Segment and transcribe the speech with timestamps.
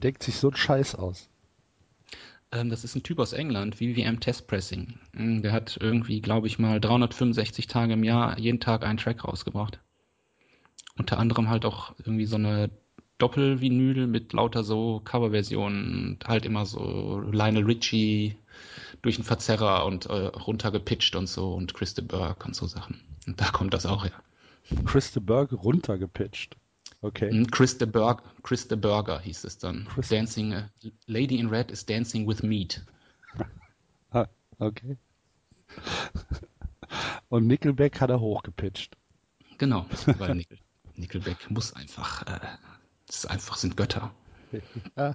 [0.00, 1.28] Denkt sich so einen Scheiß aus?
[2.52, 4.98] Ähm, das ist ein Typ aus England, VVM Test Pressing.
[5.12, 9.24] Mm, der hat irgendwie, glaube ich mal, 365 Tage im Jahr jeden Tag einen Track
[9.24, 9.80] rausgebracht.
[10.96, 12.70] Unter anderem halt auch irgendwie so eine
[13.18, 18.36] Doppelvinyl mit lauter so Coverversionen und halt immer so Lionel Richie
[19.02, 23.02] durch einen Verzerrer und äh, runtergepitcht und so und Chris de Burgh und so Sachen.
[23.26, 24.22] Und da kommt das auch her.
[24.86, 26.56] Chris de Burgh runtergepitcht.
[27.02, 27.30] Okay.
[27.30, 29.86] Mm, Chris the, Burg Chris the Burger hieß es dann.
[29.86, 30.68] Chris Dancing, uh,
[31.06, 32.82] Lady in Red is Dancing with Meat.
[34.12, 34.26] ah,
[34.58, 34.98] okay.
[37.28, 38.96] Und Nickelback hat er hochgepitcht.
[39.58, 39.86] Genau,
[40.18, 40.58] weil Nickel,
[40.94, 42.40] Nickelback muss einfach, äh,
[43.06, 44.12] das einfach sind Götter.
[44.96, 45.14] Ja,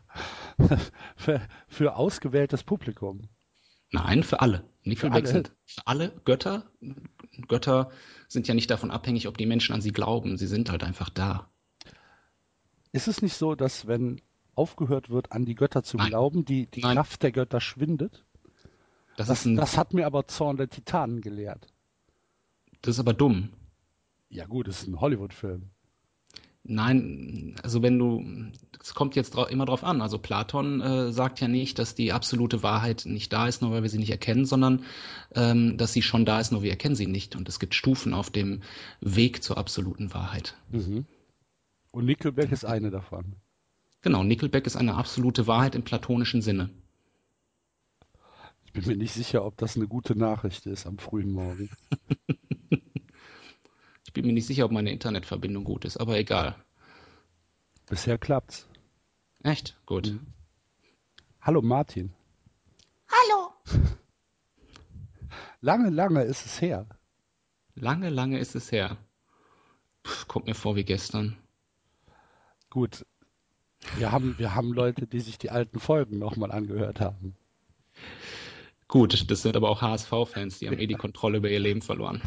[1.17, 3.27] für, für ausgewähltes Publikum.
[3.91, 4.63] Nein, für alle.
[4.83, 5.43] Nickelback für alle.
[5.43, 6.63] sind für alle Götter.
[7.47, 7.91] Götter
[8.29, 10.37] sind ja nicht davon abhängig, ob die Menschen an sie glauben.
[10.37, 11.51] Sie sind halt einfach da.
[12.95, 14.21] Ist es nicht so, dass wenn
[14.55, 16.07] aufgehört wird, an die Götter zu Nein.
[16.07, 18.23] glauben, die, die Kraft der Götter schwindet?
[19.17, 21.67] Das, das, das, hat mir aber Zorn der Titanen gelehrt.
[22.81, 23.49] Das ist aber dumm.
[24.29, 25.71] Ja gut, das ist ein Hollywood-Film.
[26.63, 28.25] Nein, also wenn du,
[28.81, 30.01] es kommt jetzt immer drauf an.
[30.01, 33.83] Also Platon äh, sagt ja nicht, dass die absolute Wahrheit nicht da ist, nur weil
[33.83, 34.85] wir sie nicht erkennen, sondern
[35.35, 37.35] ähm, dass sie schon da ist, nur wir erkennen sie nicht.
[37.35, 38.61] Und es gibt Stufen auf dem
[39.01, 40.55] Weg zur absoluten Wahrheit.
[40.71, 41.05] Mhm.
[41.95, 43.37] Und Nickelback ist eine davon.
[44.01, 46.69] Genau, Nickelback ist eine absolute Wahrheit im platonischen Sinne.
[48.65, 51.69] Ich bin mir nicht sicher, ob das eine gute Nachricht ist am frühen Morgen.
[54.03, 56.57] ich bin mir nicht sicher, ob meine Internetverbindung gut ist, aber egal.
[57.85, 58.67] Bisher klappt's.
[59.43, 59.79] Echt?
[59.85, 60.07] Gut.
[60.07, 60.27] Mhm.
[61.39, 62.11] Hallo Martin.
[63.07, 63.53] Hallo.
[65.61, 66.89] Lange, lange ist es her.
[67.73, 68.97] Lange, lange ist es her.
[70.03, 71.37] Puh, kommt mir vor wie gestern.
[72.75, 73.05] Gut,
[73.95, 77.33] wir haben, wir haben Leute, die sich die alten Folgen nochmal angehört haben.
[78.89, 82.21] Gut, das sind aber auch HSV-Fans, die haben eh die Kontrolle über ihr Leben verloren.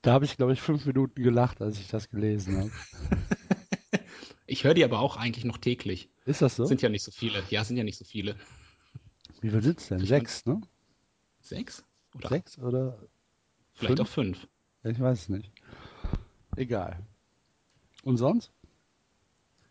[0.00, 2.70] Da habe ich, glaube ich, fünf Minuten gelacht, als ich das gelesen habe.
[4.46, 6.08] ich höre die aber auch eigentlich noch täglich.
[6.24, 6.64] Ist das so?
[6.64, 7.42] Sind ja nicht so viele.
[7.50, 8.34] Ja, sind ja nicht so viele.
[9.42, 9.98] Wie viel sind es denn?
[9.98, 10.58] Sechs, ne?
[11.42, 11.84] Sechs?
[12.14, 12.30] Oder?
[12.30, 12.98] Sechs oder?
[13.74, 14.08] Vielleicht fünf?
[14.08, 14.48] auch fünf.
[14.84, 15.52] Ich weiß es nicht.
[16.56, 17.04] Egal.
[18.04, 18.52] Und sonst?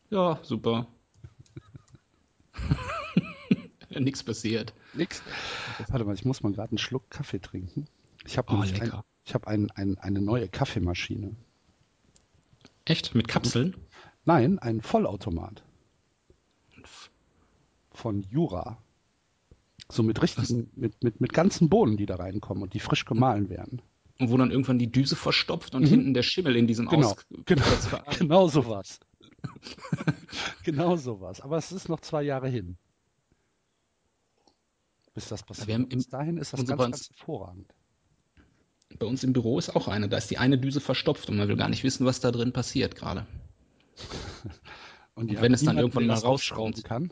[0.09, 0.87] Ja, super.
[3.89, 4.73] Nichts passiert.
[4.93, 5.21] Nix.
[5.87, 7.85] Warte mal, ich muss mal gerade einen Schluck Kaffee trinken.
[8.25, 11.35] Ich habe oh, ein, ich hab ein, ein, eine neue Kaffeemaschine.
[12.85, 13.15] Echt?
[13.15, 13.75] Mit Kapseln?
[14.25, 15.63] Nein, ein Vollautomat.
[17.91, 18.77] Von Jura.
[19.89, 23.49] So mit richtigen, mit, mit, mit ganzen Bohnen, die da reinkommen und die frisch gemahlen
[23.49, 23.81] werden.
[24.23, 25.87] Und wo dann irgendwann die Düse verstopft und mhm.
[25.87, 27.63] hinten der Schimmel in diesem genau, Aus genau,
[28.17, 28.99] genau sowas.
[30.63, 31.41] genau sowas.
[31.41, 32.77] Aber es ist noch zwei Jahre hin.
[35.13, 35.69] Bis das passiert.
[35.69, 37.73] Im, Bis dahin ist das ganz, ganz hervorragend.
[38.97, 40.07] Bei uns im Büro ist auch eine.
[40.07, 42.53] Da ist die eine Düse verstopft und man will gar nicht wissen, was da drin
[42.53, 43.27] passiert gerade.
[45.15, 47.11] und, und wenn es dann irgendwann mal rausschrauben kann?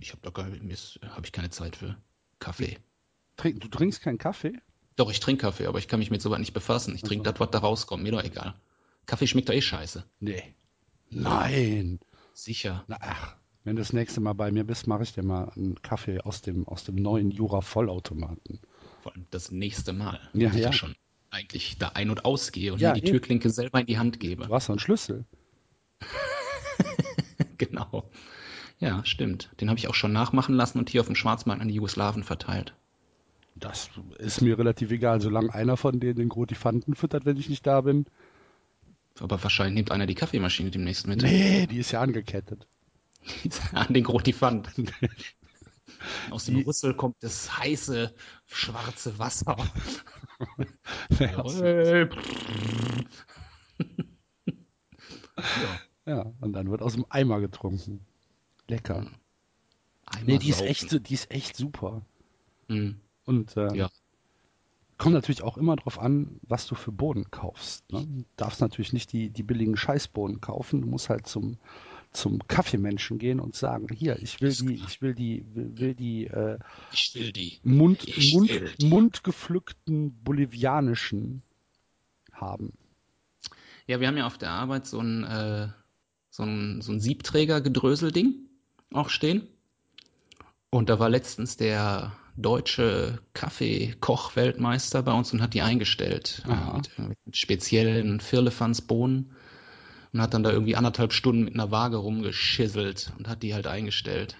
[0.00, 1.96] Ich habe da gar habe ich keine Zeit für
[2.38, 2.78] Kaffee.
[3.36, 4.60] Du trinkst keinen Kaffee?
[4.96, 6.94] Doch, ich trinke Kaffee, aber ich kann mich mit sowas nicht befassen.
[6.94, 8.02] Ich trinke das, was da rauskommt.
[8.02, 8.54] Mir doch egal.
[9.06, 10.04] Kaffee schmeckt doch eh scheiße.
[10.20, 10.42] Nee.
[11.10, 12.00] Nein.
[12.34, 12.84] Sicher.
[12.86, 15.80] Na, ach, wenn du das nächste Mal bei mir bist, mache ich dir mal einen
[15.82, 18.60] Kaffee aus dem, aus dem neuen Jura Vollautomaten.
[19.02, 20.20] Vor allem das nächste Mal.
[20.32, 20.54] Ja, ja.
[20.54, 20.94] Ich ja schon
[21.30, 24.46] eigentlich da ein- und ausgehe und ja, mir die Türklinke selber in die Hand gebe.
[24.46, 25.24] Du hast einen Schlüssel.
[27.58, 28.10] genau.
[28.78, 29.50] Ja, stimmt.
[29.60, 32.24] Den habe ich auch schon nachmachen lassen und hier auf dem Schwarzmarkt an die Jugoslawen
[32.24, 32.74] verteilt.
[33.56, 37.66] Das ist mir relativ egal, solange einer von denen den Grotifanten füttert, wenn ich nicht
[37.66, 38.06] da bin.
[39.18, 41.22] Aber wahrscheinlich nimmt einer die Kaffeemaschine demnächst mit.
[41.22, 42.66] Nee, die ist ja angekettet.
[43.72, 44.70] An den Grotifant.
[46.30, 46.62] Aus dem die...
[46.62, 48.14] Rüssel kommt das heiße,
[48.46, 49.56] schwarze Wasser.
[51.18, 51.44] ja.
[56.06, 58.06] ja, und dann wird aus dem Eimer getrunken.
[58.68, 59.10] Lecker.
[60.06, 62.02] Eimer nee, die ist, echt, die ist echt super.
[62.68, 63.00] Mhm.
[63.24, 63.90] Und äh, ja.
[64.98, 67.90] kommt natürlich auch immer darauf an, was du für Boden kaufst.
[67.92, 68.06] Ne?
[68.06, 70.80] Du darfst natürlich nicht die, die billigen Scheißbohnen kaufen.
[70.80, 71.58] Du musst halt zum,
[72.12, 76.26] zum Kaffeemenschen gehen und sagen, hier, ich will die, ich will die, will, will die,
[76.26, 76.58] äh,
[76.92, 78.86] ich will die Mund, ich Mund, will die.
[78.86, 81.42] mundgepflückten bolivianischen
[82.32, 82.72] haben.
[83.86, 85.68] Ja, wir haben ja auf der Arbeit so ein, äh,
[86.30, 88.34] so ein, so ein Siebträger-Gedrösel-Ding
[88.92, 89.46] auch stehen.
[90.70, 96.42] Und da war letztens der deutsche Kaffeekoch-Weltmeister bei uns und hat die eingestellt.
[96.46, 99.32] Äh, mit, mit, speziellen Firlefanzbohnen.
[100.12, 103.68] Und hat dann da irgendwie anderthalb Stunden mit einer Waage rumgeschisselt und hat die halt
[103.68, 104.36] eingestellt.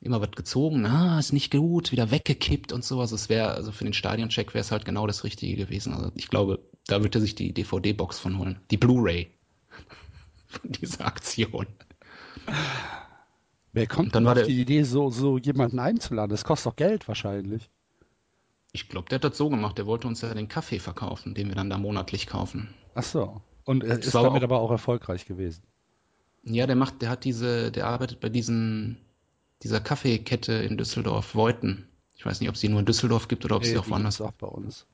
[0.00, 3.12] Immer was gezogen, na, ist nicht gut, wieder weggekippt und sowas.
[3.12, 5.94] Es wäre, also für den Stadioncheck wäre es halt genau das Richtige gewesen.
[5.94, 8.60] Also ich glaube, da würde er sich die DVD-Box von holen.
[8.70, 9.30] Die Blu-ray
[10.48, 11.66] von dieser Aktion.
[13.76, 16.30] Wer kommt dann auf die Idee, so, so jemanden einzuladen?
[16.30, 17.68] Das kostet doch Geld wahrscheinlich.
[18.72, 19.76] Ich glaube, der hat das so gemacht.
[19.76, 22.70] Der wollte uns ja den Kaffee verkaufen, den wir dann da monatlich kaufen.
[22.94, 23.42] Ach so.
[23.64, 25.62] Und er ist damit auch, aber auch erfolgreich gewesen.
[26.42, 28.96] Ja, der macht, der hat diese, der arbeitet bei diesen,
[29.62, 31.86] dieser Kaffeekette in Düsseldorf, Voiten.
[32.14, 34.22] Ich weiß nicht, ob sie nur in Düsseldorf gibt oder ob nee, sie auch woanders.
[34.22, 34.86] auch bei uns.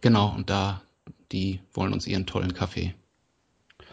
[0.00, 0.80] Genau, und da,
[1.32, 2.94] die wollen uns ihren tollen Kaffee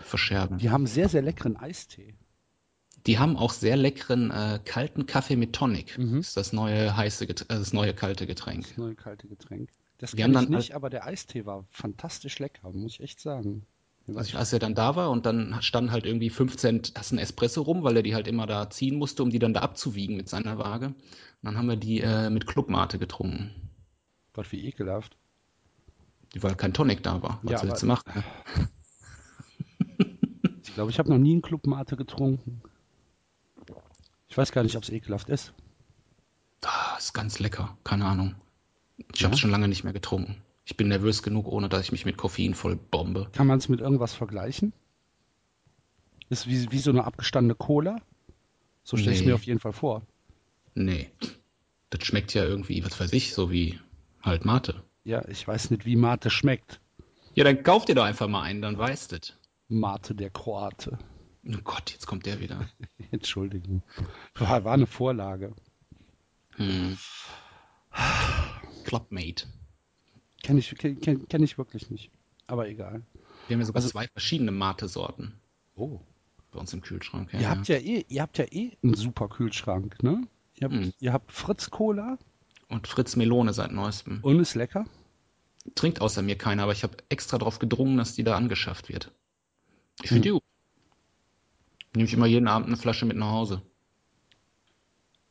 [0.01, 0.59] verscherben.
[0.59, 2.15] Die haben sehr, sehr leckeren Eistee.
[3.05, 5.97] Die haben auch sehr leckeren äh, kalten Kaffee mit Tonic.
[5.97, 6.17] Mhm.
[6.17, 8.67] Das ist das neue heiße, äh, das neue kalte Getränk.
[8.67, 9.69] Das neue kalte Getränk.
[9.97, 13.65] Das kenne ich nicht, aber der Eistee war fantastisch lecker, muss ich echt sagen.
[14.15, 17.19] Also als er dann da war und dann stand halt irgendwie 5 Cent das ein
[17.19, 20.17] Espresso rum, weil er die halt immer da ziehen musste, um die dann da abzuwiegen
[20.17, 20.87] mit seiner Waage.
[20.87, 20.95] Und
[21.43, 23.51] dann haben wir die äh, mit Clubmate getrunken.
[24.33, 25.17] Gott, wie ekelhaft.
[26.35, 27.39] Weil kein Tonic da war.
[27.43, 28.23] Was ja, willst du machen?
[30.63, 32.61] ich glaube, ich habe noch nie einen Clubmate getrunken.
[34.29, 35.53] Ich weiß gar nicht, ob es ekelhaft ist.
[36.63, 37.77] Ah, ist ganz lecker.
[37.83, 38.35] Keine Ahnung.
[39.13, 39.25] Ich ja?
[39.25, 40.41] habe es schon lange nicht mehr getrunken.
[40.65, 43.29] Ich bin nervös genug, ohne dass ich mich mit Koffein voll bombe.
[43.33, 44.71] Kann man es mit irgendwas vergleichen?
[46.29, 47.97] Ist wie, wie so eine abgestandene Cola?
[48.83, 49.27] So stelle ich nee.
[49.27, 50.03] mir auf jeden Fall vor.
[50.75, 51.09] Nee.
[51.89, 53.79] Das schmeckt ja irgendwie, was weiß ich, so wie
[54.21, 54.83] halt Mate.
[55.03, 56.79] Ja, ich weiß nicht, wie Mate schmeckt.
[57.33, 59.17] Ja, dann kauf dir doch einfach mal einen, dann weißt du.
[59.69, 60.99] Mate der Kroate.
[61.47, 62.67] Oh Gott, jetzt kommt der wieder.
[63.11, 63.81] Entschuldigung.
[64.35, 65.53] War, war eine Vorlage.
[66.55, 66.97] Hm.
[68.83, 69.47] Clubmate.
[70.43, 72.11] Kenne ich, kenn, kenn ich wirklich nicht.
[72.47, 73.03] Aber egal.
[73.47, 75.39] Wir haben ja sogar also, zwei verschiedene Mate-Sorten.
[75.75, 75.99] Oh.
[76.51, 77.31] Bei uns im Kühlschrank.
[77.33, 80.27] Ja, ihr, habt ja eh, ihr habt ja eh einen super Kühlschrank, ne?
[80.55, 80.93] Ihr habt, hm.
[80.99, 82.17] ihr habt Fritz Cola.
[82.67, 84.19] Und Fritz Melone seit neuestem.
[84.21, 84.85] Und ist lecker?
[85.75, 89.11] Trinkt außer mir keiner, aber ich habe extra darauf gedrungen, dass die da angeschafft wird.
[90.01, 90.21] Ich finde hm.
[90.23, 90.43] die gut.
[91.95, 93.61] Nehme ich immer jeden Abend eine Flasche mit nach Hause.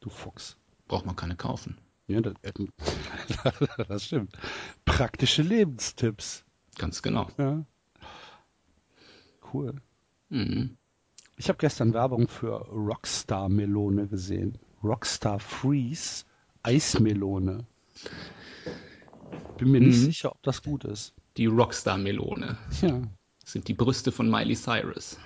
[0.00, 0.56] Du Fuchs.
[0.86, 1.78] Braucht man keine kaufen.
[2.06, 2.34] Ja, das,
[3.88, 4.36] das stimmt.
[4.84, 6.44] Praktische Lebenstipps.
[6.78, 7.28] Ganz genau.
[7.36, 7.64] Ja.
[9.52, 9.74] Cool.
[10.30, 10.76] Mhm.
[11.36, 14.58] Ich habe gestern Werbung für Rockstar Melone gesehen.
[14.82, 16.24] Rockstar Freeze
[16.62, 17.66] Eismelone.
[19.58, 19.88] Bin mir mhm.
[19.88, 21.14] nicht sicher, ob das gut ist.
[21.36, 22.58] Die Rockstar Melone.
[22.80, 23.02] Ja.
[23.40, 25.18] Das sind die Brüste von Miley Cyrus.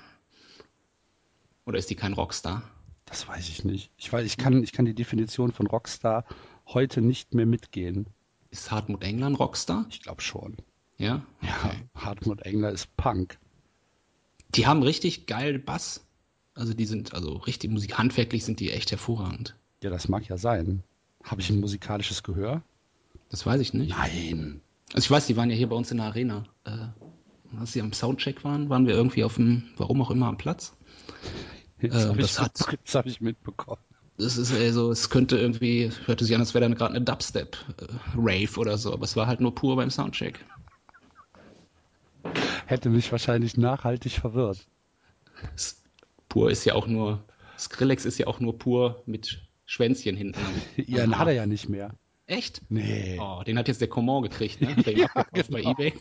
[1.65, 2.63] Oder ist die kein Rockstar?
[3.07, 3.91] Das weiß ich nicht.
[3.97, 6.25] Ich, weiß, ich, kann, ich kann die Definition von Rockstar
[6.67, 8.07] heute nicht mehr mitgehen.
[8.51, 9.87] Ist Hartmut Engler ein Rockstar?
[9.91, 10.57] Ich glaube schon.
[10.99, 11.23] Ja?
[11.41, 13.39] Ja, Hartmut Engler ist Punk.
[14.55, 16.07] Die haben richtig geil Bass.
[16.55, 19.57] Also die sind, also richtig Musik, handwerklich sind die echt hervorragend.
[19.83, 20.83] Ja, das mag ja sein.
[21.25, 22.63] Habe ich ein musikalisches Gehör?
[23.31, 23.91] Das weiß ich nicht.
[23.91, 24.61] Nein.
[24.93, 26.45] Also ich weiß, die waren ja hier bei uns in der Arena.
[26.65, 26.89] Äh,
[27.59, 30.75] als sie am Soundcheck waren, waren wir irgendwie auf dem, warum auch immer, am Platz.
[31.81, 32.39] Jetzt äh, habe ich,
[32.95, 33.81] hab ich mitbekommen.
[34.19, 38.59] Das ist also, es könnte irgendwie, hörte sich an, als wäre dann gerade eine Dubstep-Rave
[38.59, 40.45] oder so, aber es war halt nur pur beim Soundcheck.
[42.67, 44.67] Hätte mich wahrscheinlich nachhaltig verwirrt.
[46.29, 47.25] Pur ist ja auch nur,
[47.59, 50.41] Skrillex ist ja auch nur pur mit Schwänzchen hinten.
[50.77, 51.95] ja, den hat er ja nicht mehr.
[52.27, 52.63] Echt?
[52.69, 53.19] Nee.
[53.21, 54.77] Oh, den hat jetzt der Command gekriegt, ne?
[54.95, 55.49] ja, genau.
[55.51, 55.95] bei Ebay.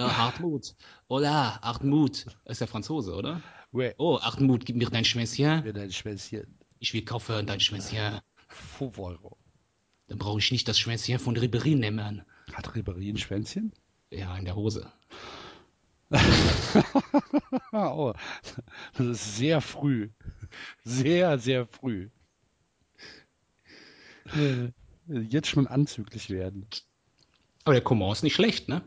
[0.00, 0.74] Ja, Hartmut.
[1.08, 2.26] Hola, Hartmut.
[2.44, 3.42] Das ist der Franzose, oder?
[3.70, 3.94] Ouais.
[3.98, 5.62] Oh, Hartmut, gib mir dein Schwänzchen.
[5.62, 6.58] Mir dein Schwänzchen.
[6.78, 8.20] Ich will kaufen dein Schwänzchen.
[8.48, 9.36] 5 Euro.
[10.08, 12.22] Dann brauche ich nicht das Schwänzchen von Ribery nehmen.
[12.52, 13.72] Hat Ribery ein Schwänzchen?
[14.10, 14.90] Ja, in der Hose.
[17.72, 18.12] oh,
[18.96, 20.08] das ist sehr früh.
[20.82, 22.08] Sehr, sehr früh.
[24.34, 24.70] Äh,
[25.06, 26.66] jetzt schon anzüglich werden.
[27.64, 28.82] Aber der Coman ist nicht schlecht, ne?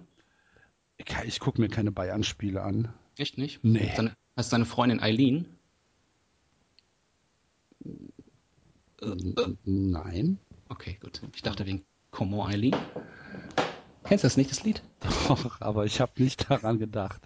[0.97, 2.93] Ich, ich gucke mir keine Bayern-Spiele an.
[3.17, 3.63] Echt nicht?
[3.63, 3.91] Nee.
[3.95, 5.45] Deine, hast du deine Freundin Eileen?
[9.65, 10.39] Nein.
[10.69, 11.21] Okay, gut.
[11.35, 12.75] Ich dachte wegen Coman Eileen.
[14.03, 14.81] Kennst du das nicht, das Lied?
[15.27, 17.21] Doch, aber ich habe nicht daran gedacht.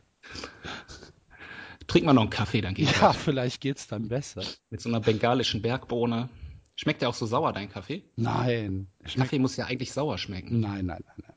[1.87, 2.99] Trink mal noch einen Kaffee, dann geht's.
[2.99, 4.43] Ja, vielleicht geht's dann besser.
[4.69, 6.29] Mit so einer bengalischen Bergbohne.
[6.75, 8.03] Schmeckt der auch so sauer, dein Kaffee?
[8.15, 8.87] Nein.
[9.15, 10.59] Kaffee muss ja eigentlich sauer schmecken.
[10.59, 11.36] Nein, nein, nein, nein.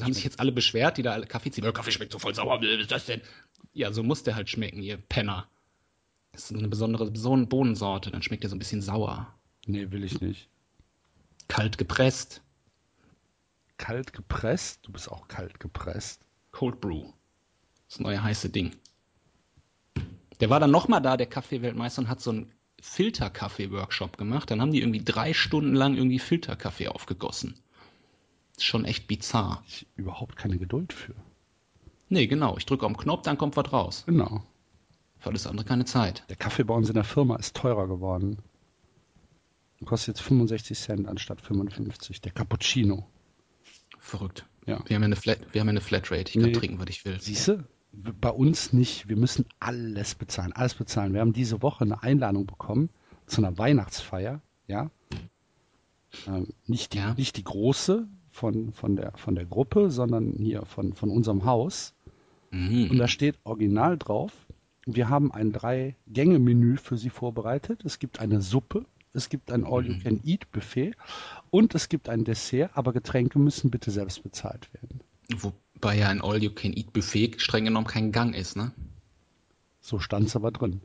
[0.00, 1.66] Haben sich jetzt alle beschwert, die da alle Kaffee ziehen.
[1.66, 3.20] Oh, Kaffee schmeckt so voll sauer, was ist das denn?
[3.72, 5.48] Ja, so muss der halt schmecken, ihr Penner.
[6.32, 7.10] Das ist eine besondere
[7.46, 9.32] Bohnensorte, dann schmeckt der so ein bisschen sauer.
[9.66, 10.48] Nee, will ich nicht.
[11.46, 12.42] Kalt gepresst.
[13.76, 14.80] Kalt gepresst?
[14.82, 16.22] Du bist auch kalt gepresst.
[16.50, 17.12] Cold Brew.
[17.88, 18.74] Das neue heiße Ding.
[20.40, 24.50] Der war dann nochmal da, der Kaffeeweltmeister, und hat so einen Filterkaffee-Workshop gemacht.
[24.50, 27.60] Dann haben die irgendwie drei Stunden lang irgendwie Filterkaffee aufgegossen.
[28.56, 29.62] Ist schon echt bizarr.
[29.66, 31.14] Ich überhaupt keine Geduld für.
[32.08, 32.56] Nee, genau.
[32.56, 34.04] Ich drücke auf den Knopf, dann kommt was raus.
[34.06, 34.44] Genau.
[35.18, 36.24] Für alles andere keine Zeit.
[36.28, 38.38] Der Kaffee bei uns in der Firma ist teurer geworden.
[39.84, 42.20] Kostet jetzt 65 Cent anstatt 55.
[42.20, 43.06] Der Cappuccino.
[43.98, 44.46] Verrückt.
[44.66, 44.82] Ja.
[44.86, 46.28] Wir haben ja eine, Flat, wir haben eine Flatrate.
[46.28, 46.52] Ich kann nee.
[46.52, 47.20] trinken, was ich will.
[47.20, 47.64] Siehst du?
[47.92, 49.08] Bei uns nicht.
[49.08, 50.52] Wir müssen alles bezahlen.
[50.52, 51.12] Alles bezahlen.
[51.12, 52.90] Wir haben diese Woche eine Einladung bekommen
[53.26, 54.40] zu einer Weihnachtsfeier.
[54.66, 54.90] Ja.
[56.26, 57.14] Ähm, nicht, die, ja.
[57.14, 61.94] nicht die große von, von, der, von der Gruppe, sondern hier von, von unserem Haus.
[62.50, 62.90] Mhm.
[62.90, 64.32] Und da steht original drauf,
[64.86, 67.84] wir haben ein Drei-Gänge-Menü für Sie vorbereitet.
[67.84, 70.96] Es gibt eine Suppe, es gibt ein All-You-Can-Eat-Buffet
[71.50, 75.00] und es gibt ein Dessert, aber Getränke müssen bitte selbst bezahlt werden.
[75.36, 78.72] Wobei ja ein All-You-Can-Eat-Buffet streng genommen kein Gang ist, ne?
[79.80, 80.80] So stand es aber drin.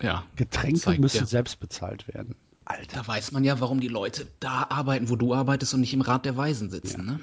[0.00, 0.24] Ja.
[0.36, 1.26] Getränke müssen ja.
[1.26, 2.36] selbst bezahlt werden.
[2.64, 3.06] Alter.
[3.06, 6.24] Weiß man ja, warum die Leute da arbeiten, wo du arbeitest und nicht im Rat
[6.24, 7.12] der Weisen sitzen, ja.
[7.12, 7.20] ne?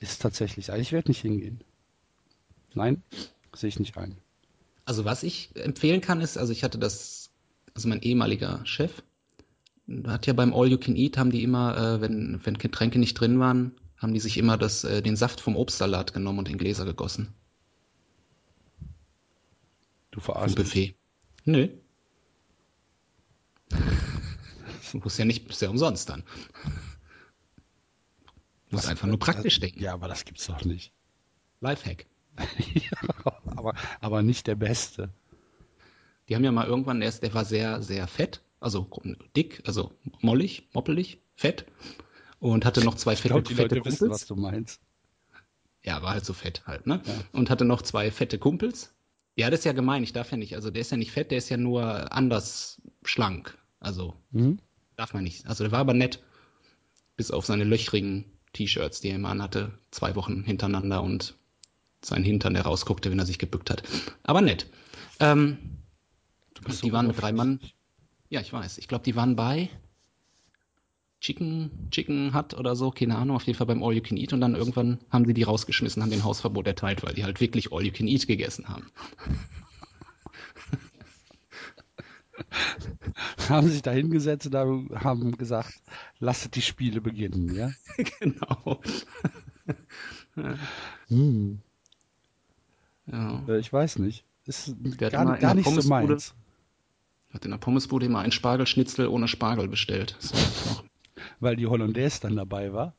[0.00, 0.70] Ist tatsächlich.
[0.70, 1.62] Also ich werde nicht hingehen.
[2.74, 3.02] Nein,
[3.54, 4.16] sehe ich nicht ein.
[4.84, 7.30] Also was ich empfehlen kann, ist, also ich hatte das,
[7.74, 9.02] also mein ehemaliger Chef,
[10.06, 13.14] hat ja beim All You Can Eat, haben die immer, äh, wenn, wenn Getränke nicht
[13.14, 16.58] drin waren, haben die sich immer das, äh, den Saft vom Obstsalat genommen und in
[16.58, 17.34] Gläser gegossen.
[20.10, 20.56] Du verarschst.
[20.56, 20.94] Buffet.
[21.44, 21.68] Nö.
[24.94, 26.24] Muss ja nicht, ist ja umsonst dann.
[28.70, 29.82] Muss einfach nur praktisch das, denken.
[29.82, 30.92] Ja, aber das gibt's doch nicht.
[31.60, 32.06] Lifehack.
[32.74, 32.98] ja,
[33.56, 35.10] aber, aber nicht der Beste.
[36.28, 38.88] Die haben ja mal irgendwann, der, der war sehr, sehr fett, also
[39.34, 41.64] dick, also mollig, moppelig, fett
[42.38, 44.00] und hatte noch zwei fette, ich glaub, die fette Leute Kumpels.
[44.00, 44.80] Wissen, was du meinst.
[45.82, 47.00] Ja, war halt so fett halt, ne?
[47.04, 47.14] Ja.
[47.32, 48.94] Und hatte noch zwei fette Kumpels.
[49.36, 51.30] Ja, das ist ja gemein, ich darf ja nicht, also der ist ja nicht fett,
[51.30, 53.56] der ist ja nur anders schlank.
[53.80, 54.58] Also mhm.
[54.98, 55.46] Darf man nicht.
[55.46, 56.20] Also der war aber nett,
[57.16, 61.36] bis auf seine löchrigen T-Shirts, die er immer anhatte, zwei Wochen hintereinander und
[62.02, 63.82] sein Hintern, der rausguckte, wenn er sich gebückt hat.
[64.24, 64.66] Aber nett.
[65.20, 65.58] Ähm,
[66.66, 67.60] die so waren mit drei Mann.
[68.28, 68.78] Ja, ich weiß.
[68.78, 69.70] Ich glaube, die waren bei
[71.20, 74.32] Chicken, Chicken Hut oder so, keine Ahnung, auf jeden Fall beim All You Can Eat
[74.32, 77.72] und dann irgendwann haben sie die rausgeschmissen, haben den Hausverbot erteilt, weil die halt wirklich
[77.72, 78.90] All You Can Eat gegessen haben.
[83.48, 85.74] haben sich da hingesetzt und haben gesagt,
[86.18, 87.70] lasst die Spiele beginnen, ja?
[88.20, 88.80] genau.
[91.08, 91.60] hm.
[93.06, 93.42] Ja.
[93.48, 94.24] Äh, ich weiß nicht.
[94.46, 96.34] Ist gar, gar nicht so meins.
[97.32, 100.16] Hat in der Pommesbude immer ein Spargelschnitzel ohne Spargel bestellt.
[101.40, 102.94] Weil die Hollandaise dann dabei war?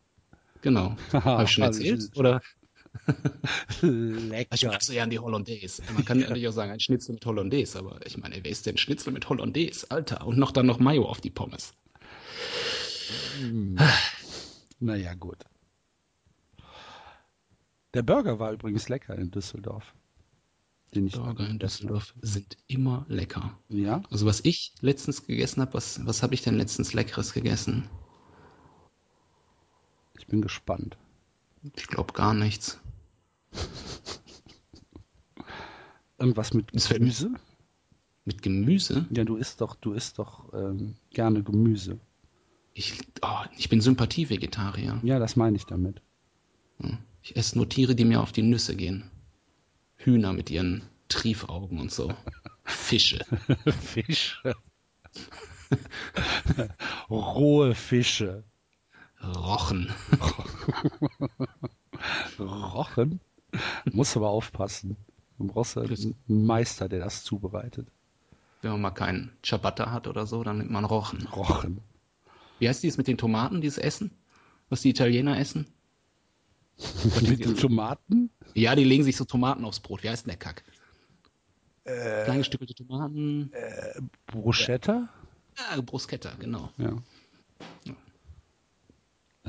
[0.61, 0.95] Genau.
[1.11, 2.11] Habe ich schon erzählt?
[2.15, 2.41] Oder?
[3.81, 4.55] Lecker.
[4.55, 5.81] Ich mag so gern die Hollandaise.
[5.93, 8.65] Man kann ja natürlich auch sagen, ein Schnitzel mit Hollandaise, aber ich meine, wer ist
[8.65, 9.89] denn Schnitzel mit Hollandaise?
[9.89, 10.25] Alter.
[10.25, 11.73] Und noch dann noch Mayo auf die Pommes.
[13.39, 13.77] Hm.
[14.79, 15.43] naja, gut.
[17.93, 19.95] Der Burger war übrigens lecker in Düsseldorf.
[20.91, 23.57] Burger in Düsseldorf sind immer lecker.
[23.69, 24.01] Ja.
[24.09, 27.89] Also was ich letztens gegessen habe, was, was habe ich denn letztens Leckeres gegessen?
[30.17, 30.97] Ich bin gespannt.
[31.63, 32.79] Ich glaube gar nichts.
[36.17, 37.31] Irgendwas mit Gemüse?
[38.25, 39.05] Mit Gemüse?
[39.11, 41.99] Ja, du isst doch, du isst doch ähm, gerne Gemüse.
[42.73, 44.99] Ich, oh, ich bin Sympathie-Vegetarier.
[45.03, 46.01] Ja, das meine ich damit.
[46.79, 46.97] Hm.
[47.21, 49.09] Ich esse nur Tiere, die mir auf die Nüsse gehen.
[49.97, 52.13] Hühner mit ihren Triefaugen und so.
[52.63, 53.25] Fische.
[53.81, 54.55] Fische.
[57.09, 58.43] Rohe Fische.
[59.23, 59.93] Rochen.
[62.39, 63.19] Rochen?
[63.91, 64.97] Muss aber aufpassen.
[65.37, 67.87] Du brauchst einen Meister, der das zubereitet.
[68.61, 71.25] Wenn man mal keinen Ciabatta hat oder so, dann nimmt man Rochen.
[71.27, 71.81] Rochen.
[72.59, 74.11] Wie heißt dieses mit den Tomaten, dieses Essen?
[74.69, 75.65] Was die Italiener essen?
[77.21, 78.29] mit den Tomaten?
[78.53, 80.03] Ja, die legen sich so Tomaten aufs Brot.
[80.03, 80.63] Wie heißt denn der Kack?
[81.85, 83.51] Äh, Kleine Stücke Tomaten.
[83.53, 85.09] Äh, Bruschetta?
[85.57, 86.71] Ja, Bruschetta, genau.
[86.77, 86.97] Ja.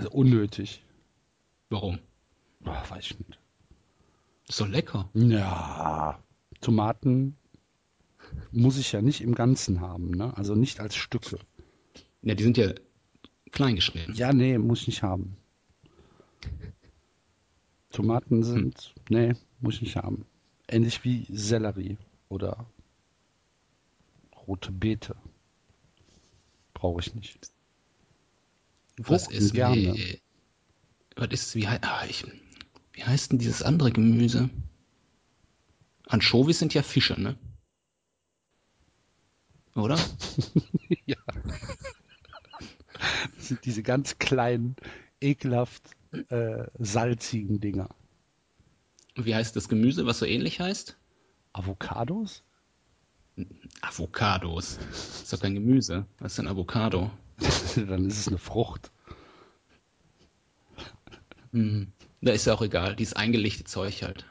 [0.01, 0.83] Also unnötig.
[1.69, 1.99] Warum?
[2.65, 3.39] Oh, weiß ich nicht.
[4.49, 5.11] Ist doch lecker.
[5.13, 6.19] Ja,
[6.63, 7.37] Tomaten
[8.51, 10.35] muss ich ja nicht im Ganzen haben, ne?
[10.39, 11.39] Also nicht als Stücke.
[12.23, 12.73] Ja, die sind ja
[13.53, 14.15] klein geschnitten.
[14.15, 15.37] Ja, nee, muss ich nicht haben.
[17.91, 19.19] Tomaten sind, hm.
[19.19, 20.25] nee, muss ich nicht haben.
[20.67, 21.99] Ähnlich wie Sellerie
[22.31, 22.65] oder
[24.47, 25.15] rote Beete.
[26.73, 27.51] Brauche ich nicht.
[29.09, 29.77] Was ist gerne.
[29.77, 30.21] Wie,
[31.17, 32.25] was ist wie, ah, ich,
[32.93, 34.51] wie heißt denn dieses andere Gemüse?
[36.07, 37.39] Anchovies sind ja Fische, ne?
[39.75, 39.99] Oder?
[41.07, 41.17] ja.
[43.37, 44.77] Das sind diese ganz kleinen,
[45.21, 45.83] ekelhaft
[46.29, 47.89] äh, salzigen Dinger.
[49.15, 50.99] Wie heißt das Gemüse, was so ähnlich heißt?
[51.53, 52.43] Avocados?
[53.81, 54.79] Avocados.
[54.91, 56.07] Das ist doch kein Gemüse.
[56.19, 57.11] Was ist denn Avocado?
[57.77, 58.91] Dann ist es eine Frucht.
[61.53, 61.93] Hm.
[62.21, 62.97] Da ist ja auch egal.
[62.97, 64.27] Dieses eingelegte Zeug halt.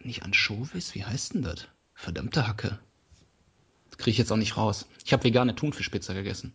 [0.00, 0.94] Nicht Anchovies?
[0.94, 1.68] Wie heißt denn das?
[1.94, 2.78] Verdammte Hacke.
[3.88, 4.86] Das kriege ich jetzt auch nicht raus.
[5.04, 6.52] Ich habe vegane Thunfischpizza gegessen.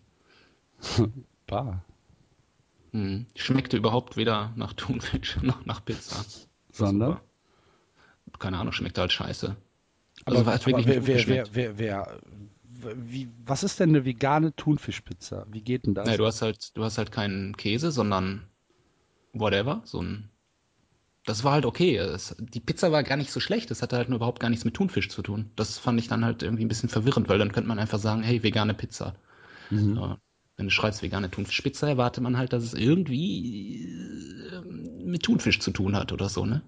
[1.47, 1.83] Bah.
[2.91, 3.25] Hm.
[3.35, 6.23] Schmeckte überhaupt weder nach Thunfisch noch nach Pizza.
[6.71, 7.19] Sondern?
[8.37, 9.55] Keine Ahnung, schmeckte halt scheiße.
[10.25, 12.19] Also aber, aber wer, wer, wer, wer, wer,
[12.95, 15.45] wie, was ist denn eine vegane Thunfischpizza?
[15.49, 16.07] Wie geht denn das?
[16.07, 18.47] Nee, du hast halt, du hast halt keinen Käse, sondern
[19.33, 20.29] whatever, so ein.
[21.25, 21.97] Das war halt okay.
[21.97, 23.69] Es, die Pizza war gar nicht so schlecht.
[23.69, 25.51] Das hatte halt nur überhaupt gar nichts mit Thunfisch zu tun.
[25.55, 28.23] Das fand ich dann halt irgendwie ein bisschen verwirrend, weil dann könnte man einfach sagen,
[28.23, 29.15] hey, vegane Pizza.
[29.69, 29.95] Mhm.
[29.95, 30.17] Ja,
[30.57, 33.85] wenn du schreibst vegane Thunfischpizza, erwartet man halt, dass es irgendwie
[34.51, 34.61] äh,
[35.05, 36.61] mit Thunfisch zu tun hat oder so, ne?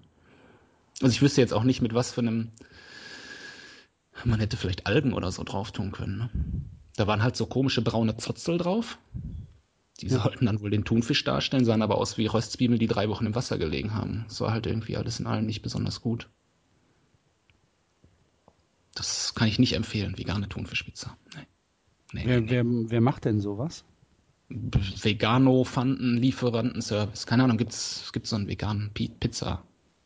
[1.00, 2.52] Also ich wüsste jetzt auch nicht, mit was für einem
[4.24, 6.18] man hätte vielleicht Algen oder so drauf tun können.
[6.18, 6.30] Ne?
[6.96, 8.98] Da waren halt so komische braune Zotzel drauf.
[10.00, 10.20] Die ja.
[10.20, 13.34] sollten dann wohl den Thunfisch darstellen, sahen aber aus wie Röstzwiebeln, die drei Wochen im
[13.34, 14.24] Wasser gelegen haben.
[14.28, 16.28] Das war halt irgendwie alles in allem nicht besonders gut.
[18.94, 21.16] Das kann ich nicht empfehlen, vegane Thunfischpizza.
[21.34, 21.46] Nee.
[22.14, 23.84] Nee, wer, nee, wer, wer, macht denn sowas?
[24.48, 27.26] Vegano Fanden Lieferantenservice.
[27.26, 29.62] Keine Ahnung, gibt es so einen veganen Pizza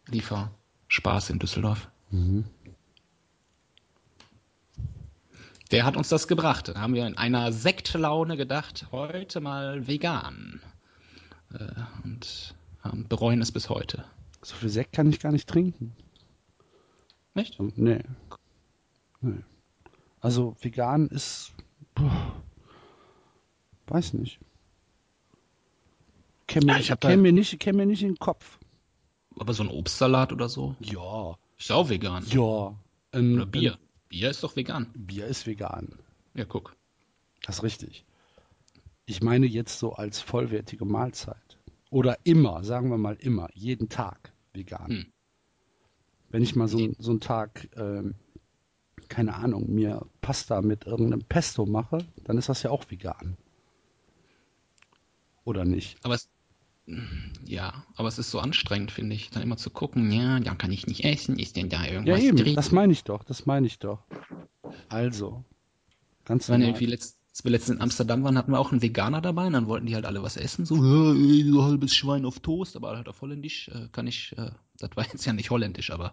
[0.07, 1.91] Lieferspaß in Düsseldorf?
[2.13, 2.45] Mhm.
[5.71, 6.69] Der hat uns das gebracht.
[6.69, 10.61] Da haben wir in einer Sektlaune gedacht, heute mal vegan.
[11.53, 11.67] Äh,
[12.03, 14.05] und bereuen es bis heute.
[14.43, 15.97] So viel Sekt kann ich gar nicht trinken.
[17.35, 17.59] Nicht?
[17.77, 18.03] Nee.
[19.21, 19.43] nee.
[20.21, 21.53] Also vegan ist.
[21.95, 22.43] Boah,
[23.89, 24.39] weiß nicht.
[26.55, 28.59] Mir, ja, kenn mir, nicht, kenn mir nicht in den Kopf.
[29.39, 30.77] Aber so ein Obstsalat oder so?
[30.81, 31.37] Ja.
[31.59, 32.25] Ist auch vegan.
[32.29, 32.75] Ja.
[33.13, 33.79] Ein, oder Bier.
[34.09, 34.91] Bier ist doch vegan.
[34.95, 35.99] Bier ist vegan.
[36.35, 36.77] Ja, guck.
[37.43, 38.05] Das ist richtig.
[39.05, 41.59] Ich meine jetzt so als vollwertige Mahlzeit.
[41.91, 44.89] Oder immer, sagen wir mal immer, jeden Tag vegan.
[44.89, 45.13] Hm.
[46.31, 48.15] Wenn ich mal so, so einen Tag, ähm,
[49.09, 53.37] keine Ahnung, mir Pasta mit irgendeinem Pesto mache, dann ist das ja auch vegan.
[55.45, 56.05] Oder nicht?
[56.05, 56.29] Aber es,
[57.45, 60.71] ja, aber es ist so anstrengend, finde ich, dann immer zu gucken, ja, ja, kann
[60.71, 62.55] ich nicht essen, ist denn da irgendwas Ja, eben, drin?
[62.55, 64.03] das meine ich doch, das meine ich doch.
[64.89, 65.45] Also,
[66.25, 66.69] ganz normal.
[66.69, 69.55] Irgendwie letzt, als wir letztens in Amsterdam waren, hatten wir auch einen Veganer dabei und
[69.55, 73.09] dann wollten die halt alle was essen, so, so halbes Schwein auf Toast, aber halt
[73.09, 76.13] auf Holländisch äh, kann ich, äh, das war jetzt ja nicht Holländisch, aber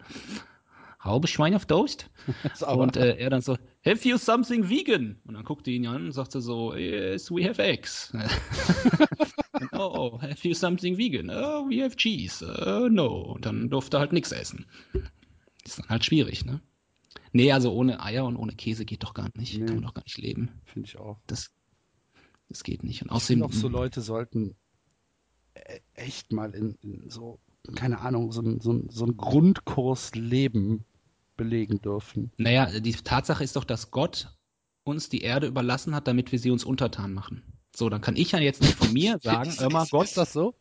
[1.00, 2.10] halbes Schwein auf Toast.
[2.68, 5.20] und äh, er dann so, have you something vegan?
[5.26, 8.12] Und dann guckte ihn an und sagte so, yes, we have eggs.
[9.72, 11.30] oh, have you something vegan?
[11.30, 12.44] Oh, we have cheese.
[12.44, 13.38] Uh, no.
[13.42, 14.66] Dann durfte er halt nichts essen.
[15.64, 16.62] Ist dann halt schwierig, ne?
[17.32, 19.58] Nee, also ohne Eier und ohne Käse geht doch gar nicht.
[19.58, 19.66] Nee.
[19.66, 20.50] Kann man doch gar nicht leben.
[20.66, 21.20] Finde ich auch.
[21.28, 21.52] Das,
[22.50, 23.02] das geht nicht.
[23.02, 23.44] Und außerdem.
[23.50, 24.56] Ich so Leute sollten
[25.56, 27.40] e-, echt mal in, in so,
[27.76, 30.86] keine Ahnung, so, so, so einen Grundkurs Leben
[31.36, 32.32] belegen dürfen.
[32.38, 34.36] Naja, die Tatsache ist doch, dass Gott
[34.84, 37.42] uns die Erde überlassen hat, damit wir sie uns untertan machen.
[37.76, 40.06] So, dann kann ich ja jetzt nicht von mir sagen, immer Gott.
[40.06, 40.56] Ist das so?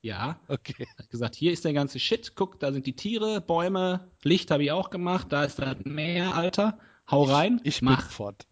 [0.00, 0.38] Ja.
[0.48, 0.86] Okay.
[0.98, 4.62] Hat gesagt, hier ist der ganze Shit, guck, da sind die Tiere, Bäume, Licht habe
[4.62, 6.78] ich auch gemacht, da ist das Meer, Alter.
[7.10, 8.10] Hau rein, ich, ich mach.
[8.10, 8.46] fort.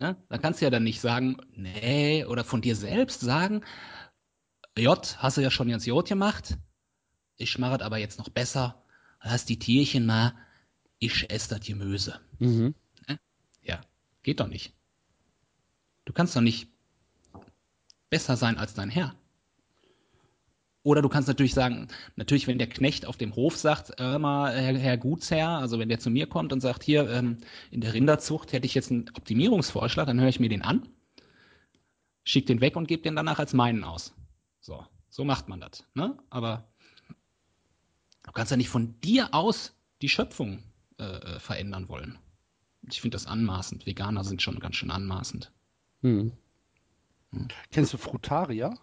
[0.00, 3.64] Ja, da kannst du ja dann nicht sagen, nee, oder von dir selbst sagen,
[4.76, 6.56] J, hast du ja schon jetzt J gemacht,
[7.36, 8.82] ich mache es aber jetzt noch besser,
[9.22, 10.34] lass die Tierchen mal,
[10.98, 12.20] ich esse das Gemüse.
[12.38, 12.74] Mhm.
[13.62, 13.80] Ja,
[14.22, 14.72] geht doch nicht.
[16.04, 16.68] Du kannst doch nicht
[18.10, 19.14] besser sein als dein Herr.
[20.82, 24.54] Oder du kannst natürlich sagen, natürlich, wenn der Knecht auf dem Hof sagt, äh, mal,
[24.54, 27.38] Herr, Herr, Gutsherr, also wenn der zu mir kommt und sagt, hier, ähm,
[27.70, 30.88] in der Rinderzucht hätte ich jetzt einen Optimierungsvorschlag, dann höre ich mir den an,
[32.24, 34.14] schick den weg und gebe den danach als meinen aus.
[34.60, 35.84] So, so macht man das.
[35.94, 36.16] Ne?
[36.30, 36.66] Aber
[38.22, 40.62] du kannst ja nicht von dir aus die Schöpfung
[40.98, 42.18] äh, äh verändern wollen.
[42.88, 43.84] Ich finde das anmaßend.
[43.84, 45.52] Veganer sind schon ganz schön anmaßend.
[46.00, 46.32] Hm.
[47.32, 47.48] Hm.
[47.70, 48.76] Kennst du Frutaria?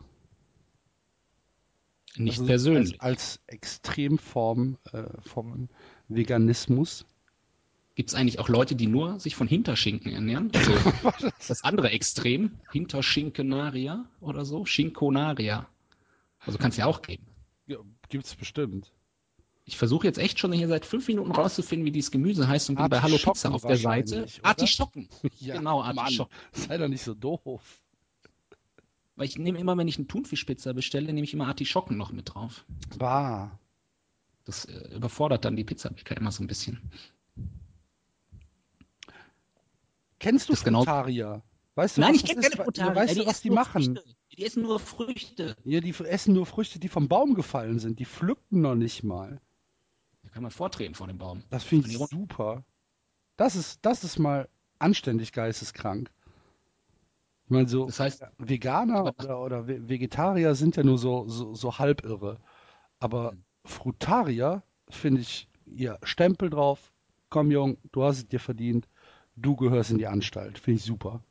[2.15, 3.01] Nicht also persönlich.
[3.01, 5.69] Als, als Extremform äh, vom
[6.07, 7.05] Veganismus.
[7.95, 10.51] Gibt es eigentlich auch Leute, die nur sich von Hinterschinken ernähren?
[10.53, 10.71] Also
[11.47, 15.67] das andere Extrem, Hinterschinkenaria oder so, Schinkonaria.
[16.39, 17.25] Also kann es ja auch geben.
[17.65, 17.77] Ja,
[18.13, 18.91] es bestimmt.
[19.65, 22.77] Ich versuche jetzt echt schon hier seit fünf Minuten rauszufinden, wie dieses Gemüse heißt und
[22.77, 24.25] bin bei Hallo Pizza auf der Seite.
[24.43, 25.09] Artischocken.
[25.39, 26.33] ja, genau, Artischocken.
[26.53, 27.81] Mann, sei doch nicht so doof.
[29.17, 32.33] Weil ich nehme immer, wenn ich eine Thunfischpizza bestelle, nehme ich immer Artischocken noch mit
[32.33, 32.65] drauf.
[32.97, 33.59] Bah.
[34.45, 36.79] Das äh, überfordert dann die Pizzabäcker immer so ein bisschen.
[40.19, 41.25] Kennst du das Frutarier?
[41.25, 41.43] Genau...
[41.73, 42.95] Weißt du, Nein, ich kenne keine Frutarier.
[42.95, 43.83] Weißt du, was die machen?
[43.97, 44.15] Früchte.
[44.31, 45.55] Die essen nur Früchte.
[45.63, 47.99] Ja, die essen nur Früchte, die vom Baum gefallen sind.
[47.99, 49.41] Die pflückten noch nicht mal.
[50.23, 51.43] Da kann man vortreten vor dem Baum.
[51.49, 52.63] Das finde ich super.
[53.35, 54.47] Das ist, das ist mal
[54.79, 56.11] anständig geisteskrank.
[57.47, 61.79] Ich meine, so das heißt, Veganer oder, oder Vegetarier sind ja nur so, so, so
[61.79, 62.37] halbirre.
[62.99, 63.43] Aber mhm.
[63.63, 66.93] Frutarier finde ich, ja, Stempel drauf.
[67.29, 68.87] Komm, Jung, du hast es dir verdient
[69.37, 70.59] du gehörst in die Anstalt.
[70.59, 71.23] Finde ich super.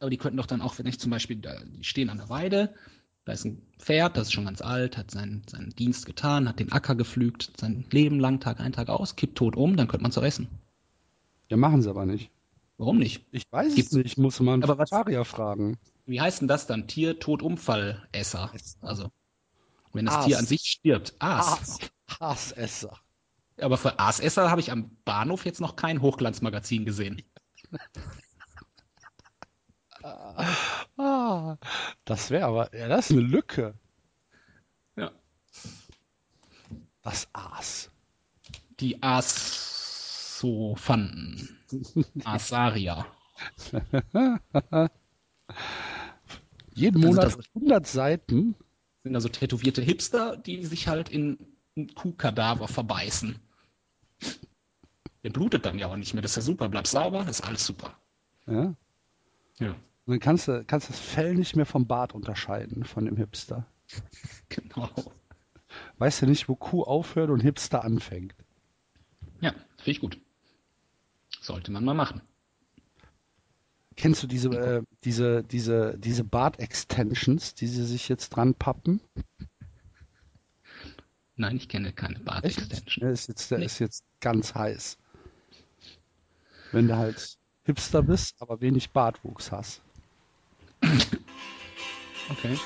[0.00, 2.30] Aber die könnten doch dann auch, wenn ich zum Beispiel, da, die stehen an der
[2.30, 2.74] Weide,
[3.26, 6.58] da ist ein Pferd, das ist schon ganz alt, hat seinen, seinen Dienst getan, hat
[6.58, 10.02] den Acker gepflügt, sein Leben lang, Tag ein, Tag aus, kippt tot um, dann könnte
[10.02, 10.48] man es auch essen.
[11.48, 12.30] Ja, machen sie aber nicht.
[12.80, 13.26] Warum nicht?
[13.30, 15.76] Ich weiß Gibt's, es nicht, muss man aber Vegetarier fragen.
[16.06, 16.88] Wie heißt denn das dann?
[16.88, 18.50] Tier, Totunfallesser.
[18.80, 19.10] Also,
[19.92, 20.24] wenn das Aas.
[20.24, 21.14] Tier an sich stirbt.
[21.18, 21.78] Aas.
[21.78, 22.54] Aas.
[22.54, 22.98] Aasesser.
[23.60, 27.22] Aber für Aasesser habe ich am Bahnhof jetzt noch kein Hochglanzmagazin gesehen.
[30.96, 31.58] ah,
[32.06, 33.74] das wäre aber, ja, das ist eine Lücke.
[34.96, 35.12] Ja.
[37.02, 37.90] Das Aas.
[38.80, 39.02] Die
[40.40, 41.48] Aas-so-Fanden.
[42.24, 43.06] Asaria.
[46.74, 48.54] Jeden Monat also 100 Seiten.
[49.02, 51.38] Sind also tätowierte Hipster, die sich halt in
[51.94, 53.38] Kuhkadaver verbeißen.
[55.22, 56.22] Der blutet dann ja auch nicht mehr.
[56.22, 56.68] Das ist ja super.
[56.68, 57.96] Bleibt sauber, ist alles super.
[58.46, 58.74] Ja.
[59.58, 59.70] Ja.
[60.06, 63.66] Und dann kannst du kannst das Fell nicht mehr vom Bart unterscheiden, von dem Hipster.
[64.48, 64.90] Genau.
[65.98, 68.34] Weißt du nicht, wo Kuh aufhört und Hipster anfängt.
[69.40, 70.18] Ja, finde ich gut.
[71.40, 72.20] Sollte man mal machen.
[73.96, 79.00] Kennst du diese, äh, diese, diese, diese Bart-Extensions, die sie sich jetzt dran pappen?
[81.36, 82.94] Nein, ich kenne keine Bart-Extensions.
[83.00, 83.64] Der ist jetzt, der nee.
[83.64, 84.98] ist jetzt ganz heiß.
[86.72, 89.82] Wenn du halt Hipster bist, aber wenig Bartwuchs hast.
[92.30, 92.56] Okay.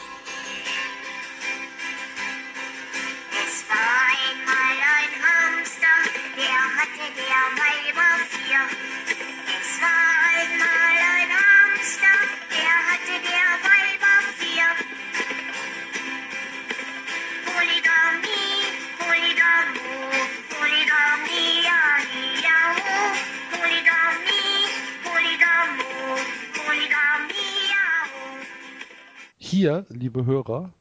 [29.64, 30.74] Hier, liebe Hörer,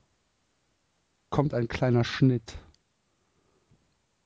[1.29, 2.57] kommt ein kleiner Schnitt.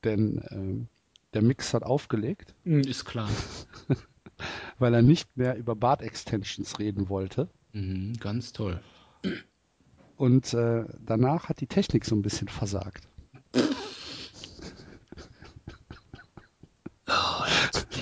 [0.02, 2.56] Denn äh, der Mix hat aufgelegt.
[2.64, 3.30] Hm, ist klar.
[4.80, 7.48] weil er nicht mehr über Bart-Extensions reden wollte.
[7.72, 8.80] Mhm, ganz toll.
[10.16, 13.06] Und äh, danach hat die Technik so ein bisschen versagt.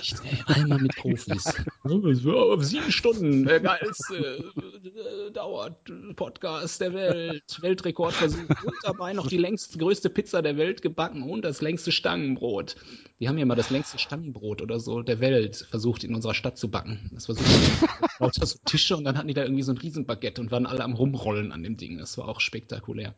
[0.06, 0.42] echt, ey.
[0.46, 1.52] Einmal mit Profis.
[1.88, 9.78] Sieben Stunden, der geilste äh, dauert Podcast der Welt, Weltrekordversuch und dabei noch die längste,
[9.78, 12.76] größte Pizza der Welt gebacken und das längste Stangenbrot.
[13.18, 16.58] Wir haben ja mal das längste Stangenbrot oder so der Welt versucht in unserer Stadt
[16.58, 17.10] zu backen.
[17.12, 17.44] Das war so
[18.18, 20.84] lauter so Tische und dann hatten die da irgendwie so ein Riesenbaguette und waren alle
[20.84, 21.98] am rumrollen an dem Ding.
[21.98, 23.14] Das war auch spektakulär.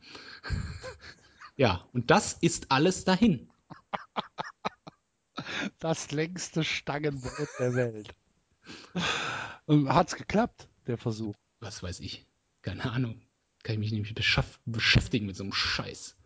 [1.56, 3.48] Ja, und das ist alles dahin
[5.78, 8.14] das längste Stangenbrot der Welt.
[9.66, 11.34] Und hat's geklappt, der Versuch?
[11.60, 12.26] Was weiß ich.
[12.62, 13.20] Keine Ahnung.
[13.62, 14.14] Kann ich mich nämlich
[14.64, 16.16] beschäftigen mit so einem Scheiß.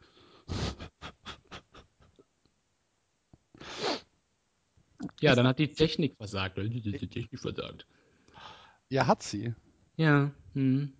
[5.20, 6.58] Ja, dann hat die Technik versagt.
[6.58, 7.86] Die Technik versagt.
[8.88, 9.54] Ja, hat sie.
[9.96, 10.32] Ja.
[10.54, 10.92] Hm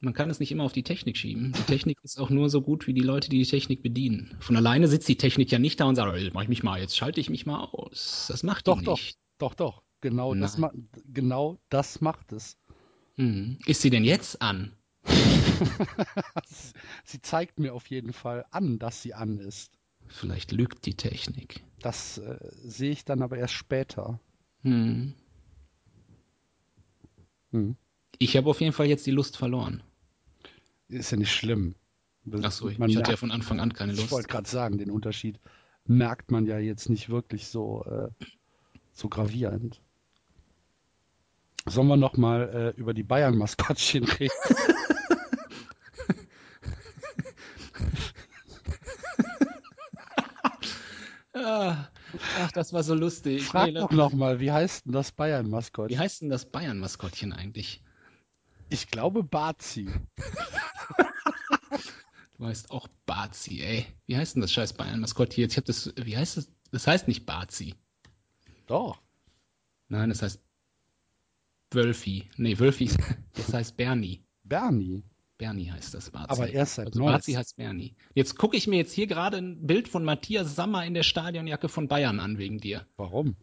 [0.00, 1.52] man kann es nicht immer auf die Technik schieben.
[1.52, 4.36] Die Technik ist auch nur so gut wie die Leute, die die Technik bedienen.
[4.40, 6.96] Von alleine sitzt die Technik ja nicht da und sagt, mach ich mich mal, jetzt
[6.96, 8.26] schalte ich mich mal aus.
[8.28, 9.18] Das macht doch, die doch, nicht.
[9.38, 9.82] Doch, doch, doch.
[10.00, 10.60] Genau das,
[11.12, 12.56] genau das macht es.
[13.16, 13.58] Hm.
[13.66, 14.72] Ist sie denn jetzt an?
[17.04, 19.72] sie zeigt mir auf jeden Fall an, dass sie an ist.
[20.08, 21.62] Vielleicht lügt die Technik.
[21.80, 24.20] Das äh, sehe ich dann aber erst später.
[24.62, 25.14] Hm.
[27.52, 27.76] Hm.
[28.18, 29.82] Ich habe auf jeden Fall jetzt die Lust verloren
[30.90, 31.74] ist ja nicht schlimm.
[32.42, 34.04] Achso, ich, ich hatte ja von Anfang an keine Lust.
[34.04, 35.40] Ich wollte gerade sagen, den Unterschied
[35.86, 38.08] merkt man ja jetzt nicht wirklich so, äh,
[38.92, 39.80] So gravierend.
[41.66, 44.30] Sollen wir noch mal äh, über die Bayern-Maskottchen reden?
[52.50, 53.44] Ach, das war so lustig.
[53.44, 55.96] Frag nee, doch noch mal, wie heißt denn das Bayern-Maskottchen?
[55.96, 57.82] Wie heißt denn das Bayern-Maskottchen eigentlich?
[58.68, 59.88] Ich glaube Bazi.
[62.38, 63.86] du heißt auch Bazi, ey.
[64.06, 65.52] Wie heißt denn das scheiß Bayern-Maskottchen jetzt?
[65.52, 66.50] Ich hab das, wie heißt das?
[66.72, 67.74] Das heißt nicht Bazi.
[68.66, 69.00] Doch.
[69.88, 70.40] Nein, das heißt
[71.72, 72.28] Wölfi.
[72.36, 72.90] Nee, Wölfi,
[73.34, 74.24] das heißt Bernie.
[74.44, 75.04] Bernie?
[75.38, 76.28] Bernie heißt das Bazi.
[76.28, 77.94] Aber erst seit also Bazi heißt Bernie.
[78.14, 81.68] Jetzt gucke ich mir jetzt hier gerade ein Bild von Matthias Sammer in der Stadionjacke
[81.68, 82.86] von Bayern an wegen dir.
[82.96, 83.36] Warum?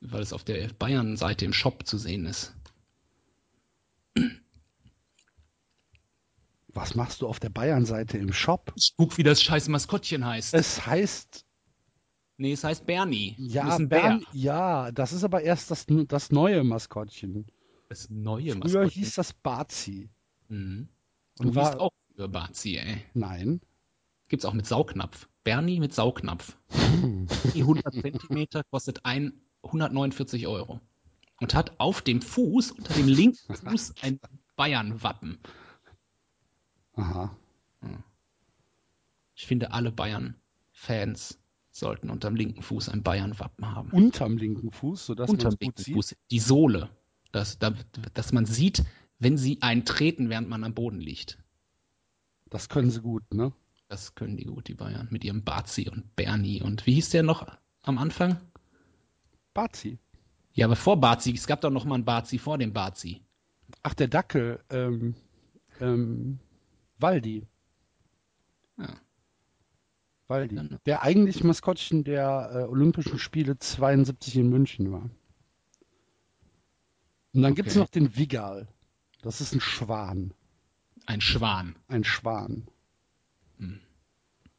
[0.00, 2.54] Weil es auf der Bayern-Seite im Shop zu sehen ist.
[6.68, 8.72] Was machst du auf der Bayern-Seite im Shop?
[8.76, 10.54] Ich guck, wie das scheiß Maskottchen heißt.
[10.54, 11.44] Es heißt.
[12.38, 13.36] Nee, es heißt Bernie.
[13.38, 17.46] Ja, Bern, ja, das ist aber erst das, das neue Maskottchen.
[17.92, 18.70] Das neue Früher Maskottchen?
[18.70, 20.08] Früher hieß das Bazi.
[20.48, 20.88] Mhm.
[21.38, 23.04] Und du war auch für Bazi, ey.
[23.12, 23.60] Nein.
[24.28, 25.28] Gibt's auch mit Saugnapf.
[25.44, 26.56] Bernie mit Saugnapf.
[27.54, 30.80] Die 100 Zentimeter kostet ein 149 Euro.
[31.40, 34.18] Und hat auf dem Fuß, unter dem linken Fuß, ein
[34.56, 35.38] Bayern-Wappen.
[36.94, 37.36] Aha.
[39.34, 41.38] Ich finde, alle Bayern-Fans
[41.70, 43.90] sollten unterm linken Fuß ein Bayern-Wappen haben.
[43.90, 45.94] Unterm linken Fuß, sodass man es gut sieht?
[45.94, 46.88] Fuß, die Sohle.
[47.32, 48.84] Dass, dass man sieht,
[49.18, 51.38] wenn sie einen treten, während man am Boden liegt.
[52.50, 53.52] Das können sie gut, ne?
[53.88, 55.08] Das können die gut, die Bayern.
[55.10, 56.62] Mit ihrem Bazi und Bernie.
[56.62, 57.46] Und wie hieß der noch
[57.82, 58.40] am Anfang?
[59.54, 59.98] Bazi.
[60.54, 61.32] Ja, aber vor Bazi.
[61.32, 63.22] Es gab doch noch mal einen Bazi vor dem Bazi.
[63.82, 64.60] Ach, der Dackel.
[64.70, 65.14] Ähm,
[65.80, 66.38] ähm,
[66.98, 67.46] Waldi.
[68.78, 68.94] Ja.
[70.28, 70.54] Waldi.
[70.56, 75.10] Dann, der eigentlich Maskottchen der äh, Olympischen Spiele 72 in München war.
[77.32, 77.62] Und dann okay.
[77.62, 78.68] gibt es noch den Vigal.
[79.22, 80.34] Das ist ein Schwan.
[81.06, 81.76] Ein Schwan.
[81.88, 82.68] Ein Schwan.
[83.58, 83.80] Hm.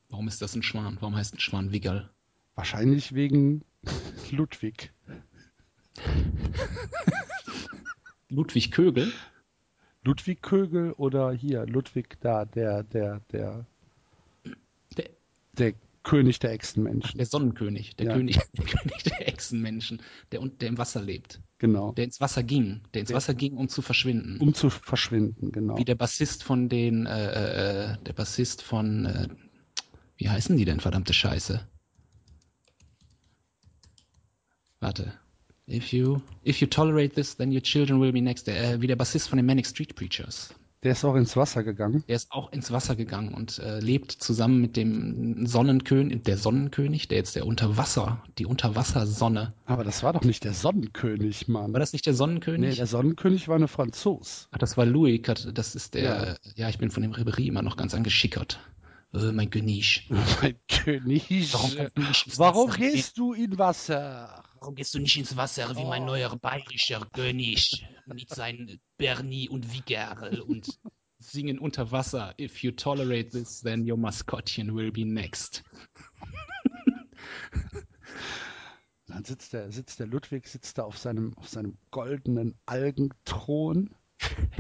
[0.10, 0.98] Warum ist das ein Schwan?
[1.00, 2.10] Warum heißt ein Schwan Wiggerl?
[2.56, 3.64] Wahrscheinlich wegen
[4.32, 4.92] Ludwig.
[8.30, 9.12] Ludwig Kögel?
[10.04, 13.66] Ludwig Kögel oder hier, Ludwig da, der, der, der,
[14.98, 15.10] der,
[15.58, 17.18] der König der Echsenmenschen.
[17.18, 18.14] Der Sonnenkönig, der, ja.
[18.14, 21.42] König, der König der Echsenmenschen, der, der im Wasser lebt.
[21.58, 21.94] Genau.
[21.94, 24.38] Der ins Wasser ging, der ins Wasser ging, um zu verschwinden.
[24.40, 25.78] Um zu verschwinden, genau.
[25.78, 29.28] Wie der Bassist von den, äh, äh, der Bassist von, äh,
[30.18, 31.66] wie heißen die denn, verdammte Scheiße?
[34.82, 35.14] Warte.
[35.70, 38.50] If you, if you tolerate this, then your children will be next.
[38.50, 40.54] Äh, wie der Bassist von den Manic Street Preachers.
[40.84, 42.04] Der ist auch ins Wasser gegangen.
[42.08, 47.08] Der ist auch ins Wasser gegangen und äh, lebt zusammen mit dem Sonnenkönig, der Sonnenkönig,
[47.08, 49.54] der jetzt der Unterwasser, die Unterwassersonne.
[49.66, 51.72] Aber das war doch nicht der Sonnenkönig, Mann.
[51.72, 52.72] War das nicht der Sonnenkönig?
[52.72, 54.50] Nee, der Sonnenkönig war eine Franzos.
[54.52, 55.22] Ach, das war Louis,
[55.54, 58.60] das ist der, ja, ja ich bin von dem Ribery immer noch ganz angeschickert.
[59.14, 60.10] Oh, mein König.
[60.42, 61.54] Mein König.
[61.54, 61.72] Warum,
[62.38, 64.44] Warum gehst du in Wasser?
[64.64, 66.06] Warum gehst du nicht ins Wasser wie mein oh.
[66.06, 70.80] neuer bayerischer König mit seinen Bernie und Vigerl und
[71.20, 72.34] singen unter Wasser?
[72.40, 75.66] If you tolerate this, then your Maskottchen will be next.
[79.08, 83.94] Dann sitzt der, sitzt der Ludwig, sitzt da auf seinem, auf seinem goldenen Algenthron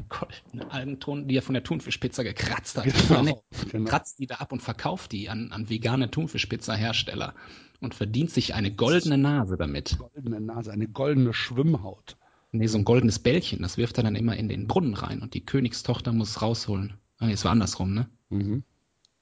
[0.09, 2.85] goldene Algenton, die er von der Thunfischpizza gekratzt hat.
[2.85, 3.89] Genau, genau.
[3.89, 7.33] Kratzt die da ab und verkauft die an, an vegane Thunfischpizza-Hersteller
[7.79, 9.97] und verdient sich eine goldene Nase damit.
[9.97, 12.17] Goldene Nase, eine goldene Schwimmhaut.
[12.51, 15.33] Nee, so ein goldenes Bällchen, das wirft er dann immer in den Brunnen rein und
[15.33, 16.93] die Königstochter muss es rausholen.
[17.17, 18.09] Ah, nee, es war andersrum, ne?
[18.29, 18.63] Mhm.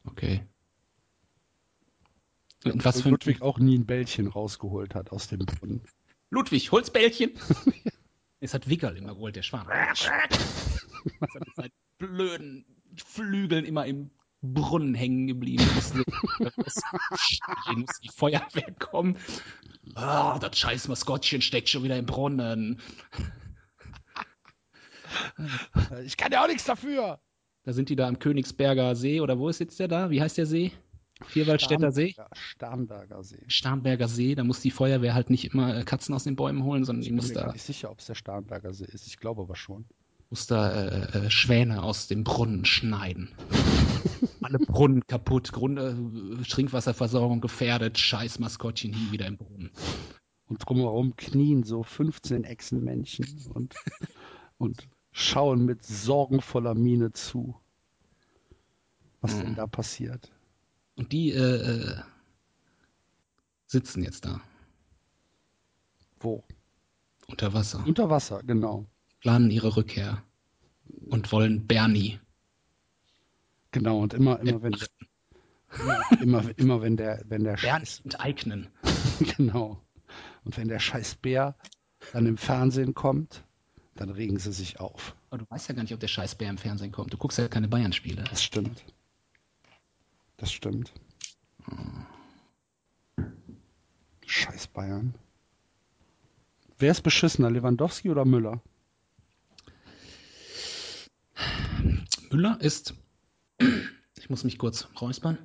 [0.06, 0.42] Okay.
[2.66, 5.82] Und was für Ludwig auch nie ein Bällchen rausgeholt hat aus dem Brunnen.
[6.30, 7.32] Ludwig, hol's Bällchen!
[8.44, 9.68] Es hat Wickerl immer geholt, der Schwan.
[9.68, 12.66] mit seinen blöden
[12.98, 14.10] Flügeln immer im
[14.42, 15.64] Brunnen hängen geblieben.
[16.38, 16.52] Hier
[17.78, 19.18] muss die Feuerwehr kommen.
[19.94, 22.82] Ah, das scheiß Maskottchen steckt schon wieder im Brunnen.
[26.04, 27.20] Ich kann ja auch nichts dafür.
[27.64, 30.10] Da sind die da am Königsberger See, oder wo ist jetzt der da?
[30.10, 30.72] Wie heißt der See?
[31.26, 32.16] Vierwaldstätter See?
[32.34, 33.44] Starnberger See.
[33.48, 36.86] Starnberger See, da muss die Feuerwehr halt nicht immer äh, Katzen aus den Bäumen holen,
[36.86, 37.42] sondern die muss da.
[37.42, 39.08] Ich bin nicht sicher, ob es der Starnberger See ist.
[39.08, 39.86] Ich glaube aber schon.
[40.30, 43.30] Muss da äh, äh, Schwäne aus dem Brunnen schneiden.
[44.42, 45.94] Alle Brunnen kaputt, Grund, äh,
[46.44, 49.72] Trinkwasserversorgung gefährdet, scheiß Maskottchen hier wieder im Brunnen.
[50.48, 53.76] Und drumherum knien so 15 Echsenmännchen und,
[54.58, 57.56] und schauen mit sorgenvoller Miene zu,
[59.20, 59.42] was hm.
[59.42, 60.32] denn da passiert.
[61.02, 61.96] Und die äh, äh,
[63.66, 64.40] sitzen jetzt da.
[66.20, 66.44] Wo?
[67.26, 67.84] Unter Wasser.
[67.88, 68.86] Unter Wasser, genau.
[69.20, 70.22] Planen ihre Rückkehr
[71.10, 72.20] und wollen Bernie.
[73.72, 74.76] Genau, und immer, immer wenn
[75.80, 78.68] immer, immer, immer wenn der, wenn der Bernie enteignen.
[79.38, 79.82] genau.
[80.44, 81.56] Und wenn der scheiß Bär
[82.14, 83.44] dann im Fernsehen kommt,
[83.96, 85.16] dann regen sie sich auf.
[85.32, 87.12] Aber du weißt ja gar nicht, ob der scheiß Bär im Fernsehen kommt.
[87.12, 88.24] Du guckst ja keine Bayern-Spiele.
[88.26, 88.86] Das stimmt.
[90.42, 90.92] Das stimmt.
[94.26, 95.14] Scheiß Bayern.
[96.80, 98.60] Wer ist beschissener, Lewandowski oder Müller?
[102.32, 102.96] Müller ist.
[104.18, 105.38] Ich muss mich kurz räuspern.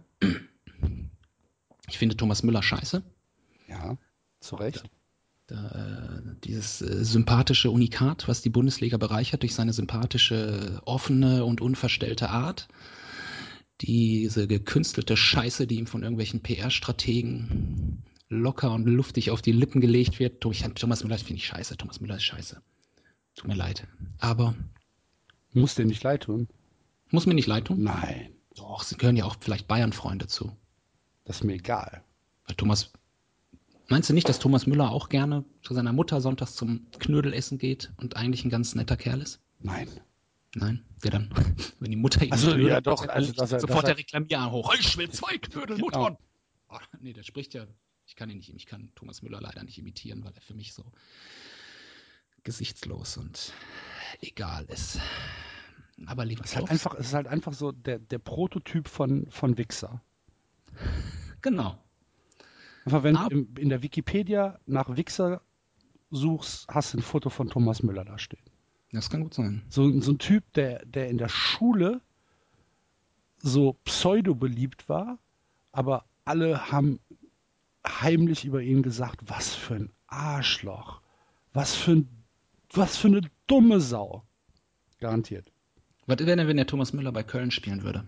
[1.89, 3.03] Ich finde Thomas Müller scheiße.
[3.69, 3.99] Ja,
[4.41, 4.83] zu Recht.
[5.47, 11.61] Da, da, dieses äh, sympathische Unikat, was die Bundesliga bereichert durch seine sympathische, offene und
[11.61, 12.67] unverstellte Art.
[13.81, 20.19] Diese gekünstelte Scheiße, die ihm von irgendwelchen PR-Strategen locker und luftig auf die Lippen gelegt
[20.19, 20.41] wird.
[20.41, 21.77] Thomas Müller finde ich scheiße.
[21.77, 22.61] Thomas Müller ist scheiße.
[23.35, 23.87] Tut mir leid.
[24.19, 24.55] Aber.
[25.53, 26.49] Muss dir nicht leid tun.
[27.11, 27.83] Muss mir nicht leid tun?
[27.83, 28.31] Nein.
[28.55, 30.57] Doch, sie gehören ja auch vielleicht Bayern-Freunde zu.
[31.25, 32.03] Das ist mir egal.
[32.47, 32.93] Weil Thomas.
[33.89, 37.93] Meinst du nicht, dass Thomas Müller auch gerne zu seiner Mutter sonntags zum Knödelessen geht
[37.99, 39.41] und eigentlich ein ganz netter Kerl ist?
[39.61, 39.89] Nein.
[40.59, 41.31] Nein, der dann,
[41.81, 43.99] wenn die Mutter ihn Also Knödel, ja doch, also dass er, sofort dass er, der
[43.99, 44.75] Reklamier hoch.
[44.79, 46.19] Ich will zwei Knödel, genau.
[46.69, 47.67] Oh, nee, der spricht ja
[48.07, 50.73] ich kann ihn nicht, ich kann Thomas Müller leider nicht imitieren, weil er für mich
[50.73, 50.85] so
[52.45, 53.53] gesichtslos und
[54.21, 55.01] egal ist.
[56.07, 59.31] Aber lieber es ist halt einfach, es ist halt einfach so der, der Prototyp von,
[59.31, 60.03] von Wichser.
[61.43, 61.79] Genau.
[62.85, 65.43] Einfach wenn du in der Wikipedia nach Wichser
[66.11, 68.43] suchst, hast du ein Foto von Thomas Müller da stehen.
[68.93, 69.63] Das kann gut sein.
[69.69, 72.01] So, so ein Typ, der, der in der Schule
[73.39, 75.19] so pseudo beliebt war,
[75.73, 77.01] aber alle haben
[77.87, 81.01] heimlich über ihn gesagt, was für ein Arschloch.
[81.53, 82.09] Was für, ein,
[82.71, 84.25] was für eine dumme Sau.
[84.99, 85.53] Garantiert.
[86.07, 88.07] Was wäre denn, wenn der Thomas Müller bei Köln spielen würde?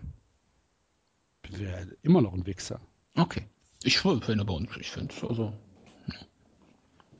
[1.49, 2.79] Wäre immer noch ein Wichser.
[3.15, 3.47] Okay.
[3.83, 5.53] Ich finde aber, ich finde es also.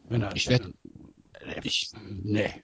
[0.07, 0.73] Wenn er, ich werde.
[1.63, 2.63] Ich, nee.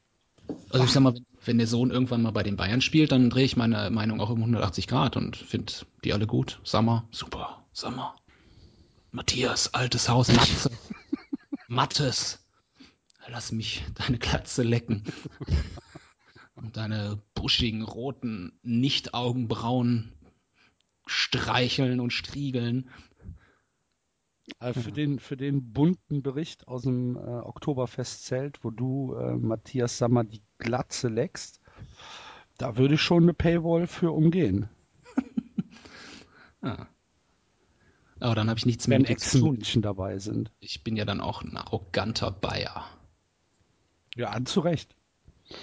[0.76, 3.46] Also ich sag mal, wenn der Sohn irgendwann mal bei den Bayern spielt, dann drehe
[3.46, 5.72] ich meine Meinung auch um 180 Grad und finde
[6.04, 6.60] die alle gut.
[6.66, 7.66] Sommer, super.
[7.72, 8.18] Sommer.
[9.10, 10.72] Matthias, altes Haus, Matze.
[11.70, 12.46] Mattes.
[13.26, 15.06] Lass mich deine Glatze lecken.
[16.56, 20.12] Und deine buschigen, roten Nicht-Augenbrauen
[21.06, 22.90] streicheln und striegeln.
[24.60, 29.98] Also für, den, für den bunten Bericht aus dem äh, Oktoberfestzelt, wo du, äh, Matthias
[29.98, 31.62] Sammer, die Glatze leckst,
[32.58, 34.70] da würde ich schon eine Paywall für umgehen.
[36.64, 36.88] ja.
[38.22, 39.82] Aber dann habe ich nichts mehr mit zu tun.
[39.82, 40.50] dabei sind.
[40.62, 42.86] Ich bin ja dann auch ein arroganter Bayer.
[44.16, 44.96] Ja, zu Recht.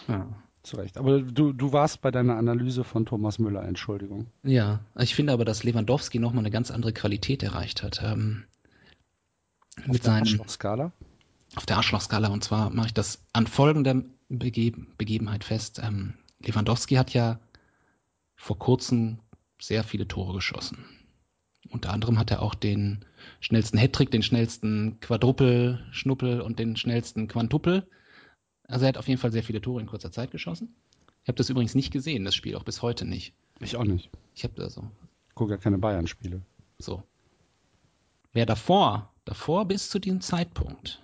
[0.06, 0.28] Ja.
[0.62, 0.98] Zu Recht.
[0.98, 4.26] Aber du, du warst bei deiner Analyse von Thomas Müller, Entschuldigung.
[4.44, 8.02] Ja, ich finde aber, dass Lewandowski nochmal eine ganz andere Qualität erreicht hat.
[8.04, 8.44] Ähm,
[9.80, 10.92] auf mit der Arschlochskala?
[11.54, 12.28] Auf der Arschlochskala.
[12.28, 15.80] Und zwar mache ich das an folgender Begeben, Begebenheit fest.
[15.82, 17.38] Ähm, Lewandowski hat ja
[18.34, 19.18] vor kurzem
[19.60, 20.84] sehr viele Tore geschossen.
[21.70, 23.04] Unter anderem hat er auch den
[23.40, 27.86] schnellsten Hattrick, den schnellsten Quadruppel, Schnuppel und den schnellsten Quantupel.
[28.66, 30.74] Also er hat auf jeden Fall sehr viele Tore in kurzer Zeit geschossen.
[31.22, 33.32] Ich habe das übrigens nicht gesehen, das Spiel, auch bis heute nicht.
[33.60, 34.10] Ich auch nicht.
[34.34, 34.90] Ich habe da so.
[35.34, 36.42] Gucke ja keine Bayern-Spiele.
[36.78, 37.02] So.
[38.32, 41.02] Wer davor, davor bis zu diesem Zeitpunkt,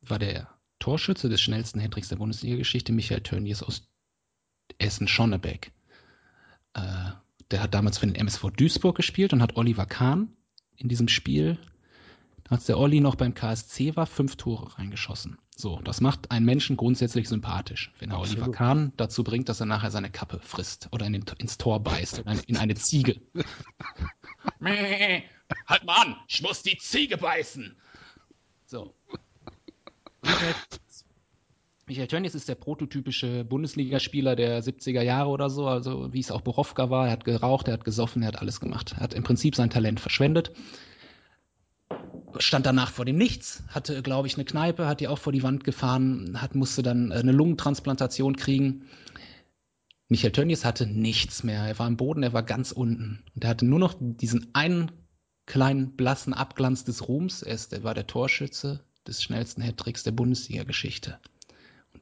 [0.00, 0.48] war der
[0.78, 3.88] Torschütze des schnellsten Hattricks der Bundesliga-Geschichte, Michael Tönnies aus
[4.78, 5.72] Essen-Schonnebeck.
[6.74, 7.10] Äh,
[7.50, 10.36] der hat damals für den MSV Duisburg gespielt und hat Oliver Kahn
[10.76, 11.58] in diesem Spiel,
[12.48, 15.38] als der Olli noch beim KSC war, fünf Tore reingeschossen.
[15.56, 18.42] So, das macht einen Menschen grundsätzlich sympathisch, wenn er Absolut.
[18.42, 21.80] Oliver Kahn dazu bringt, dass er nachher seine Kappe frisst oder in den, ins Tor
[21.82, 23.20] beißt, in, in eine Ziege.
[25.66, 27.76] halt mal an, ich muss die Ziege beißen.
[28.66, 28.94] So.
[31.88, 36.40] Michael Tönnies ist der prototypische Bundesligaspieler der 70er Jahre oder so, also wie es auch
[36.40, 37.06] Borowka war.
[37.06, 38.94] Er hat geraucht, er hat gesoffen, er hat alles gemacht.
[38.96, 40.50] Er hat im Prinzip sein Talent verschwendet.
[42.38, 45.44] Stand danach vor dem Nichts, hatte, glaube ich, eine Kneipe, hat die auch vor die
[45.44, 48.86] Wand gefahren, hat, musste dann eine Lungentransplantation kriegen.
[50.08, 51.62] Michael Tönnies hatte nichts mehr.
[51.62, 53.24] Er war am Boden, er war ganz unten.
[53.34, 54.90] Und er hatte nur noch diesen einen
[55.46, 57.42] kleinen blassen Abglanz des Ruhms.
[57.42, 61.18] Er, ist, er war der Torschütze des schnellsten Hattricks der Bundesliga-Geschichte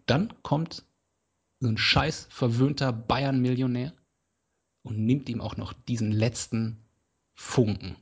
[0.07, 0.85] dann kommt
[1.61, 3.93] so ein scheiß verwöhnter Bayern-Millionär
[4.83, 6.85] und nimmt ihm auch noch diesen letzten
[7.35, 7.97] Funken,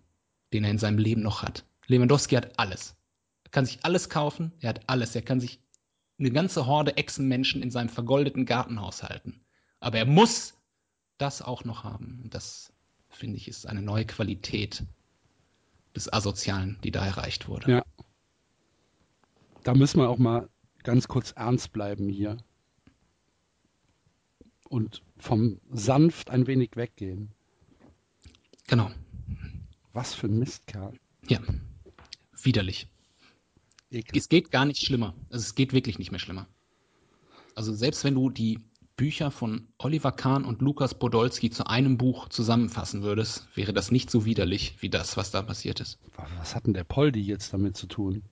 [0.52, 1.64] den er in seinem Leben noch hat.
[1.86, 2.96] Lewandowski hat alles.
[3.44, 5.14] Er kann sich alles kaufen, er hat alles.
[5.14, 5.60] Er kann sich
[6.18, 9.44] eine ganze Horde Echsenmenschen in seinem vergoldeten Gartenhaus halten.
[9.80, 10.54] Aber er muss
[11.18, 12.20] das auch noch haben.
[12.22, 12.72] Und das,
[13.10, 14.84] finde ich, ist eine neue Qualität
[15.94, 17.70] des Asozialen, die da erreicht wurde.
[17.70, 17.84] Ja.
[19.62, 20.48] Da müssen wir auch mal
[20.82, 22.38] ganz kurz ernst bleiben hier.
[24.68, 27.32] Und vom sanft ein wenig weggehen.
[28.66, 28.90] Genau.
[29.92, 30.98] Was für ein Mistkerl.
[31.28, 31.40] Ja.
[32.42, 32.88] Widerlich.
[33.90, 34.18] Ekel.
[34.18, 35.14] Es geht gar nicht schlimmer.
[35.30, 36.48] Also es geht wirklich nicht mehr schlimmer.
[37.54, 38.58] Also selbst wenn du die
[38.96, 44.10] Bücher von Oliver Kahn und Lukas Podolski zu einem Buch zusammenfassen würdest, wäre das nicht
[44.10, 45.98] so widerlich wie das, was da passiert ist.
[46.38, 48.22] Was hat denn der Poldi jetzt damit zu tun?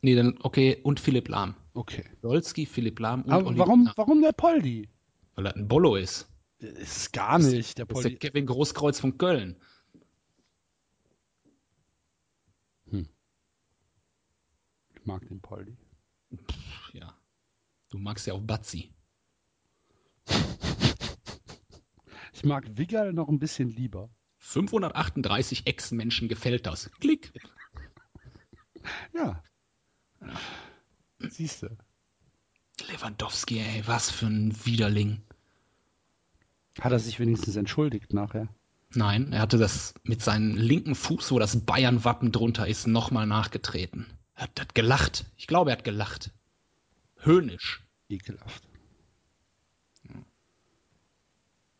[0.00, 1.54] Nee, dann okay, und Philipp Lahm.
[1.74, 2.04] Okay.
[2.20, 3.94] Podolski, Philipp Lahm und Aber Oliver warum, Kahn.
[3.96, 4.88] warum der Poldi?
[5.36, 6.28] Weil er ein Bollo ist.
[6.58, 7.78] Ist gar nicht.
[7.78, 8.14] Der Poldi.
[8.14, 9.56] ist der Kevin Großkreuz von Köln.
[12.90, 13.08] Hm.
[14.94, 15.76] Ich mag den Poldi.
[16.34, 16.61] Pff.
[17.92, 18.90] Du magst ja auch Batzi.
[22.34, 24.10] Ich mag Wiggal noch ein bisschen lieber.
[24.38, 26.90] 538 Ex-Menschen gefällt das.
[26.98, 27.32] Klick.
[29.14, 29.40] Ja.
[30.20, 30.40] ja.
[31.20, 31.68] Siehst du.
[32.88, 35.22] Lewandowski, ey, was für ein Widerling.
[36.80, 38.48] Hat er sich wenigstens entschuldigt nachher?
[38.90, 44.06] Nein, er hatte das mit seinem linken Fuß, wo das Bayern-Wappen drunter ist, nochmal nachgetreten.
[44.34, 45.26] Er hat, hat gelacht.
[45.36, 46.32] Ich glaube, er hat gelacht.
[47.18, 47.81] Höhnisch.
[48.12, 48.62] Ekelhaft.
[50.04, 50.22] Ja.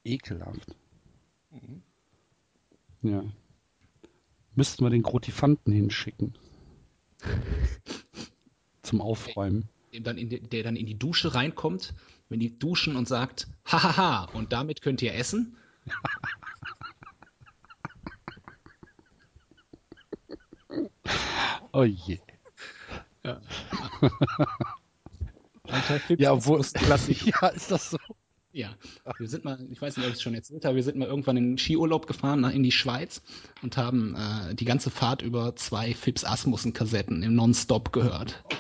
[0.05, 0.75] Ekelhaft.
[1.51, 1.83] Mhm.
[3.03, 3.23] Ja.
[4.55, 6.39] Müssten wir den Grotifanten hinschicken.
[8.83, 9.69] Zum Aufräumen.
[9.93, 11.93] Der dann, die, der dann in die Dusche reinkommt,
[12.31, 15.59] wenn die duschen und sagt, hahaha, und damit könnt ihr essen.
[21.73, 22.21] oh je.
[23.23, 23.43] Ja.
[26.19, 27.25] ja, obwohl es klassisch.
[27.27, 27.99] Ja, ist das so?
[28.55, 28.75] Ja,
[29.17, 31.09] wir sind mal, ich weiß nicht, ob ich es schon erzählt habe, wir sind mal
[31.09, 33.23] irgendwann in den Skiurlaub gefahren in die Schweiz
[33.63, 38.45] und haben äh, die ganze Fahrt über zwei Fips Asmussen-Kassetten im Nonstop gehört.
[38.45, 38.51] Oh,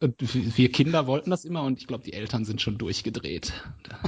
[0.00, 0.14] und
[0.56, 3.52] wir Kinder wollten das immer und ich glaube, die Eltern sind schon durchgedreht.
[3.82, 4.00] Da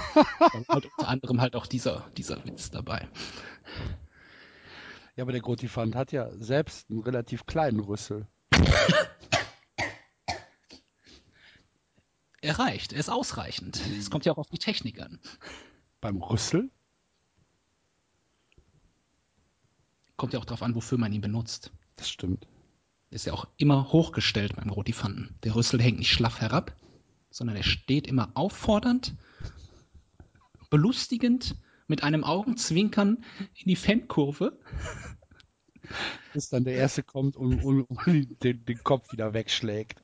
[0.69, 3.07] halt unter anderem halt auch dieser, dieser Witz dabei.
[5.17, 8.27] Ja, aber der Grotifant hat ja selbst einen relativ kleinen Rüssel.
[12.43, 13.81] Er reicht, er ist ausreichend.
[13.99, 15.19] Es kommt ja auch auf die Technik an.
[16.01, 16.71] Beim Rüssel?
[20.17, 21.71] Kommt ja auch darauf an, wofür man ihn benutzt.
[21.97, 22.47] Das stimmt.
[23.11, 25.39] Ist ja auch immer hochgestellt beim Rotifanten.
[25.43, 26.75] Der Rüssel hängt nicht schlaff herab,
[27.31, 29.17] sondern er steht immer auffordernd,
[30.71, 31.57] belustigend,
[31.89, 33.25] mit einem Augenzwinkern
[33.55, 34.59] in die Fankurve.
[36.33, 38.07] Bis dann der Erste kommt und, und, und
[38.45, 40.03] den, den Kopf wieder wegschlägt.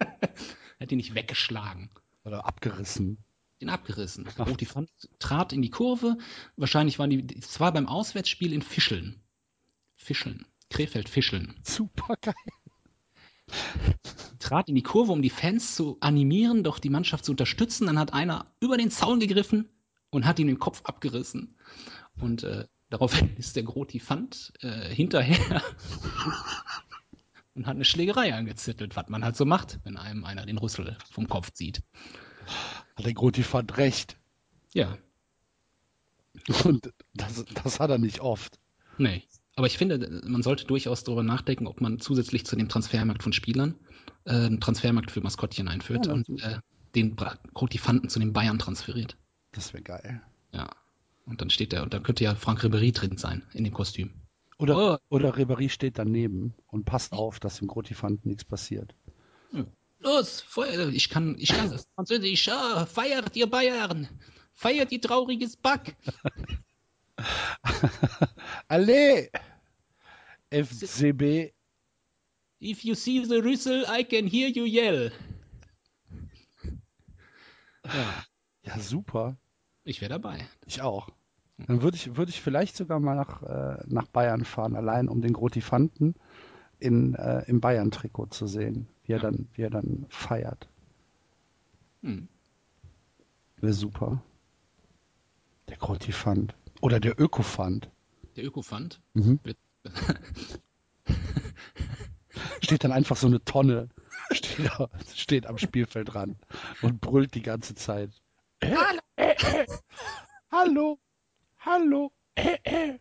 [0.80, 1.90] Er hat ihn nicht weggeschlagen.
[2.24, 3.18] Oder abgerissen.
[3.60, 4.26] Den abgerissen.
[4.38, 6.16] Rotifant trat in die Kurve.
[6.56, 9.20] Wahrscheinlich waren die, es war beim Auswärtsspiel in Fischeln.
[9.94, 10.46] Fischeln.
[10.70, 11.54] Krefeld-Fischeln.
[11.62, 12.34] Super geil.
[14.38, 17.86] Trat in die Kurve, um die Fans zu animieren, doch die Mannschaft zu unterstützen.
[17.86, 19.68] Dann hat einer über den Zaun gegriffen
[20.08, 21.58] und hat ihm den Kopf abgerissen.
[22.18, 25.62] Und äh, daraufhin ist der Grotifant äh, hinterher
[27.60, 30.96] und hat eine Schlägerei angezettelt, was man halt so macht, wenn einem einer den Rüssel
[31.10, 31.82] vom Kopf zieht.
[32.96, 34.16] Hat der Groti fand recht.
[34.72, 34.96] Ja.
[36.64, 38.58] Und das, das hat er nicht oft.
[38.96, 39.24] Nee.
[39.56, 43.34] Aber ich finde, man sollte durchaus darüber nachdenken, ob man zusätzlich zu dem Transfermarkt von
[43.34, 43.74] Spielern
[44.24, 46.60] äh, einen Transfermarkt für Maskottchen einführt ja, und äh,
[46.94, 47.14] den
[47.52, 49.18] Grotifanten zu den Bayern transferiert.
[49.52, 50.22] Das wäre geil.
[50.54, 50.70] Ja.
[51.26, 54.14] Und dann steht der, und dann könnte ja Frank Ribery drin sein in dem Kostüm.
[54.60, 54.98] Oder, oh.
[55.08, 58.94] oder Ribéry steht daneben und passt auf, dass im Grotifant nichts passiert.
[60.00, 60.44] Los,
[60.92, 62.48] ich kann, ich kann das Französisch.
[62.48, 64.06] Ah, feiert ihr Bayern!
[64.52, 65.96] Feiert ihr trauriges Back!
[68.68, 69.30] Allez!
[70.50, 71.54] FCB.
[72.60, 75.10] If you see the Rüssel, I can hear you yell.
[77.86, 78.24] Ja,
[78.62, 79.38] ja super.
[79.84, 80.46] Ich wäre dabei.
[80.66, 81.08] Ich auch.
[81.66, 85.20] Dann würde ich, würde ich vielleicht sogar mal nach, äh, nach Bayern fahren, allein um
[85.20, 86.14] den Grotifanten
[86.78, 89.22] in, äh, im Bayern-Trikot zu sehen, wie er, ja.
[89.22, 90.68] dann, wie er dann feiert.
[92.02, 92.28] Hm.
[93.56, 94.22] Wäre super.
[95.68, 96.54] Der Grotifant.
[96.80, 97.90] Oder der Ökofant.
[98.36, 99.00] Der Ökofant?
[99.14, 99.38] Mhm.
[102.62, 103.88] steht dann einfach so eine Tonne,
[104.30, 104.70] steht,
[105.14, 106.36] steht am Spielfeld dran
[106.82, 108.10] und brüllt die ganze Zeit.
[108.62, 109.00] Hallo!
[110.52, 110.98] Hallo!
[111.60, 112.98] Hallo, äh, äh,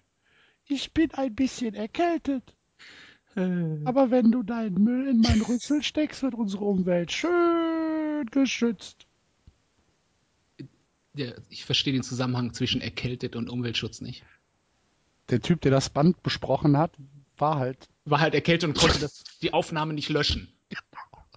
[0.66, 2.56] ich bin ein bisschen erkältet.
[3.36, 9.08] Aber wenn du deinen Müll in meinen Rüssel steckst, wird unsere Umwelt schön geschützt.
[11.14, 14.24] Ja, ich verstehe den Zusammenhang zwischen erkältet und Umweltschutz nicht.
[15.30, 16.92] Der Typ, der das Band besprochen hat,
[17.38, 17.88] war halt.
[18.06, 20.54] War halt erkältet und konnte das, die Aufnahme nicht löschen.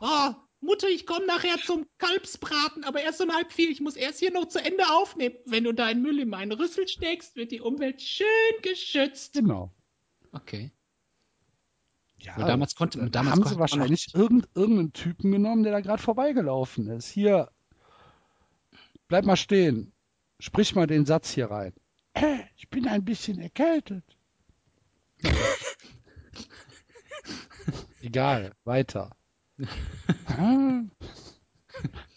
[0.04, 3.68] Oh, Mutter, ich komme nachher zum Kalbsbraten, aber erst um halb vier.
[3.68, 5.34] Ich muss erst hier noch zu Ende aufnehmen.
[5.44, 8.26] Wenn du deinen Müll in meinen Rüssel steckst, wird die Umwelt schön
[8.62, 9.34] geschützt.
[9.34, 9.74] Genau.
[10.30, 10.70] Okay.
[12.18, 16.00] Ja, aber damals konnte, damals haben sie wahrscheinlich irgend, irgendeinen Typen genommen, der da gerade
[16.00, 17.08] vorbeigelaufen ist.
[17.08, 17.50] Hier,
[19.08, 19.92] bleib mal stehen.
[20.38, 21.74] Sprich mal den Satz hier rein.
[22.14, 24.04] Äh, ich bin ein bisschen erkältet.
[28.00, 29.16] Egal, weiter.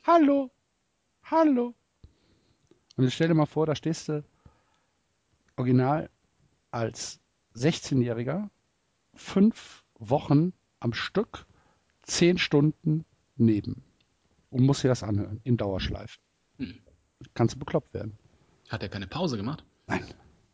[0.05, 0.51] hallo,
[1.23, 1.75] hallo.
[2.95, 4.23] Und jetzt stell dir mal vor, da stehst du
[5.57, 6.09] original
[6.71, 7.19] als
[7.55, 8.49] 16-Jähriger
[9.13, 11.45] fünf Wochen am Stück,
[12.03, 13.05] zehn Stunden
[13.35, 13.83] neben
[14.49, 16.19] und musst dir das anhören in Dauerschleife.
[16.57, 16.79] Hm.
[17.33, 18.17] Kannst du bekloppt werden.
[18.69, 19.63] Hat er keine Pause gemacht?
[19.87, 20.05] Nein,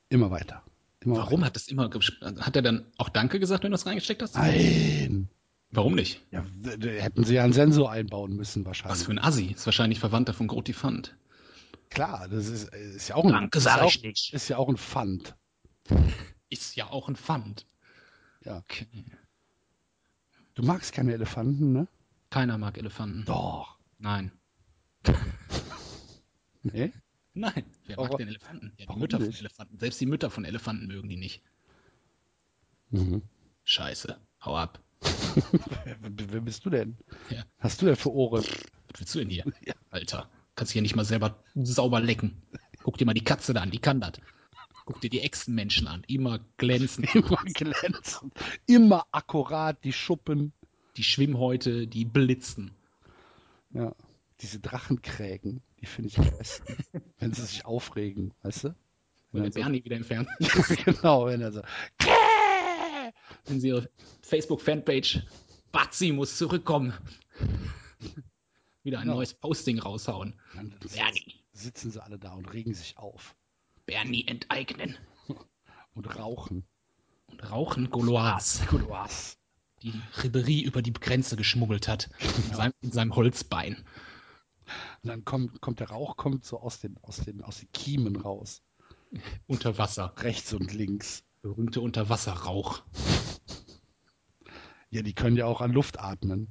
[0.10, 0.64] immer weiter.
[1.02, 1.48] Immer Warum weiter.
[1.48, 4.36] hat das immer hat er dann auch Danke gesagt, wenn du das reingesteckt hast?
[4.36, 5.30] Nein.
[5.72, 6.22] Warum nicht?
[6.32, 9.00] Ja, hätten sie ja einen Sensor einbauen müssen wahrscheinlich.
[9.00, 9.48] Was für ein Assi.
[9.48, 11.16] Ist wahrscheinlich Verwandter von Grotifant.
[11.90, 14.34] Klar, das ist, ist ja auch ein Danke sag ich nicht.
[14.34, 15.36] Ist ja auch ein Pfand.
[16.50, 17.66] Ist ja auch ein Pfand.
[18.44, 18.58] Ja.
[18.58, 18.88] Okay.
[20.56, 21.88] Du magst keine Elefanten, ne?
[22.30, 23.24] Keiner mag Elefanten.
[23.26, 23.78] Doch.
[23.98, 24.32] Nein.
[26.64, 26.92] nee?
[27.34, 27.66] Nein.
[27.86, 28.74] Wer mag denn Elefanten?
[28.78, 29.38] Ja, die Mütter nicht?
[29.38, 29.80] von Elefanten.
[29.80, 31.42] Selbst die Mütter von Elefanten mögen die nicht.
[32.90, 33.22] Mhm.
[33.64, 34.18] Scheiße.
[34.44, 34.82] Hau ab.
[36.02, 36.98] Wer bist du denn?
[37.30, 37.44] Ja.
[37.60, 38.44] Hast du denn für Ohren?
[38.44, 39.46] Was willst du denn hier?
[39.66, 39.74] Ja.
[39.90, 42.42] Alter, kannst du hier nicht mal selber sauber lecken.
[42.84, 44.14] Guck dir mal die Katze da an, die kann das.
[44.86, 47.14] Guck dir die Echsenmenschen an, immer glänzend.
[47.16, 48.34] Immer glänzend.
[48.66, 50.54] Immer akkurat, die Schuppen.
[50.98, 52.72] Die Schwimmhäute, die blitzen.
[53.74, 53.96] Ja,
[54.42, 56.76] diese Drachenkrägen, die finde ich am besten.
[57.20, 58.76] wenn sie sich aufregen, weißt du?
[59.32, 60.28] Wenn der Bernie so, wieder entfernt.
[60.86, 61.62] genau, wenn er so
[63.48, 63.90] in ihre
[64.22, 65.24] Facebook-Fanpage,
[65.72, 66.94] Batzi muss zurückkommen.
[68.84, 69.18] Wieder ein genau.
[69.18, 70.40] neues Posting raushauen.
[70.56, 71.36] Dann Bernie.
[71.54, 73.36] Sitzen sie alle da und regen sich auf.
[73.86, 74.98] Bernie enteignen.
[75.94, 76.64] Und rauchen.
[77.28, 78.66] Und rauchen Gauloise.
[78.68, 79.36] Gauloise.
[79.82, 79.92] Die
[80.24, 82.10] Ribery über die Grenze geschmuggelt hat.
[82.20, 82.38] Genau.
[82.48, 83.76] In, seinem, in, seinem, Holzbein.
[85.04, 88.16] Und dann kommt, kommt der Rauch kommt so aus den, aus den, aus den Kiemen
[88.16, 88.62] raus.
[89.48, 90.14] Unter Wasser.
[90.18, 91.26] Rechts und links.
[91.42, 92.84] Berühmte Unterwasserrauch.
[94.92, 96.50] Ja, die können ja auch an Luft atmen.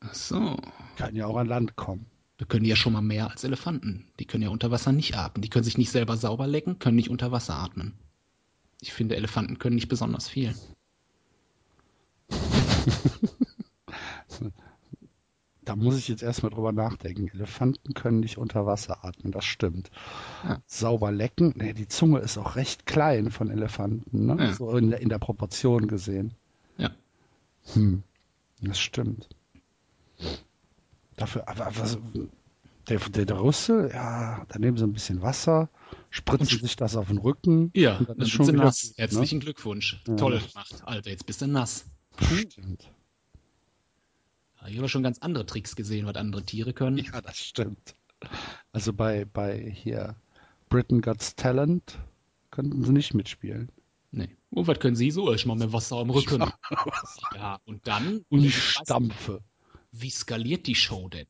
[0.00, 0.56] Ach so.
[0.96, 2.06] Können ja auch an Land kommen.
[2.38, 4.06] Wir können ja schon mal mehr als Elefanten.
[4.18, 5.42] Die können ja unter Wasser nicht atmen.
[5.42, 7.92] Die können sich nicht selber sauber lecken, können nicht unter Wasser atmen.
[8.80, 10.54] Ich finde, Elefanten können nicht besonders viel.
[15.64, 17.28] da muss ich jetzt erstmal drüber nachdenken.
[17.28, 19.90] Elefanten können nicht unter Wasser atmen, das stimmt.
[20.42, 20.60] Ja.
[20.66, 24.36] Sauber lecken, nee, die Zunge ist auch recht klein von Elefanten, ne?
[24.38, 24.52] Ja.
[24.54, 26.34] so in der, in der Proportion gesehen.
[26.76, 26.90] Ja.
[27.72, 28.02] Hm,
[28.60, 29.28] das stimmt.
[31.16, 31.98] Dafür, aber was,
[32.88, 35.70] der, der, der Rüssel, ja, da nehmen sie ein bisschen Wasser,
[36.10, 37.70] spritzen sich das auf den Rücken.
[37.74, 38.90] Ja, dann, ist schon wieder, nass.
[38.90, 38.94] Ne?
[38.98, 39.44] Herzlichen ne?
[39.44, 40.02] Glückwunsch.
[40.06, 40.16] Ja.
[40.16, 41.86] Toll gemacht, Alter, jetzt bist du nass.
[42.20, 42.90] Stimmt.
[44.66, 46.96] Ich habe schon ganz andere Tricks gesehen, was andere Tiere können.
[46.98, 47.94] Ja, das stimmt.
[48.72, 50.16] Also bei, bei hier
[50.70, 51.98] Britain Got Talent
[52.50, 53.68] könnten sie nicht mitspielen.
[54.14, 54.36] Nee.
[54.50, 55.32] Und was können Sie so?
[55.32, 56.40] Ich mache mir Wasser am Rücken.
[57.34, 58.24] ja, und dann?
[58.28, 59.42] Und ich stampfe.
[59.90, 61.26] Wie skaliert die Show denn?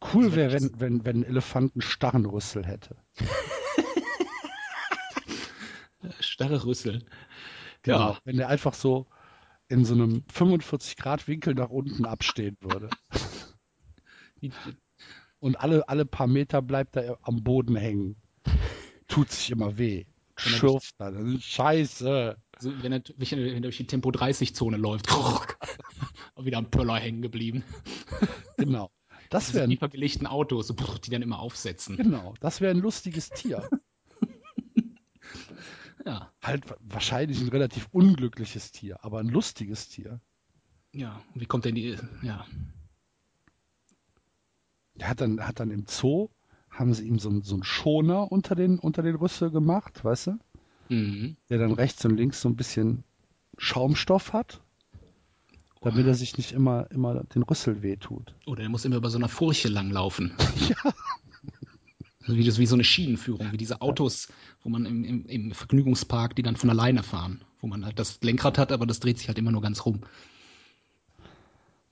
[0.00, 2.96] Cool wäre, wenn, wenn, wenn ein Elefant einen starren Rüssel hätte.
[6.20, 7.04] Starre Rüssel.
[7.82, 8.18] Genau, ja.
[8.24, 9.06] Wenn der einfach so
[9.68, 12.88] in so einem 45-Grad-Winkel nach unten abstehen würde.
[15.38, 18.16] Und alle, alle paar Meter bleibt er am Boden hängen.
[19.06, 20.06] Tut sich immer weh
[20.48, 21.10] schürft da.
[21.10, 22.36] Das ist scheiße.
[22.56, 25.08] Also, wenn, er, wenn er durch die Tempo 30-Zone läuft,
[26.36, 27.64] wieder am Pöller hängen geblieben.
[28.56, 28.90] Genau.
[29.30, 30.74] Das wären die vergelegten Autos,
[31.04, 31.96] die dann immer aufsetzen.
[31.96, 33.66] Genau, das wäre ein lustiges Tier.
[36.06, 36.30] ja.
[36.42, 40.20] Halt wahrscheinlich ein relativ unglückliches Tier, aber ein lustiges Tier.
[40.92, 42.46] Ja, und wie kommt denn die, ja.
[44.96, 46.28] Der hat dann, hat dann im Zoo
[46.72, 50.38] haben sie ihm so, so einen Schoner unter den, unter den Rüssel gemacht, weißt du?
[50.88, 51.36] Mhm.
[51.48, 53.04] Der dann rechts und links so ein bisschen
[53.58, 54.60] Schaumstoff hat,
[55.82, 58.34] damit er sich nicht immer, immer den Rüssel wehtut.
[58.46, 60.32] Oder er muss immer über so einer Furche langlaufen.
[60.68, 60.92] ja.
[62.22, 64.28] Also wie, das, wie so eine Schienenführung, wie diese Autos,
[64.62, 68.20] wo man im, im, im Vergnügungspark, die dann von alleine fahren, wo man halt das
[68.22, 70.00] Lenkrad hat, aber das dreht sich halt immer nur ganz rum.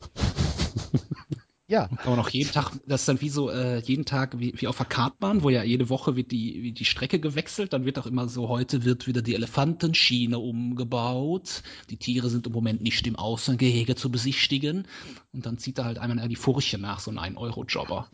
[1.70, 1.88] Ja.
[2.04, 4.76] Aber noch jeden Tag, das ist dann wie so, äh, jeden Tag wie, wie auf
[4.78, 8.06] der Kartbahn, wo ja jede Woche wird die, wie die Strecke gewechselt, dann wird auch
[8.06, 11.62] immer so, heute wird wieder die Elefantenschiene umgebaut.
[11.88, 14.88] Die Tiere sind im Moment nicht im Außengehege zu besichtigen.
[15.32, 18.10] Und dann zieht da halt einmal die Furche nach, so ein 1-Euro-Jobber.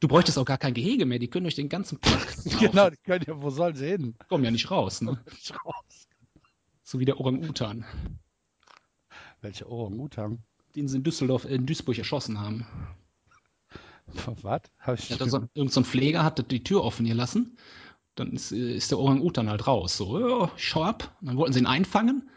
[0.00, 2.34] Du bräuchtest auch gar kein Gehege mehr, die können durch den ganzen Park.
[2.60, 4.14] genau, die können ja, wo sollen sie hin?
[4.28, 5.18] Kommen ja nicht raus, ne?
[5.30, 5.77] Nicht raus.
[6.88, 7.84] So wie der Orang-Utan.
[9.42, 10.38] Welcher Orang-Utan?
[10.74, 12.66] Den sie in Düsseldorf, in Duisburg erschossen haben.
[14.40, 14.62] Was?
[14.78, 17.58] Hab ich ja, so, irgend so ein Pfleger hat die Tür offen gelassen.
[18.14, 19.98] Dann ist, ist der Orang-Utan halt raus.
[19.98, 21.14] So, oh, schau ab.
[21.20, 22.30] Und dann wollten sie ihn einfangen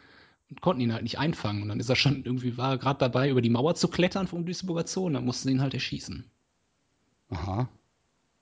[0.50, 1.62] und konnten ihn halt nicht einfangen.
[1.62, 4.46] Und dann ist er schon irgendwie, war gerade dabei, über die Mauer zu klettern vom
[4.46, 5.06] Duisburger Zoo.
[5.06, 6.30] Und dann mussten sie ihn halt erschießen.
[7.30, 7.70] Aha.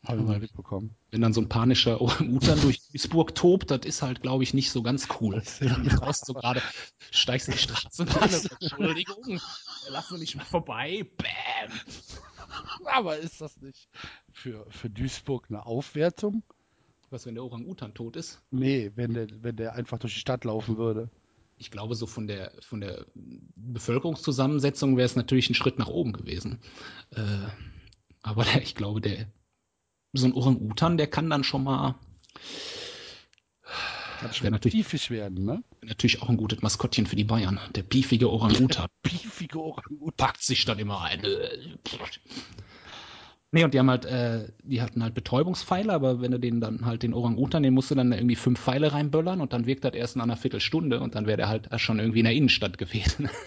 [0.06, 0.96] Habe ich mal mitbekommen.
[1.12, 4.72] Wenn dann so ein panischer Orang-Utan durch Duisburg tobt, das ist halt, glaube ich, nicht
[4.72, 5.44] so ganz cool.
[5.60, 6.62] Du brauchst so gerade,
[7.12, 8.30] steigst in die Straße und dann,
[8.62, 9.40] Entschuldigung,
[9.90, 11.78] lass mich mal vorbei, bam.
[12.86, 13.90] Aber ist das nicht
[14.32, 16.44] für, für Duisburg eine Aufwertung?
[17.10, 18.42] Was, wenn der Orang-Utan tot ist?
[18.52, 21.10] Nee, wenn der, wenn der einfach durch die Stadt laufen würde.
[21.58, 23.06] Ich glaube, so von der, von der
[23.56, 26.60] Bevölkerungszusammensetzung wäre es natürlich ein Schritt nach oben gewesen.
[27.12, 27.48] Äh,
[28.22, 29.28] aber ich glaube, der,
[30.14, 31.96] so ein Orang-Utan, der kann dann schon mal.
[34.22, 35.64] Das wäre natürlich piefig werden, ne?
[35.82, 37.60] Natürlich auch ein gutes Maskottchen für die Bayern.
[37.76, 38.88] Der piefige Orang-Utan.
[39.04, 40.18] piefige Orang-Utan.
[40.18, 41.22] Packt sich dann immer ein.
[43.52, 46.86] Nee, und die haben halt, äh, die hatten halt Betäubungspfeile, aber wenn du den dann
[46.86, 49.94] halt den Orang-Utan, den musst du dann irgendwie fünf Pfeile reinböllern und dann wirkt das
[49.94, 53.30] erst in einer Viertelstunde und dann wäre der halt schon irgendwie in der Innenstadt gewesen.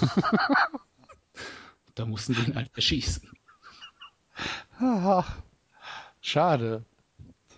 [1.94, 3.30] da mussten sie ihn halt erschießen.
[6.20, 6.84] Schade.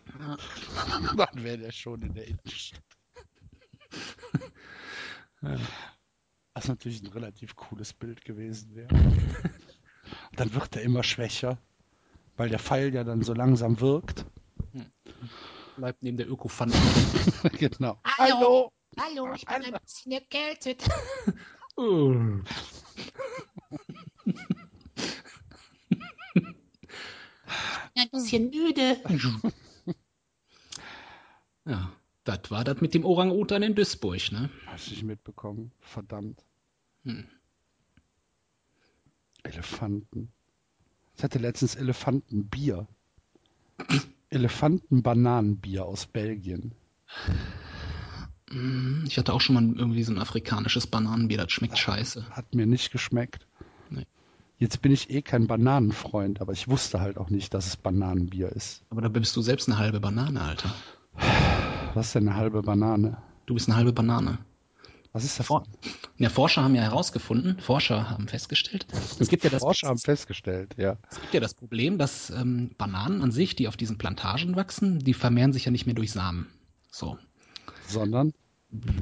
[1.17, 2.83] Dann wäre der schon in der Innenstadt.
[6.55, 8.89] Was natürlich ein relativ cooles Bild gewesen wäre.
[10.33, 11.57] dann wird er immer schwächer,
[12.37, 14.27] weil der Pfeil ja dann so langsam wirkt.
[14.73, 14.87] Hm.
[15.77, 16.75] Bleibt neben der Ökofant.
[17.59, 17.99] genau.
[18.19, 18.73] Hallo.
[18.99, 20.87] Hallo, ich bin ein bisschen erkältet.
[27.97, 28.97] Ein bisschen müde.
[31.67, 31.93] Ja,
[32.25, 34.51] das war das mit dem Orang-Utan in Duisburg, ne?
[34.67, 35.73] Hast du nicht mitbekommen?
[35.81, 36.43] Verdammt.
[37.05, 37.29] Hm.
[39.43, 40.33] Elefanten.
[41.17, 42.89] Ich hatte letztens Elefantenbier.
[44.31, 46.75] Elefantenbananenbier aus Belgien.
[48.51, 52.31] Hm, ich hatte auch schon mal irgendwie so ein afrikanisches Bananenbier, das schmeckt scheiße.
[52.31, 53.47] Hat mir nicht geschmeckt.
[54.61, 58.51] Jetzt bin ich eh kein Bananenfreund, aber ich wusste halt auch nicht, dass es Bananenbier
[58.51, 58.83] ist.
[58.91, 60.75] Aber da bist du selbst eine halbe Banane, Alter.
[61.95, 63.17] Was ist denn eine halbe Banane?
[63.47, 64.37] Du bist eine halbe Banane.
[65.15, 65.47] Was ist das?
[65.47, 65.65] For
[66.19, 68.87] ja, Forscher haben ja herausgefunden, Forscher haben festgestellt,
[69.19, 70.99] es gibt ja das Forscher haben festgestellt, ja.
[71.11, 74.99] Es gibt ja das Problem, dass ähm, Bananen an sich, die auf diesen Plantagen wachsen,
[74.99, 76.49] die vermehren sich ja nicht mehr durch Samen.
[76.91, 77.17] So.
[77.89, 78.35] Sondern?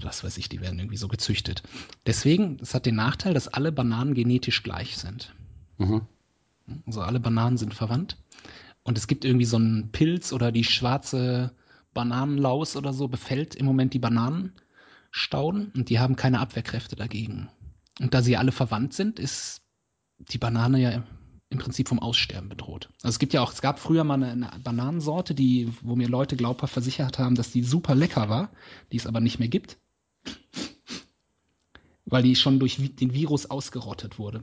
[0.03, 1.63] was weiß ich, die werden irgendwie so gezüchtet.
[2.07, 5.35] Deswegen, es hat den Nachteil, dass alle Bananen genetisch gleich sind.
[5.79, 6.03] Mhm.
[6.87, 8.17] Also alle Bananen sind verwandt.
[8.83, 11.53] Und es gibt irgendwie so einen Pilz oder die schwarze
[11.95, 17.49] Bananenlaus oder so befällt im Moment die Bananenstauden und die haben keine Abwehrkräfte dagegen.
[18.01, 19.63] Und da sie alle verwandt sind, ist
[20.19, 21.03] die Banane ja
[21.51, 22.91] im Prinzip vom Aussterben bedroht.
[23.03, 26.37] Also es gibt ja auch, es gab früher mal eine, Bananensorte, die, wo mir Leute
[26.37, 28.51] glaubhaft versichert haben, dass die super lecker war,
[28.93, 29.79] die es aber nicht mehr gibt.
[32.05, 34.43] Weil die schon durch den Virus ausgerottet wurde.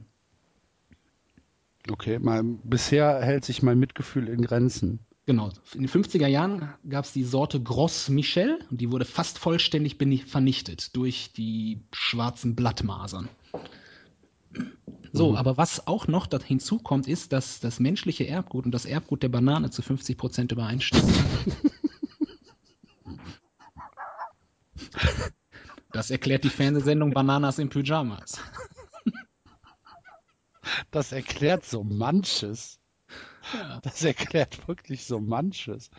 [1.90, 5.00] Okay, mal, bisher hält sich mein Mitgefühl in Grenzen.
[5.28, 5.52] Genau.
[5.74, 9.98] In den 50er Jahren gab es die Sorte Gros Michel und die wurde fast vollständig
[10.26, 13.28] vernichtet durch die schwarzen Blattmasern.
[15.12, 15.38] So, mhm.
[15.38, 19.72] aber was auch noch hinzukommt, ist, dass das menschliche Erbgut und das Erbgut der Banane
[19.72, 21.14] zu 50 Prozent übereinstimmen.
[25.92, 28.40] das erklärt die Fernsehsendung Bananas in Pyjamas.
[30.92, 32.80] Das erklärt so manches.
[33.54, 33.80] Ja.
[33.82, 35.90] Das erklärt wirklich so manches.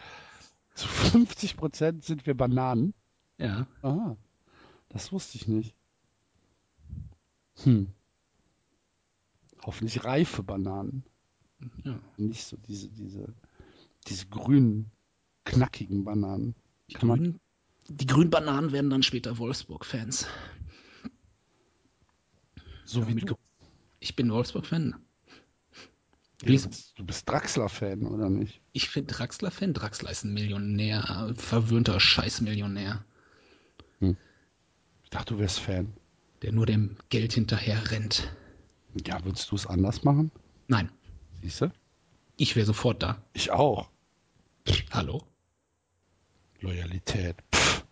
[0.75, 2.95] Zu 50 Prozent sind wir Bananen.
[3.39, 3.67] Ja.
[3.83, 4.17] Aha.
[4.89, 5.75] Das wusste ich nicht.
[7.63, 7.93] Hm.
[9.65, 11.05] Hoffentlich reife Bananen.
[11.85, 11.99] Ja.
[12.17, 13.35] Nicht so diese, diese,
[14.07, 14.91] diese grünen,
[15.45, 16.55] knackigen Bananen.
[16.91, 17.41] Die, grün,
[17.89, 20.27] die grünen Bananen werden dann später Wolfsburg-Fans.
[22.85, 23.37] So ja, wie du.
[24.01, 24.95] Ich bin Wolfsburg-Fan.
[26.43, 26.59] Ja,
[26.97, 28.61] du, bist Draxler-Fan, oder nicht?
[28.73, 29.73] Ich bin Draxler-Fan.
[29.73, 33.05] Draxler ist ein Millionär, verwöhnter Scheißmillionär.
[34.01, 34.17] Hm.
[35.05, 35.95] Ich dachte, du wärst Fan.
[36.43, 38.31] Der nur dem Geld hinterher rennt.
[39.07, 40.31] Ja, würdest du es anders machen?
[40.69, 40.91] Nein.
[41.43, 41.73] Siehst du?
[42.37, 43.23] Ich wäre sofort da.
[43.33, 43.89] Ich auch.
[44.91, 45.23] Hallo?
[46.61, 47.37] Loyalität.
[47.55, 47.85] Pff,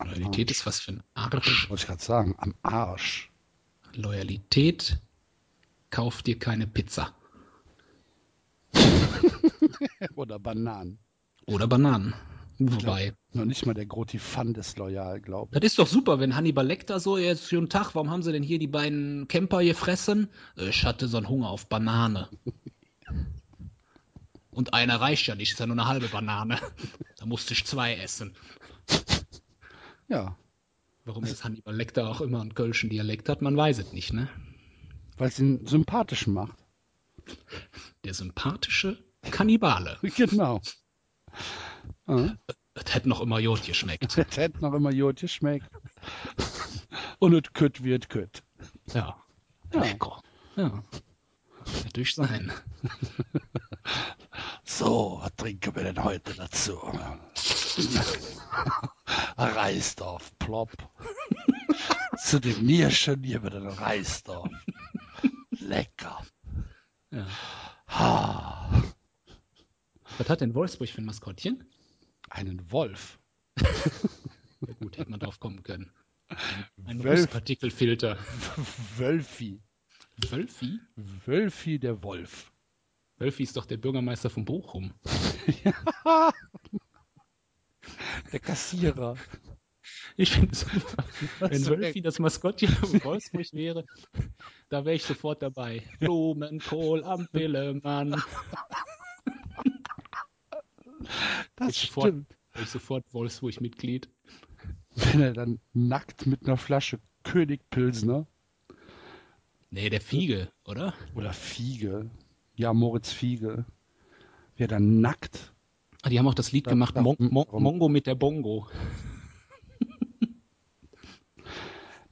[0.00, 1.68] Loyalität ist was für ein Arsch.
[1.70, 3.30] Wollte ich gerade sagen, am Arsch.
[3.94, 5.00] Loyalität
[5.92, 7.14] kauft dir keine Pizza.
[10.16, 10.98] Oder Bananen.
[11.46, 12.14] Oder Bananen.
[12.58, 13.14] Wobei.
[13.32, 15.60] Noch nicht mal der Groti Fan ist loyal, glaube ich.
[15.60, 18.32] Das ist doch super, wenn Hannibal Lecter so jetzt für einen Tag, warum haben sie
[18.32, 20.28] denn hier die beiden Camper gefressen?
[20.56, 22.28] Ich hatte so einen Hunger auf Banane.
[24.50, 26.58] Und einer reicht ja nicht, ist ja nur eine halbe Banane.
[27.16, 28.34] Da musste ich zwei essen.
[30.08, 30.36] Ja.
[31.04, 34.28] Warum jetzt Hannibal Lecter auch immer einen kölschen Dialekt hat, man weiß es nicht, ne?
[35.22, 36.56] Weil es ihn sympathisch macht.
[38.02, 38.98] Der sympathische
[39.30, 39.96] Kannibale.
[40.16, 40.60] Genau.
[42.08, 42.36] Ja.
[42.74, 44.02] Das hätte noch immer Jod geschmeckt.
[44.16, 45.70] Das hätte noch immer Jod geschmeckt.
[47.20, 48.42] Und es kütt wird kütt.
[48.94, 49.16] Ja.
[49.72, 49.80] ja.
[49.80, 50.20] Lecker.
[50.56, 50.82] Ja.
[51.84, 52.50] Natürlich sein.
[54.64, 56.80] So, was trinken wir denn heute dazu?
[59.36, 60.72] Reisdorf, plopp.
[62.16, 64.48] Zu dem Nierchen hier mit dem Reisdorf.
[65.62, 66.24] Lecker.
[67.10, 67.26] Ja.
[67.88, 68.82] Ha.
[70.18, 71.64] Was hat denn Wolfsburg für ein Maskottchen?
[72.30, 73.18] Einen Wolf.
[74.80, 75.90] gut, hätte man drauf kommen können.
[76.84, 78.18] Ein, ein Partikelfilter.
[78.96, 79.60] Wölfi.
[80.30, 80.80] Wölfi?
[81.26, 82.52] Wölfi der Wolf.
[83.18, 84.94] Wölfi ist doch der Bürgermeister von Bochum.
[85.64, 86.32] ja.
[88.32, 89.16] Der Kassierer.
[90.16, 91.04] Ich finde es super.
[91.40, 93.84] Wenn Wölfi das Maskottchen von Wolfsburg wäre,
[94.68, 95.82] da wäre ich sofort dabei.
[96.00, 98.22] Blumenkohl am Pillemann.
[101.56, 101.84] Das ich stimmt.
[101.84, 102.24] Sofort,
[102.62, 104.08] ich sofort Wolfsburg-Mitglied.
[104.94, 108.26] Wenn er dann nackt mit einer Flasche König Pilsner.
[109.70, 110.92] Nee, der Fiege, oder?
[111.14, 112.10] Oder Fiege.
[112.56, 113.64] Ja, Moritz Fiege.
[114.56, 115.52] Wer dann nackt.
[116.02, 118.68] Ah, die haben auch das Lied da, gemacht, da, Mon Mon Mongo mit der Bongo.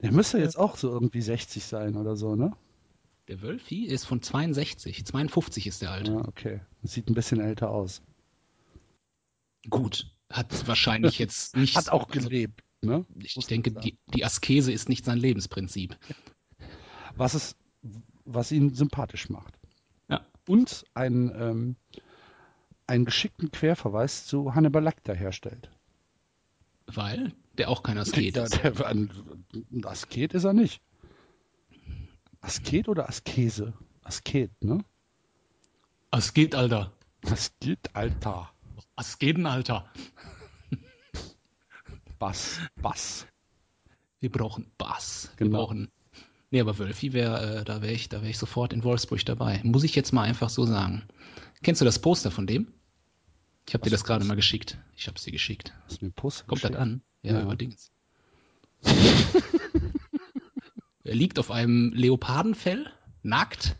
[0.01, 2.55] Der müsste jetzt auch so irgendwie 60 sein oder so, ne?
[3.27, 5.05] Der Wölfi ist von 62.
[5.05, 6.11] 52 ist der alte.
[6.11, 6.61] Ja, okay.
[6.81, 8.01] Das sieht ein bisschen älter aus.
[9.69, 11.75] Gut, hat wahrscheinlich jetzt nicht.
[11.75, 13.05] hat auch gelebt, ne?
[13.19, 15.95] Ich Muss denke, die, die Askese ist nicht sein Lebensprinzip.
[17.15, 17.55] Was es,
[18.25, 19.53] was ihn sympathisch macht.
[20.09, 20.25] Ja.
[20.47, 21.75] Und einen, ähm,
[22.87, 25.69] einen geschickten Querverweis zu Hannibal Lecter herstellt.
[26.87, 28.63] Weil der auch kein Asket ist.
[28.63, 29.11] Der, der, ein,
[29.71, 30.81] ein Asket ist er nicht.
[32.41, 33.73] Asket oder Askese?
[34.03, 34.83] Asket, ne?
[36.09, 36.91] Asket, Alter.
[37.23, 38.51] Asket, Alter.
[38.95, 39.85] Asketen, Alter.
[42.19, 43.25] Bass, Bass.
[44.19, 45.31] Wir brauchen Bass.
[45.37, 45.51] Genau.
[45.51, 45.91] Wir brauchen.
[46.51, 49.61] Nee, aber Wölfi wäre, äh, da wäre ich, da wäre ich sofort in Wolfsburg dabei.
[49.63, 51.07] Muss ich jetzt mal einfach so sagen.
[51.63, 52.73] Kennst du das Poster von dem?
[53.67, 54.77] Ich habe dir das gerade mal geschickt.
[54.95, 55.73] Ich habe es dir geschickt.
[55.85, 57.01] Hast du mir Poster Kommt das an?
[57.23, 57.55] Ja, ja.
[57.55, 57.91] Dings.
[61.03, 62.91] er liegt auf einem Leopardenfell,
[63.21, 63.75] nackt.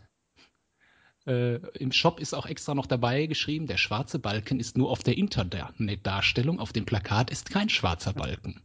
[1.26, 5.02] Äh, Im Shop ist auch extra noch dabei geschrieben, der schwarze Balken ist nur auf
[5.02, 6.58] der Internetdarstellung.
[6.60, 8.60] Auf dem Plakat ist kein schwarzer Balken.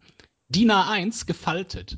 [0.50, 1.98] DIN A1 gefaltet.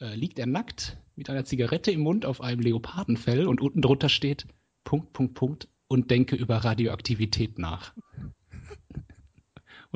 [0.00, 4.10] Äh, liegt er nackt mit einer Zigarette im Mund auf einem Leopardenfell und unten drunter
[4.10, 4.46] steht
[4.84, 7.94] Punkt, Punkt, Punkt und denke über Radioaktivität nach.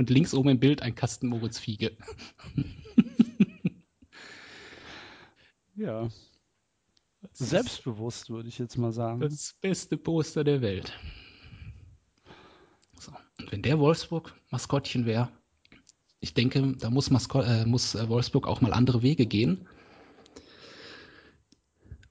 [0.01, 1.95] Und links oben im Bild ein Kasten Moritz Fiege.
[5.77, 6.09] ja.
[7.35, 9.21] Selbstbewusst, würde ich jetzt mal sagen.
[9.21, 10.99] Das beste Poster der Welt.
[12.99, 13.13] So.
[13.41, 15.29] Und wenn der Wolfsburg Maskottchen wäre,
[16.21, 19.69] ich denke, da muss, Masko äh, muss äh, Wolfsburg auch mal andere Wege gehen,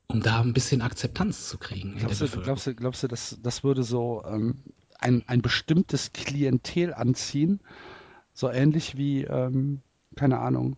[0.06, 1.96] um da ein bisschen Akzeptanz zu kriegen.
[1.98, 4.62] Glaubst, du, glaubst, du, glaubst du, das, das würde so ähm,
[5.00, 7.60] ein, ein bestimmtes Klientel anziehen?
[8.34, 9.82] So ähnlich wie, ähm,
[10.16, 10.78] keine Ahnung,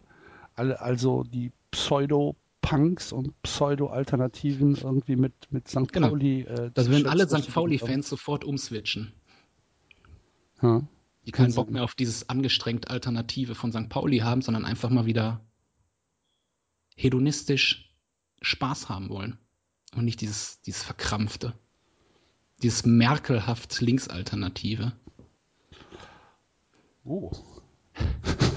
[0.56, 5.92] alle, also die Pseudo- Punks und Pseudo-Alternativen irgendwie mit, mit St.
[5.92, 6.10] Genau.
[6.10, 6.42] Pauli.
[6.44, 7.52] Äh, das würden alle St.
[7.52, 9.12] Pauli-Fans sofort umswitchen.
[10.60, 10.88] Hm.
[11.26, 13.90] Die keinen Bock mehr auf dieses angestrengt Alternative von St.
[13.90, 15.44] Pauli haben, sondern einfach mal wieder
[16.96, 17.94] hedonistisch
[18.42, 19.38] Spaß haben wollen.
[19.96, 21.54] Und nicht dieses, dieses verkrampfte.
[22.62, 24.94] Dieses merkelhaft Linksalternative.
[27.04, 27.32] Oh.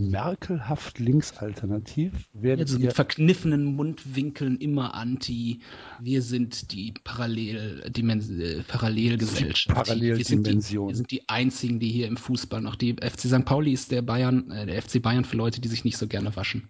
[0.00, 2.12] merkelhaft linksalternativ.
[2.32, 5.60] Werden also mit verkniffenen Mundwinkeln immer anti.
[6.00, 9.74] Wir sind die Parallel, äh, Parallelgesellschaft.
[9.74, 10.88] Paralleldimension.
[10.88, 13.44] Wir, wir, sind die einzigen, die hier im Fußball noch die FC St.
[13.44, 16.34] Pauli ist der Bayern, äh, der FC Bayern für Leute, die sich nicht so gerne
[16.36, 16.68] waschen.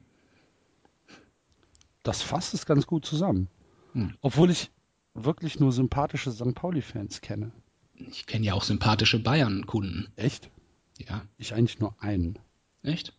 [2.03, 3.49] Das fasst es ganz gut zusammen.
[3.93, 4.15] Hm.
[4.21, 4.71] Obwohl ich
[5.15, 6.55] wirklich nur sympathische St.
[6.55, 7.53] Pauli-Fans kenne.
[7.95, 10.09] Ich kenne ja auch sympathische Bayern-Kunden.
[10.17, 10.51] Echt?
[10.99, 11.23] Ja.
[11.39, 12.39] Ich eigentlich nur einen.
[12.83, 13.15] Echt?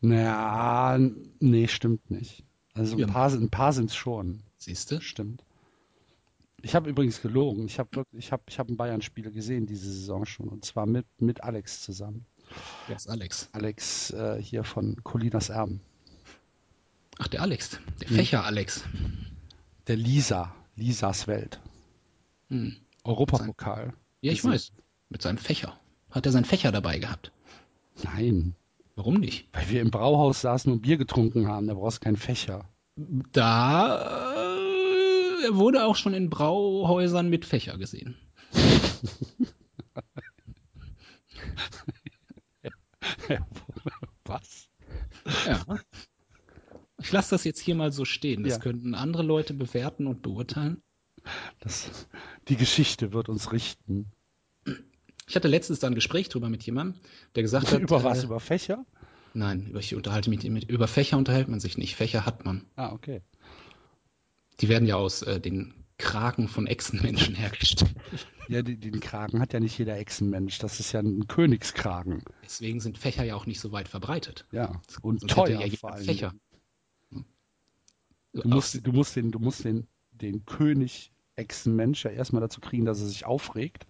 [0.00, 0.98] Naja,
[1.40, 2.44] nee, stimmt nicht.
[2.74, 4.42] Also ein paar, ein paar sind es schon.
[4.58, 5.00] Siehst du?
[5.00, 5.44] Stimmt.
[6.62, 7.66] Ich habe übrigens gelogen.
[7.66, 11.06] Ich habe ich habe, ich habe ein Bayern-Spiel gesehen diese Saison schon und zwar mit,
[11.18, 12.24] mit Alex zusammen.
[12.86, 13.48] Wer ist Alex?
[13.52, 15.80] Alex äh, hier von Colinas Erben.
[17.18, 17.78] Ach, der Alex.
[18.00, 18.16] Der hm.
[18.16, 18.84] Fächer-Alex.
[19.86, 20.54] Der Lisa.
[20.76, 21.60] Lisas Welt.
[22.48, 22.76] Hm.
[23.04, 23.92] Europapokal.
[24.20, 24.72] Ja, ich weiß.
[25.08, 25.78] Mit seinem Fächer.
[26.10, 27.32] Hat er seinen Fächer dabei gehabt?
[28.02, 28.54] Nein.
[28.96, 29.48] Warum nicht?
[29.52, 31.66] Weil wir im Brauhaus saßen und Bier getrunken haben.
[31.66, 32.68] Da brauchst du keinen Fächer.
[33.32, 34.36] Da
[35.44, 38.16] äh, wurde auch schon in Brauhäusern mit Fächer gesehen.
[44.24, 44.68] Was?
[45.46, 45.64] Ja.
[47.04, 48.44] Ich lasse das jetzt hier mal so stehen.
[48.44, 48.58] Das ja.
[48.58, 50.82] könnten andere Leute bewerten und beurteilen.
[51.60, 52.08] Das,
[52.48, 54.10] die Geschichte wird uns richten.
[55.28, 56.98] Ich hatte letztens da ein Gespräch drüber mit jemandem,
[57.34, 57.80] der gesagt hat.
[57.80, 58.22] über was?
[58.22, 58.86] Äh, über Fächer?
[59.34, 61.94] Nein, über, ich unterhalte mich mit, über Fächer unterhält man sich nicht.
[61.94, 62.64] Fächer hat man.
[62.74, 63.20] Ah, okay.
[64.60, 67.94] Die werden ja aus äh, den Kragen von Echsenmenschen hergestellt.
[68.46, 70.58] Ja, die, den Kragen hat ja nicht jeder Echsenmensch.
[70.58, 72.22] Das ist ja ein Königskragen.
[72.44, 74.46] Deswegen sind Fächer ja auch nicht so weit verbreitet.
[74.52, 76.04] Ja, und Sonst teuer ja vor allem.
[76.04, 76.34] Fächer.
[78.34, 82.84] Du musst, du musst den, du musst den, den König Echsenmensch ja erstmal dazu kriegen,
[82.84, 83.86] dass er sich aufregt,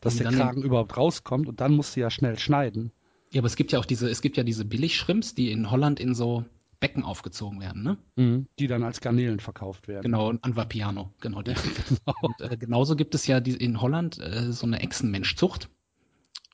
[0.00, 2.92] dass der Kragen überhaupt rauskommt und dann musst du ja schnell schneiden.
[3.30, 6.00] Ja, aber es gibt ja auch diese, es gibt ja diese Billigschrimps, die in Holland
[6.00, 6.44] in so
[6.80, 7.98] Becken aufgezogen werden, ne?
[8.16, 10.02] Mhm, die dann als Garnelen verkauft werden.
[10.02, 11.42] Genau, an Vapiano, genau.
[11.42, 11.54] Die.
[11.88, 12.14] genau.
[12.22, 15.68] Und, äh, genauso gibt es ja die, in Holland äh, so eine Echsenmenschzucht.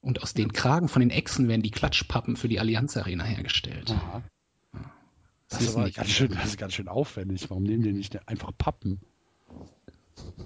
[0.01, 3.91] Und aus den Kragen von den Echsen werden die Klatschpappen für die Allianz Arena hergestellt.
[3.91, 4.23] Aha.
[5.55, 7.49] Das, das ist, aber ganz schön, das ist ganz schön aufwendig.
[7.49, 9.01] Warum nehmen die nicht einfach Pappen?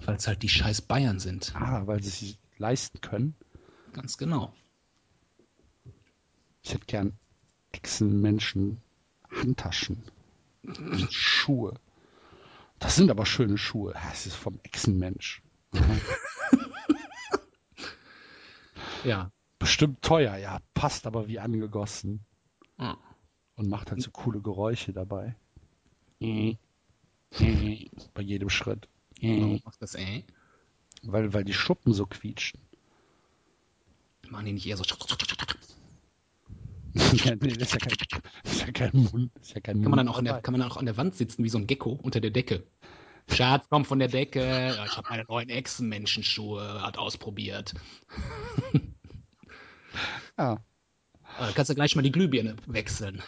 [0.05, 1.55] Weil es halt die scheiß Bayern sind.
[1.57, 3.35] Ah, weil sie sich leisten können.
[3.95, 4.53] Ganz genau.
[6.63, 7.19] Ich hätte gern
[7.73, 8.83] Echsenmenschen
[9.31, 10.03] Handtaschen.
[11.11, 11.75] Schuhe.
[12.79, 13.95] Das sind aber schöne Schuhe.
[13.95, 15.43] Das ist vom Echsenmensch.
[19.05, 19.31] ja.
[19.59, 20.61] Bestimmt teuer, ja.
[20.75, 22.27] Passt aber wie angegossen.
[22.77, 22.97] Mhm.
[23.59, 25.35] Und macht halt so coole Geräusche dabei.
[26.21, 26.57] Mhm.
[28.15, 28.89] Bei jedem Schritt.
[29.21, 30.23] Warum macht das äh?
[31.03, 32.61] Weil, weil die Schuppen so quietschen.
[34.29, 34.85] Machen die nicht eher so.
[34.85, 34.95] ja,
[37.35, 37.97] nee, das, ist ja kein,
[38.45, 39.33] das ist ja kein Mund.
[39.35, 40.77] Das ist ja kein kann, Mund man dann auch an der, kann man dann auch
[40.77, 42.65] an der Wand sitzen wie so ein Gecko unter der Decke?
[43.29, 44.79] Schatz, komm von der Decke.
[44.87, 47.75] Ich habe meine neuen Echsenmenschenschuhe hat ausprobiert.
[50.39, 50.59] ja.
[51.39, 53.23] Da kannst du gleich mal die Glühbirne wechseln.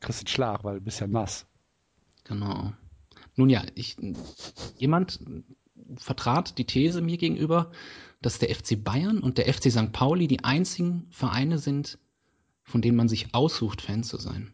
[0.00, 1.46] Kriegst einen Schlag, weil du bist ja nass.
[2.24, 2.72] Genau.
[3.36, 3.96] Nun ja, ich,
[4.76, 5.20] jemand
[5.96, 7.72] vertrat die These mir gegenüber,
[8.22, 9.92] dass der FC Bayern und der FC St.
[9.92, 11.98] Pauli die einzigen Vereine sind,
[12.62, 14.52] von denen man sich aussucht, Fan zu sein.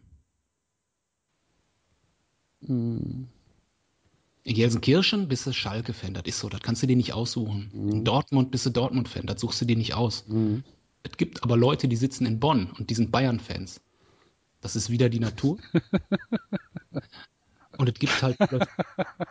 [2.65, 3.27] Hm.
[4.43, 7.69] In Gelsenkirchen bist du Schalke-Fan, das ist so, das kannst du dir nicht aussuchen.
[7.73, 7.89] Mhm.
[7.89, 10.25] In Dortmund bist du Dortmund-Fan, das suchst du dir nicht aus.
[10.27, 10.63] Mhm.
[11.11, 13.81] Es gibt aber Leute, die sitzen in Bonn und die sind Bayern-Fans.
[14.61, 15.57] Das ist wieder die Natur.
[17.77, 18.37] Und es gibt halt,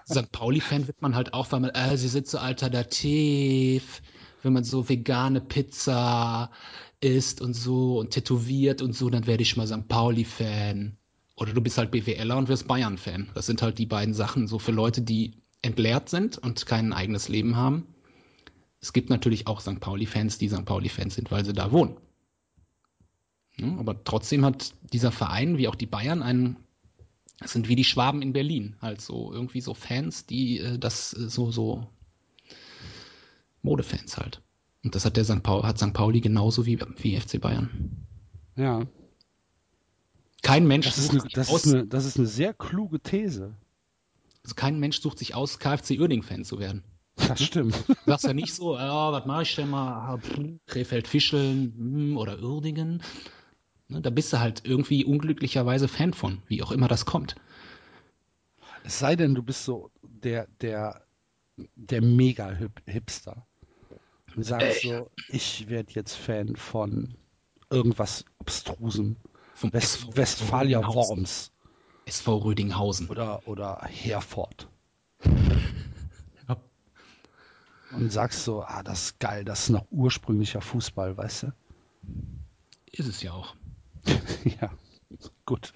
[0.09, 0.31] St.
[0.31, 4.03] Pauli-Fan wird man halt auch, weil man, äh, sie sind so alternativ,
[4.43, 6.53] wenn man so vegane Pizza
[7.01, 9.89] isst und so und tätowiert und so, dann werde ich mal St.
[9.89, 10.97] Pauli-Fan.
[11.35, 13.31] Oder du bist halt BWLer und wirst Bayern-Fan.
[13.35, 17.29] Das sind halt die beiden Sachen, so für Leute, die entleert sind und kein eigenes
[17.29, 17.96] Leben haben.
[18.87, 19.81] Es gibt natürlich auch St.
[19.81, 20.65] Pauli-Fans, die St.
[20.65, 21.97] Pauli-Fans sind, weil sie da wohnen.
[23.57, 26.57] Ja, aber trotzdem hat dieser Verein, wie auch die Bayern, einen
[27.41, 31.13] das sind wie die Schwaben in Berlin, halt so irgendwie so Fans, die äh, das
[31.15, 31.89] äh, so so
[33.63, 34.41] Modefans halt.
[34.85, 35.43] Und das hat der St.
[35.43, 35.93] Paul, hat St.
[35.93, 38.07] Pauli genauso wie, wie FC Bayern.
[38.55, 38.87] Ja.
[40.43, 43.57] Kein Mensch das ist, eine, das, aus, ist eine, das ist eine sehr kluge These.
[44.45, 46.85] Also kein Mensch sucht sich aus, KFC Uerdingen-Fan zu werden.
[47.17, 47.89] Das stimmt.
[47.89, 50.21] Du sagst ja nicht so, ja, was mache ich denn mal?
[50.67, 53.03] Krefeld-Fischeln hm, oder Uerdingen.
[53.89, 57.37] Ne, da bist du halt irgendwie unglücklicherweise Fan von, wie auch immer das kommt.
[58.85, 61.03] Es sei denn, du bist so der, der,
[61.75, 63.47] der Mega-Hipster.
[64.37, 67.15] Und sagst äh, so, ich werde jetzt Fan von
[67.71, 69.17] irgendwas Abstrusem.
[69.55, 71.53] Vom West Westfalia Worms.
[72.05, 73.09] SV Rödinghausen.
[73.09, 74.69] Oder, oder Herford.
[76.49, 76.57] ja.
[77.97, 81.53] Und sagst so, ah, das ist geil, das ist noch ursprünglicher Fußball, weißt du?
[82.93, 83.55] Ist es ja auch.
[84.61, 84.71] ja,
[85.45, 85.73] gut.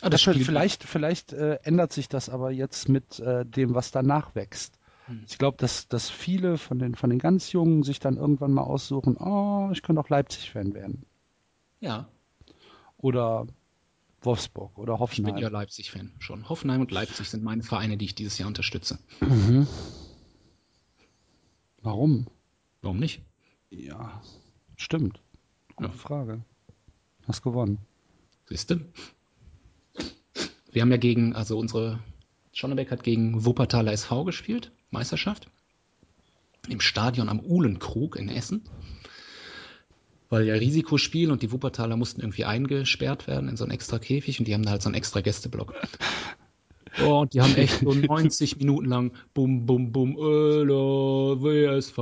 [0.00, 3.90] Ah, das das vielleicht vielleicht äh, ändert sich das aber jetzt mit äh, dem, was
[3.90, 4.78] danach wächst.
[5.06, 5.24] Hm.
[5.28, 8.62] Ich glaube, dass, dass viele von den, von den ganz Jungen sich dann irgendwann mal
[8.62, 11.04] aussuchen, oh, ich könnte auch Leipzig-Fan werden.
[11.80, 12.08] Ja.
[12.96, 13.46] Oder
[14.22, 15.30] Wolfsburg oder Hoffenheim.
[15.30, 16.48] Ich bin ja Leipzig-Fan schon.
[16.48, 18.98] Hoffenheim und Leipzig sind meine Vereine, die ich dieses Jahr unterstütze.
[19.20, 19.66] Mhm.
[21.82, 22.26] Warum?
[22.82, 23.22] Warum nicht?
[23.70, 24.20] Ja,
[24.76, 25.20] stimmt.
[25.76, 25.96] Gute ja.
[25.96, 26.44] Frage.
[27.26, 27.78] Hast gewonnen.
[28.46, 28.80] Siehst du?
[30.72, 32.00] Wir haben ja gegen, also unsere
[32.52, 35.48] Schonnebeck hat gegen Wuppertaler SV gespielt, Meisterschaft.
[36.68, 38.62] Im Stadion am Uhlenkrug in Essen.
[40.30, 44.38] Weil ja Risikospiel und die Wuppertaler mussten irgendwie eingesperrt werden in so einen extra Käfig
[44.38, 45.74] und die haben da halt so einen extra Gästeblock.
[47.04, 51.98] Oh, und die haben echt so 90 Minuten lang bum, bum, bum, Öler, WSV,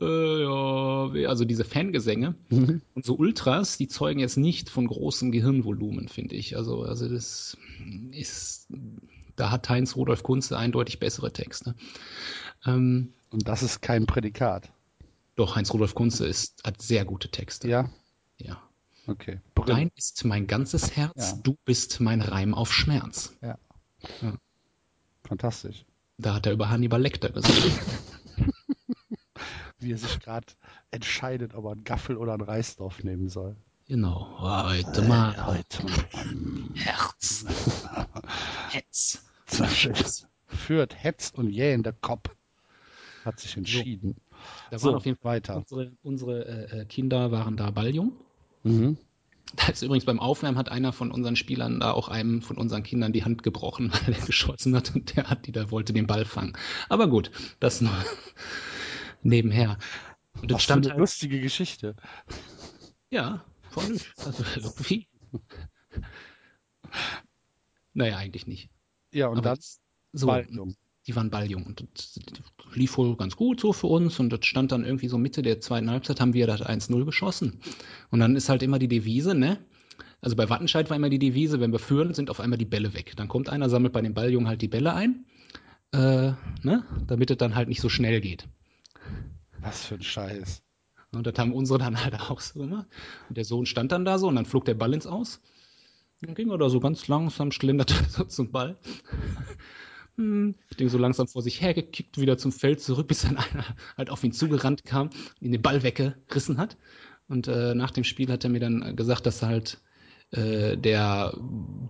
[0.00, 2.34] Öler, also diese Fangesänge.
[2.50, 2.82] Mhm.
[2.94, 6.56] Und so Ultras, die zeugen jetzt nicht von großem Gehirnvolumen, finde ich.
[6.56, 7.56] Also, also das
[8.12, 8.68] ist,
[9.36, 11.74] da hat Heinz Rudolf Kunze eindeutig bessere Texte.
[12.66, 14.70] Ähm, und das ist kein Prädikat.
[15.36, 17.68] Doch, Heinz Rudolf Kunze ist, hat sehr gute Texte.
[17.68, 17.90] Ja.
[18.38, 18.60] Ja.
[19.06, 19.40] Okay.
[19.66, 21.38] Dein ist mein ganzes Herz, ja.
[21.42, 23.34] du bist mein Reim auf Schmerz.
[23.40, 23.58] Ja.
[24.22, 24.34] Ja.
[25.22, 25.84] Fantastisch.
[26.18, 27.54] Da hat er über Hannibal Lecter gesagt.
[29.78, 30.46] Wie er sich gerade
[30.90, 33.54] entscheidet, ob er einen Gaffel oder einen Reisdorf nehmen soll.
[33.86, 34.40] Genau.
[34.40, 35.46] Heute mal.
[35.46, 36.08] Heute mal.
[36.74, 37.44] Herz.
[38.70, 39.22] Hetz.
[40.46, 42.30] Führt Hetz und jähender Kopf.
[43.24, 44.16] Hat sich entschieden.
[44.70, 45.56] Da so, waren auf jeden Fall weiter.
[45.56, 48.12] Unsere, unsere äh, Kinder waren da balljung.
[48.62, 48.96] Mhm.
[49.54, 52.82] Da ist übrigens beim Aufwärmen hat einer von unseren Spielern da auch einem von unseren
[52.82, 56.06] Kindern die Hand gebrochen, weil er geschossen hat und der hat die da wollte den
[56.06, 56.56] Ball fangen.
[56.88, 57.30] Aber gut,
[57.60, 57.92] das nur
[59.22, 59.78] nebenher.
[60.42, 61.94] Und das stand eine halt, lustige Geschichte.
[63.10, 63.98] Ja, voll.
[64.24, 65.08] Also irgendwie.
[67.94, 68.68] naja, eigentlich nicht.
[69.12, 69.58] Ja, und Aber dann
[70.12, 70.76] so, Balljung.
[71.06, 72.18] Die waren balljung und das
[72.74, 75.60] lief wohl ganz gut so für uns und das stand dann irgendwie so Mitte der
[75.60, 77.60] zweiten Halbzeit haben wir das 1-0 geschossen.
[78.10, 79.58] Und dann ist halt immer die Devise, ne?
[80.20, 82.94] Also bei Wattenscheid war immer die Devise, wenn wir führen, sind auf einmal die Bälle
[82.94, 83.12] weg.
[83.16, 85.26] Dann kommt einer, sammelt bei den Balljungen halt die Bälle ein,
[85.92, 86.32] äh,
[86.62, 86.84] ne?
[87.06, 88.48] damit es dann halt nicht so schnell geht.
[89.60, 90.62] Was für ein Scheiß.
[91.12, 92.86] Und das haben unsere dann halt auch so immer.
[93.28, 95.40] Und der Sohn stand dann da so und dann flog der Ball ins Aus.
[96.22, 98.76] Dann ging er da so ganz langsam, schlenderte so zum Ball.
[100.16, 103.64] Hm, Ding so langsam vor sich hergekickt, wieder zum Feld zurück, bis dann einer
[103.96, 105.10] halt auf ihn zugerannt kam,
[105.40, 106.76] ihn den Ball weggerissen hat.
[107.28, 109.80] Und äh, nach dem Spiel hat er mir dann gesagt, dass halt
[110.30, 111.36] äh, der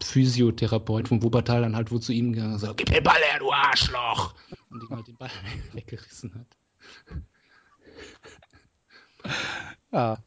[0.02, 3.52] Physiotherapeut vom Wuppertal dann halt wo zu ihm gegangen so, gib den Ball her, du
[3.52, 4.34] Arschloch!
[4.70, 5.30] Und ihm halt den Ball
[5.72, 6.56] weggerissen hat.
[9.92, 10.18] Ja,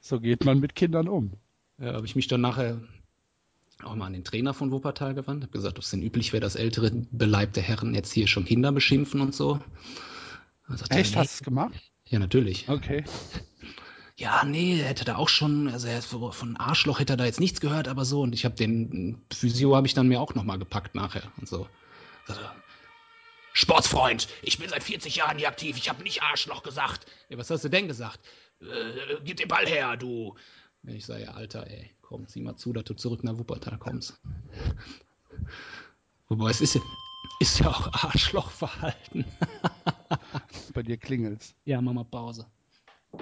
[0.00, 1.32] so geht man mit Kindern um.
[1.78, 2.80] Ja, habe ich mich dann nachher
[3.84, 6.40] auch mal an den Trainer von Wuppertal gewandt, habe gesagt, ob es denn üblich wäre,
[6.40, 9.60] dass ältere beleibte Herren jetzt hier schon Kinder beschimpfen und so.
[10.70, 11.02] Echt, er, nee.
[11.02, 11.74] hast du es gemacht?
[12.06, 12.68] Ja, natürlich.
[12.68, 13.04] Okay.
[14.16, 17.38] Ja, nee, er hätte da auch schon, also er, von Arschloch hätte er da jetzt
[17.38, 18.22] nichts gehört, aber so.
[18.22, 21.68] Und ich habe den Physio habe ich dann mir auch nochmal gepackt nachher und so.
[22.26, 22.40] Also,
[23.52, 27.06] Sportsfreund, ich bin seit 40 Jahren hier aktiv, ich habe nicht Arschloch gesagt.
[27.28, 28.18] Ja, was hast du denn gesagt?
[28.60, 30.34] Äh, gib den Ball her, du.
[30.84, 34.20] Ich sage, Alter, ey, komm, zieh mal zu, dass du zurück nach Wuppertal kommst.
[36.28, 36.80] Wobei es ist ja,
[37.40, 39.24] ist ja auch Arschlochverhalten.
[40.74, 41.54] Bei dir klingelt's.
[41.64, 42.46] Ja, mach mal Pause.
[43.08, 43.16] Da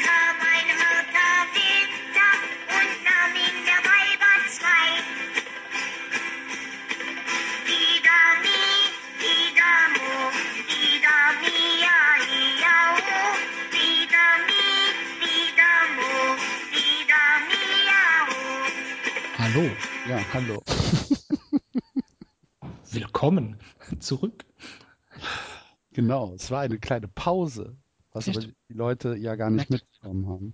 [0.00, 0.47] kam
[19.48, 19.70] Hallo.
[20.06, 20.62] Ja, hallo.
[22.90, 23.56] Willkommen
[23.98, 24.44] zurück.
[25.94, 27.74] Genau, es war eine kleine Pause,
[28.12, 28.36] was Echt?
[28.36, 29.80] aber die Leute ja gar nicht Nett.
[29.80, 30.52] mitbekommen haben.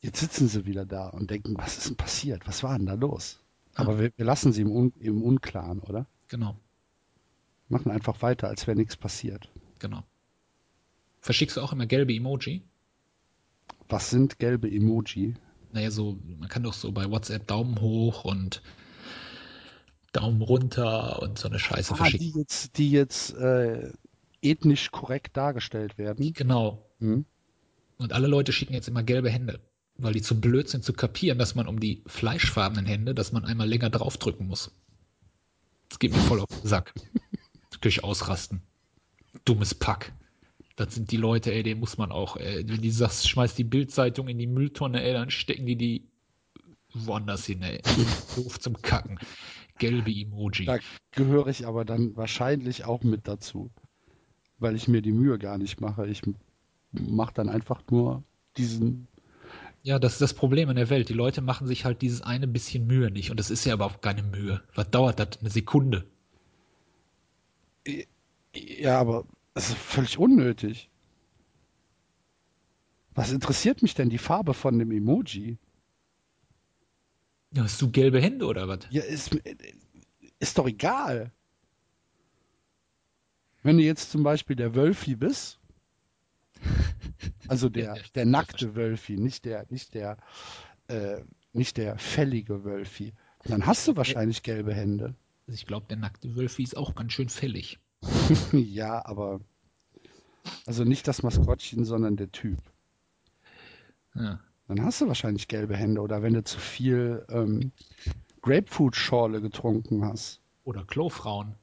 [0.00, 2.46] Jetzt sitzen sie wieder da und denken, was ist denn passiert?
[2.46, 3.40] Was war denn da los?
[3.74, 3.98] Aber ah.
[3.98, 6.06] wir, wir, lassen sie im, Un im Unklaren, oder?
[6.28, 6.56] Genau.
[7.68, 9.50] Machen einfach weiter, als wäre nichts passiert.
[9.80, 10.04] Genau.
[11.20, 12.62] Verschickst du auch immer gelbe Emoji?
[13.88, 15.34] Was sind gelbe Emoji?
[15.72, 18.62] Naja, so, man kann doch so bei WhatsApp Daumen hoch und
[20.12, 22.32] Daumen runter und so eine Scheiße ah, verschicken.
[22.32, 23.92] Die jetzt, die jetzt äh,
[24.42, 26.32] ethnisch korrekt dargestellt werden.
[26.34, 26.86] Genau.
[26.98, 27.24] Hm?
[27.96, 29.60] Und alle Leute schicken jetzt immer gelbe Hände,
[29.96, 33.44] weil die zu blöd sind zu kapieren, dass man um die fleischfarbenen Hände, dass man
[33.44, 34.72] einmal länger draufdrücken muss.
[35.88, 36.94] Das geht mir voll auf den Sack.
[37.70, 38.62] Das kann ich ausrasten.
[39.44, 40.12] Dummes Pack.
[40.76, 43.64] Das sind die Leute, ey, den muss man auch, ey, wenn die sagst, schmeißt die
[43.64, 46.08] Bildzeitung in die Mülltonne, ey, dann stecken die die
[46.94, 47.80] woanders hin, ey.
[48.36, 49.18] Doof zum Kacken.
[49.78, 50.66] Gelbe Emoji.
[50.66, 50.78] Da
[51.12, 53.70] gehöre ich aber dann wahrscheinlich auch mit dazu.
[54.58, 56.06] Weil ich mir die Mühe gar nicht mache.
[56.06, 56.22] Ich
[56.92, 58.22] mache dann einfach nur
[58.56, 59.08] diesen.
[59.82, 61.08] Ja, das ist das Problem in der Welt.
[61.08, 63.30] Die Leute machen sich halt dieses eine bisschen Mühe nicht.
[63.30, 64.62] Und das ist ja überhaupt keine Mühe.
[64.74, 65.40] Was dauert das?
[65.40, 66.06] Eine Sekunde.
[68.54, 69.24] Ja, aber
[69.54, 70.88] es ist völlig unnötig.
[73.14, 75.58] Was interessiert mich denn die Farbe von dem Emoji?
[77.52, 78.80] Ja, hast du gelbe Hände oder was?
[78.90, 79.38] Ja, ist,
[80.38, 81.30] ist doch egal.
[83.62, 85.60] Wenn du jetzt zum Beispiel der Wölfi bist,
[87.48, 90.16] also der, der nackte Wölfi, nicht der, nicht der,
[90.88, 91.20] äh,
[91.52, 93.12] nicht der fällige Wölfi,
[93.44, 95.14] dann hast du wahrscheinlich gelbe Hände.
[95.46, 97.78] Also ich glaube, der nackte Wölfi ist auch ganz schön fällig.
[98.52, 99.40] ja, aber
[100.66, 102.58] also nicht das Maskottchen, sondern der Typ.
[104.14, 104.40] Ja.
[104.68, 107.72] Dann hast du wahrscheinlich gelbe Hände oder wenn du zu viel ähm,
[108.42, 110.40] Grapefruit-Schorle getrunken hast.
[110.64, 111.56] Oder Klofrauen.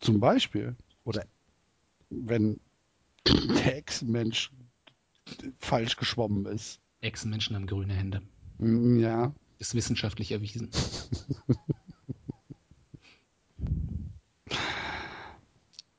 [0.00, 0.76] Zum Beispiel.
[1.04, 1.24] Oder
[2.10, 2.60] wenn
[3.26, 4.50] der Echsenmensch
[5.58, 6.80] falsch geschwommen ist.
[7.00, 8.22] Echsenmenschen haben grüne Hände.
[8.58, 9.32] Mm, ja.
[9.58, 10.70] Ist wissenschaftlich erwiesen.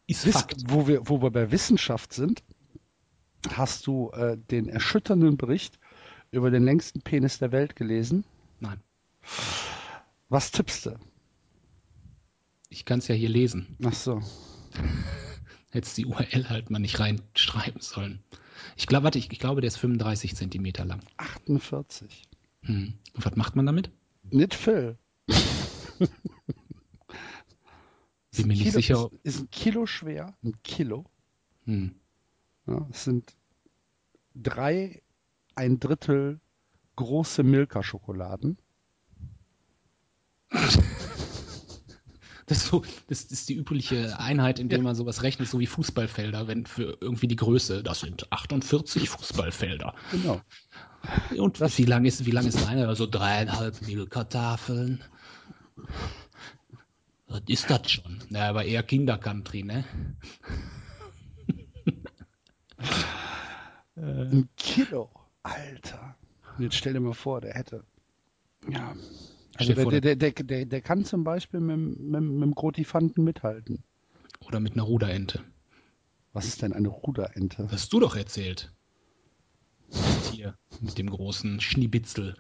[0.10, 0.64] ist Wiss, Fakt.
[0.68, 2.44] Wo wir, wo wir bei Wissenschaft sind,
[3.52, 5.80] hast du äh, den erschütternden Bericht
[6.32, 8.26] über den längsten Penis der Welt gelesen?
[8.60, 8.80] Nein.
[10.30, 11.00] Was tippst du?
[12.70, 13.78] Ich kann es ja hier lesen.
[13.84, 14.22] Ach so.
[15.72, 18.24] Hättest die URL halt mal nicht reinschreiben sollen.
[18.76, 21.02] Ich glaube, warte, ich, ich, glaube, der ist 35 Zentimeter lang.
[21.18, 22.24] 48.
[22.64, 22.94] Hm.
[23.14, 23.92] Und was macht man damit?
[24.32, 24.98] Nicht viel.
[28.40, 29.10] Bin mir nicht sicher.
[29.24, 30.36] Ist, ist, ein Kilo schwer.
[30.44, 31.06] Ein Kilo.
[31.66, 31.96] Hm.
[32.68, 33.36] Ja, es sind
[34.36, 35.02] drei,
[35.56, 36.40] ein Drittel
[36.96, 38.58] große Milka-Schokoladen.
[42.50, 45.68] Das ist, so, das ist die übliche Einheit, in der man sowas rechnet, so wie
[45.68, 49.94] Fußballfelder, wenn für irgendwie die Größe, das sind 48 Fußballfelder.
[50.12, 50.42] Genau.
[51.38, 52.88] Und das, wie lang ist, wie lang ist eine?
[52.88, 55.04] Also dreieinhalb Milka-Tafeln.
[57.30, 58.20] Was ist das schon?
[58.30, 59.86] Na, aber eher Kindercountry, ne?
[63.96, 65.10] Ein Kilo.
[65.44, 66.16] Alter.
[66.58, 67.84] Jetzt stell dir mal vor, der hätte.
[68.70, 68.96] Ja.
[69.58, 73.84] Also der, der, der, der, der kann zum Beispiel mit, mit, mit dem Grotifanten mithalten.
[74.42, 75.44] Oder mit einer Ruderente.
[76.34, 77.64] Was ist denn eine Ruderente?
[77.64, 78.74] Das hast du doch erzählt.
[79.90, 82.36] Das Tier mit dem großen Schnibitzel.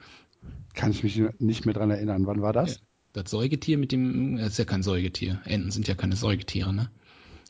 [0.73, 2.25] Kann ich mich nicht mehr dran erinnern.
[2.25, 2.81] Wann war das?
[3.13, 5.41] Das Säugetier mit dem, das ist ja kein Säugetier.
[5.45, 6.91] Enten sind ja keine Säugetiere, ne?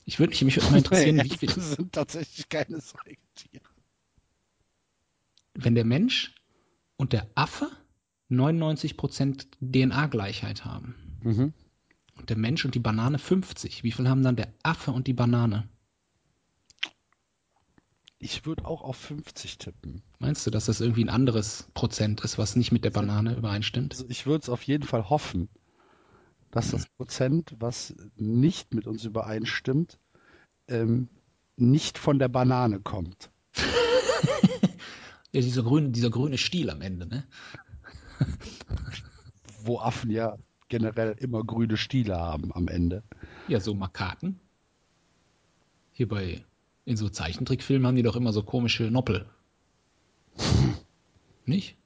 [0.06, 1.50] Ich würde mich, mich würd mal interessieren, wie viel.
[1.50, 3.64] Das sind tatsächlich keine Säugetiere.
[5.54, 6.34] Wenn der Mensch
[6.96, 7.70] und der Affe
[8.32, 10.96] 99% DNA-Gleichheit haben.
[11.24, 11.54] Mhm.
[12.16, 13.84] Und der Mensch und die Banane 50.
[13.84, 15.68] Wie viel haben dann der Affe und die Banane?
[18.22, 20.04] Ich würde auch auf 50 tippen.
[20.20, 23.94] Meinst du, dass das irgendwie ein anderes Prozent ist, was nicht mit der Banane übereinstimmt?
[23.94, 25.48] Also ich würde es auf jeden Fall hoffen,
[26.52, 30.00] dass das Prozent, was nicht mit uns übereinstimmt,
[30.68, 31.08] ähm,
[31.56, 33.32] nicht von der Banane kommt.
[35.32, 37.26] ja, dieser grüne, dieser grüne Stiel am Ende, ne?
[39.64, 40.38] Wo Affen ja
[40.68, 43.04] generell immer grüne Stiele haben am Ende.
[43.48, 44.42] Ja, so Makaken.
[45.94, 46.44] Hier bei,
[46.90, 49.30] in so Zeichentrickfilmen haben die doch immer so komische Noppel.
[51.46, 51.78] Nicht?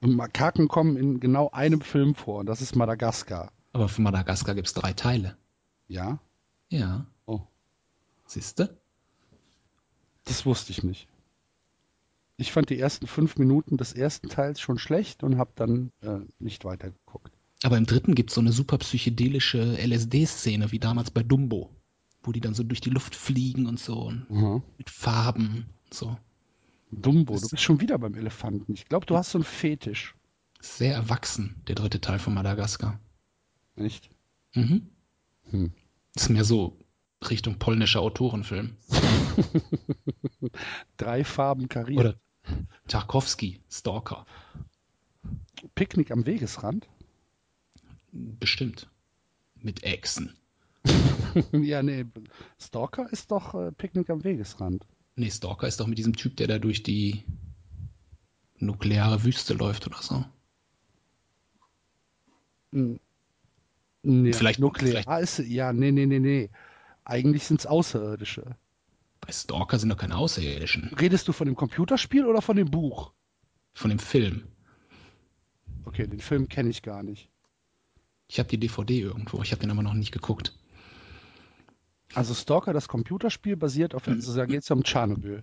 [0.00, 3.52] Und Makaken kommen in genau einem Film vor, und das ist Madagaskar.
[3.72, 5.36] Aber für Madagaskar gibt es drei Teile.
[5.88, 6.20] Ja?
[6.68, 7.06] Ja.
[7.26, 7.40] Oh.
[8.26, 8.78] Siehste?
[10.24, 11.08] Das wusste ich nicht
[12.38, 16.20] ich fand die ersten fünf Minuten des ersten Teils schon schlecht und habe dann äh,
[16.38, 17.32] nicht weitergeguckt.
[17.64, 21.70] Aber im dritten gibt es so eine super psychedelische LSD-Szene, wie damals bei Dumbo,
[22.22, 24.62] wo die dann so durch die Luft fliegen und so und mhm.
[24.76, 26.16] mit Farben und so.
[26.90, 28.72] Dumbo, das du bist schon wieder beim Elefanten.
[28.72, 30.14] Ich glaube, du hast so einen Fetisch.
[30.60, 32.98] Sehr erwachsen, der dritte Teil von Madagaskar.
[33.76, 34.10] Echt?
[34.54, 34.88] Mhm.
[35.50, 35.72] Hm.
[36.14, 36.78] Ist mehr so
[37.28, 38.76] Richtung polnischer Autorenfilm.
[40.96, 41.98] Drei Farben kariert.
[41.98, 42.14] Oder
[42.88, 44.26] Tarkowski, Stalker.
[45.74, 46.88] Picknick am Wegesrand?
[48.12, 48.88] Bestimmt.
[49.56, 50.36] Mit Echsen.
[51.52, 52.06] ja, nee,
[52.58, 54.86] Stalker ist doch äh, Picknick am Wegesrand.
[55.16, 57.24] Nee, Stalker ist doch mit diesem Typ, der da durch die
[58.58, 60.24] nukleare Wüste läuft oder so.
[62.72, 63.00] Hm.
[64.02, 65.22] Nee, vielleicht nuklear vielleicht...
[65.22, 66.50] ist ja, nee, nee, nee, nee.
[67.04, 68.56] Eigentlich sind es Außerirdische.
[69.20, 70.94] Bei Stalker sind doch keine Außerirdischen.
[71.00, 73.12] Redest du von dem Computerspiel oder von dem Buch?
[73.74, 74.46] Von dem Film.
[75.84, 77.30] Okay, den Film kenne ich gar nicht.
[78.28, 80.58] Ich habe die DVD irgendwo, ich habe den aber noch nicht geguckt.
[82.14, 85.42] Also Stalker, das Computerspiel, basiert auf, also da geht es ja um Tschernobyl.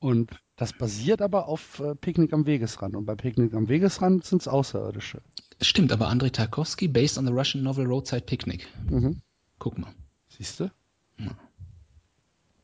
[0.00, 2.94] Und das basiert aber auf äh, Picknick am Wegesrand.
[2.96, 5.22] Und bei Picknick am Wegesrand sind es Außerirdische.
[5.60, 8.66] Stimmt, aber Andrei Tarkovsky, based on the Russian novel Roadside Picnic.
[8.88, 9.20] Mhm.
[9.58, 9.92] Guck mal.
[10.28, 10.70] Siehst du?
[11.18, 11.36] Ja.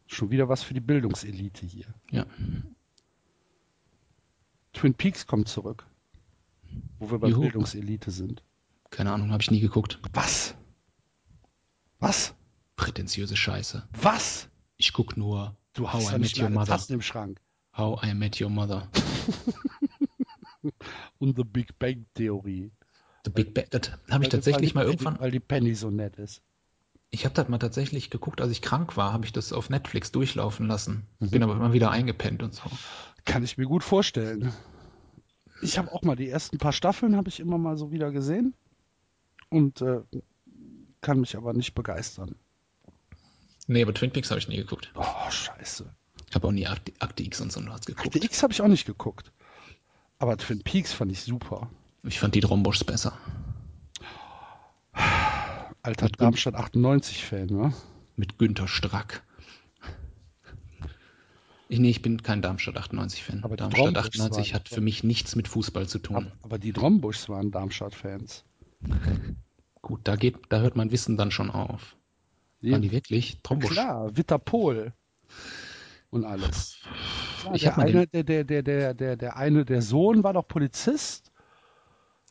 [0.07, 1.87] Schon wieder was für die Bildungselite hier.
[2.11, 2.25] Ja.
[4.73, 5.87] Twin Peaks kommt zurück.
[6.99, 7.43] Wo wir bei Juhu.
[7.43, 8.45] Bildungselite sind.
[8.91, 9.99] Keine Ahnung, habe ich nie geguckt.
[10.13, 10.55] Was?
[11.99, 12.35] Was?
[12.77, 13.87] Prätentiöse Scheiße.
[14.01, 14.49] Was?
[14.77, 16.73] Ich guck nur du How I Met Your Mother.
[16.73, 17.41] Tasten im Schrank.
[17.77, 18.89] How I Met Your Mother.
[21.19, 22.71] Und The Big Bang Theorie.
[23.25, 25.21] The Big Bang, das habe ich tatsächlich mal Penny, irgendwann.
[25.21, 26.43] Weil die Penny so nett ist.
[27.11, 30.13] Ich habe das mal tatsächlich geguckt, als ich krank war, habe ich das auf Netflix
[30.13, 31.07] durchlaufen lassen.
[31.21, 31.31] Mhm.
[31.31, 32.63] Bin aber immer wieder eingepennt und so.
[33.25, 34.53] Kann ich mir gut vorstellen.
[35.63, 38.55] Ich habe auch mal die ersten paar Staffeln habe ich immer mal so wieder gesehen
[39.49, 40.01] und äh,
[41.01, 42.35] kann mich aber nicht begeistern.
[43.67, 44.91] Nee, aber Twin Peaks habe ich nie geguckt.
[44.95, 45.87] Oh, scheiße.
[46.29, 48.07] Ich habe auch nie Akte, Akte X und so was geguckt.
[48.07, 49.33] Akte X habe ich auch nicht geguckt.
[50.19, 51.71] Aber Twin Peaks fand ich super.
[52.03, 53.17] Ich fand die Dromboschs besser.
[55.83, 57.75] Alter Mit Darmstadt 98-Fan, ne?
[58.17, 59.23] Mit Günter Strack.
[61.69, 63.43] Ich, nee, ich bin kein Darmstadt 98-Fan.
[63.43, 66.17] Aber Darmstadt 98 hat für mich nichts mit Fußball zu tun.
[66.17, 68.45] Aber, aber die Drombuschs waren Darmstadt-Fans.
[69.83, 71.97] Gut, da geht, da hört mein Wissen dann schon auf.
[72.65, 72.73] Ja.
[72.73, 73.39] Waren die wirklich?
[73.43, 73.73] Trombusch?
[73.73, 74.93] Klar, Witterpol
[76.09, 76.79] und alles.
[77.41, 80.49] Klar, ich der, eine, der, der, der, der, der, der eine, der Sohn war doch
[80.49, 81.31] Polizist.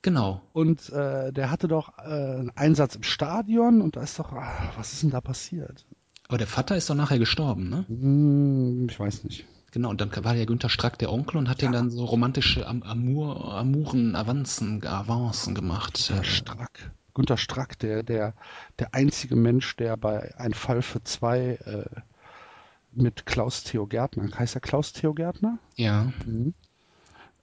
[0.01, 0.41] Genau.
[0.53, 4.77] Und äh, der hatte doch äh, einen Einsatz im Stadion und da ist doch, ach,
[4.77, 5.85] was ist denn da passiert?
[6.27, 7.85] Aber der Vater ist doch nachher gestorben, ne?
[7.88, 9.45] Hm, ich weiß nicht.
[9.72, 11.68] Genau, und dann war ja Günther Strack der Onkel und hat ja.
[11.68, 16.05] den dann so romantische Am Amour, Amouren, Avancen, Avancen gemacht.
[16.07, 16.91] Günther Strack.
[17.14, 18.34] Günther Strack, der, der,
[18.80, 21.85] der einzige Mensch, der bei Ein Fall für zwei äh,
[22.91, 25.60] mit Klaus Theo Gärtner, heißt er Klaus Theo Gärtner?
[25.76, 26.11] Ja.
[26.26, 26.53] Mhm.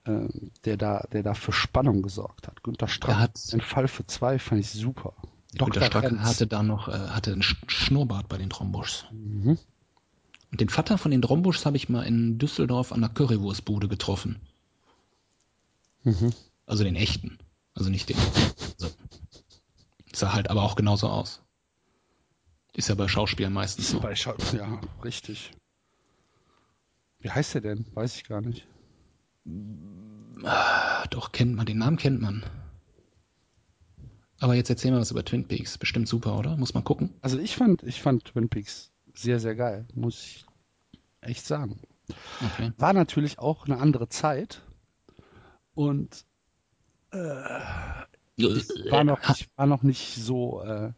[0.03, 0.27] Äh,
[0.65, 2.63] der da, der da für Spannung gesorgt hat.
[2.63, 5.13] Günther Strack, hat, Ein Fall für zwei fand ich super.
[5.53, 5.83] Dr.
[5.83, 6.21] Strack Renz.
[6.21, 9.05] hatte da noch äh, hatte einen Schnurrbart bei den Trombuschs.
[9.11, 9.57] Mhm.
[10.51, 14.39] Und den Vater von den Trombuschs habe ich mal in Düsseldorf an der Currywurstbude getroffen.
[16.03, 16.31] Mhm.
[16.65, 17.37] Also den echten.
[17.73, 18.17] Also nicht den.
[18.79, 18.95] Also,
[20.15, 21.41] sah halt aber auch genauso aus.
[22.73, 23.99] Ist ja bei Schauspielern meistens so.
[23.99, 25.51] Bei Schau ja, richtig.
[27.19, 27.85] Wie heißt der denn?
[27.93, 28.67] Weiß ich gar nicht.
[30.43, 32.43] Ah, doch, kennt man, den Namen kennt man.
[34.39, 35.77] Aber jetzt erzähl mal was über Twin Peaks.
[35.77, 36.57] Bestimmt super, oder?
[36.57, 37.13] Muss man gucken.
[37.21, 40.45] Also ich fand, ich fand Twin Peaks sehr, sehr geil, muss ich
[41.21, 41.79] echt sagen.
[42.43, 42.73] Okay.
[42.77, 44.61] War natürlich auch eine andere Zeit
[45.75, 46.25] und
[47.11, 47.49] äh,
[48.37, 50.91] war, noch nicht, war noch nicht so, äh,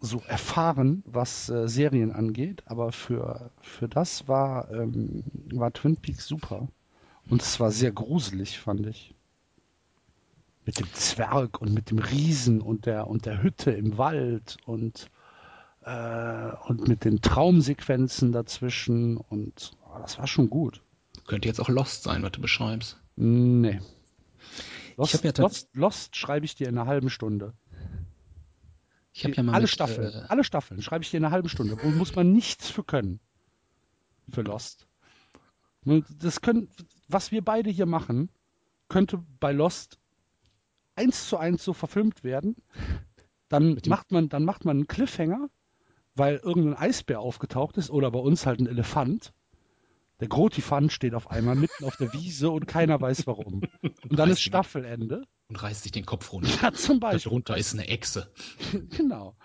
[0.00, 6.26] so erfahren, was äh, Serien angeht, aber für, für das war, ähm, war Twin Peaks
[6.26, 6.68] super.
[7.28, 9.14] Und es war sehr gruselig, fand ich
[10.66, 15.10] mit dem Zwerg und mit dem Riesen und der und der Hütte im Wald und
[15.82, 20.82] äh, und mit den Traumsequenzen dazwischen und oh, das war schon gut.
[21.26, 22.98] Könnte jetzt auch Lost sein, was du beschreibst.
[23.14, 23.80] Nee.
[24.96, 27.54] Lost, ja Lost, Lost schreibe ich dir in einer halben Stunde.
[29.12, 31.32] Ich habe ja mal alle mit, Staffeln, äh, alle Staffeln schreibe ich dir in einer
[31.32, 31.78] halben Stunde.
[31.82, 33.20] Wo muss man nichts für können.
[34.30, 34.86] Für Lost.
[36.18, 36.68] Das können,
[37.08, 38.30] was wir beide hier machen,
[38.88, 39.98] könnte bei Lost
[40.96, 42.56] eins zu eins so verfilmt werden,
[43.48, 45.48] dann macht man, dann macht man einen Cliffhanger,
[46.14, 49.32] weil irgendein Eisbär aufgetaucht ist oder bei uns halt ein Elefant.
[50.20, 53.60] Der Grotifant steht auf einmal mitten auf der Wiese und keiner weiß warum.
[53.82, 55.22] Und dann ist Staffelende.
[55.48, 56.48] Und reißt sich den Kopf runter.
[56.62, 57.30] Ja, zum Beispiel.
[57.30, 58.32] Darunter ist eine Echse.
[58.96, 59.36] genau.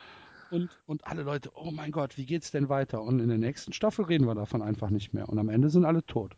[0.49, 3.01] Und, und alle Leute, oh mein Gott, wie geht's denn weiter?
[3.01, 5.29] Und in der nächsten Staffel reden wir davon einfach nicht mehr.
[5.29, 6.35] Und am Ende sind alle tot.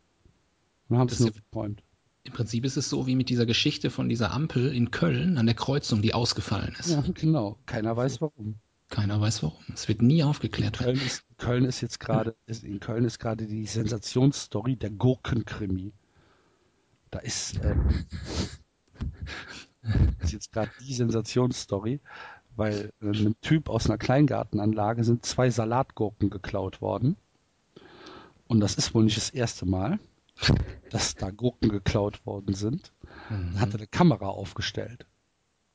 [0.88, 1.82] Und haben es nur geträumt.
[2.24, 5.46] Im Prinzip ist es so wie mit dieser Geschichte von dieser Ampel in Köln an
[5.46, 6.90] der Kreuzung, die ausgefallen ist.
[6.90, 7.58] Ja, genau.
[7.66, 8.56] Keiner weiß warum.
[8.94, 9.64] Keiner weiß warum.
[9.74, 13.66] Es wird nie aufgeklärt Köln ist, Köln ist jetzt gerade, in Köln ist gerade die
[13.66, 15.92] Sensationsstory der Gurkenkrimi.
[17.10, 17.74] Da ist, äh,
[20.22, 22.00] ist jetzt gerade die Sensationsstory,
[22.54, 27.16] weil äh, einem Typ aus einer Kleingartenanlage sind zwei Salatgurken geklaut worden.
[28.46, 29.98] Und das ist wohl nicht das erste Mal,
[30.90, 32.92] dass da Gurken geklaut worden sind.
[33.28, 33.58] Mhm.
[33.58, 35.04] Hat er eine Kamera aufgestellt.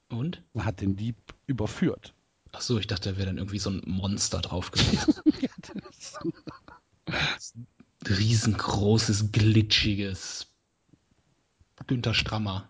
[0.07, 0.41] Und?
[0.53, 1.17] Und hat den Dieb
[1.47, 2.13] überführt.
[2.51, 5.13] Ach so, ich dachte, da wäre dann irgendwie so ein Monster drauf gewesen.
[8.07, 10.47] Riesengroßes, glitschiges
[11.87, 12.69] Günther Strammer.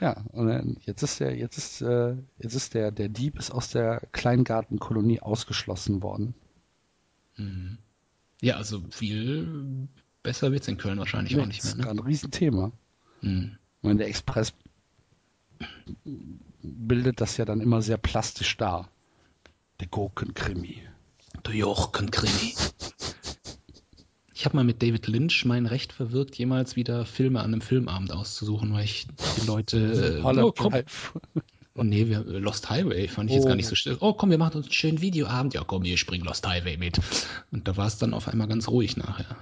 [0.00, 3.68] Ja, und jetzt ist der, jetzt ist, äh, jetzt ist der, der Dieb ist aus
[3.68, 6.34] der Kleingartenkolonie ausgeschlossen worden.
[7.36, 7.78] Mhm.
[8.40, 9.88] Ja, also viel
[10.22, 11.74] besser wird es in Köln wahrscheinlich ja, auch nicht mehr.
[11.74, 11.90] Das ist ne?
[11.90, 12.72] ein Riesenthema.
[13.20, 13.58] Mhm.
[13.76, 14.54] Ich meine, der Express
[16.62, 18.88] bildet das ja dann immer sehr plastisch dar.
[19.80, 20.82] Der Gurkenkrimi.
[21.46, 22.54] Der Jochkenkrimi.
[24.32, 28.10] Ich habe mal mit David Lynch mein Recht verwirkt, jemals wieder Filme an einem Filmabend
[28.10, 29.06] auszusuchen, weil ich
[29.36, 30.22] die Leute.
[30.24, 30.72] Äh, oh, komm.
[31.74, 33.40] Oh nee, wir, Lost Highway fand ich oh.
[33.40, 33.98] jetzt gar nicht so still.
[34.00, 35.52] Oh komm, wir machen uns einen schönen Videoabend.
[35.52, 36.98] Ja komm, ich spring Lost Highway mit.
[37.50, 39.36] Und da war es dann auf einmal ganz ruhig nachher.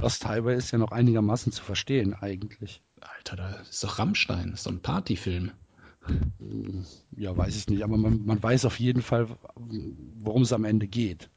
[0.00, 2.80] Lost Highway ist ja noch einigermaßen zu verstehen eigentlich.
[3.02, 5.52] Alter, da ist doch Rammstein, ist doch ein Partyfilm.
[7.16, 10.88] Ja, weiß ich nicht, aber man, man weiß auf jeden Fall, worum es am Ende
[10.88, 11.28] geht.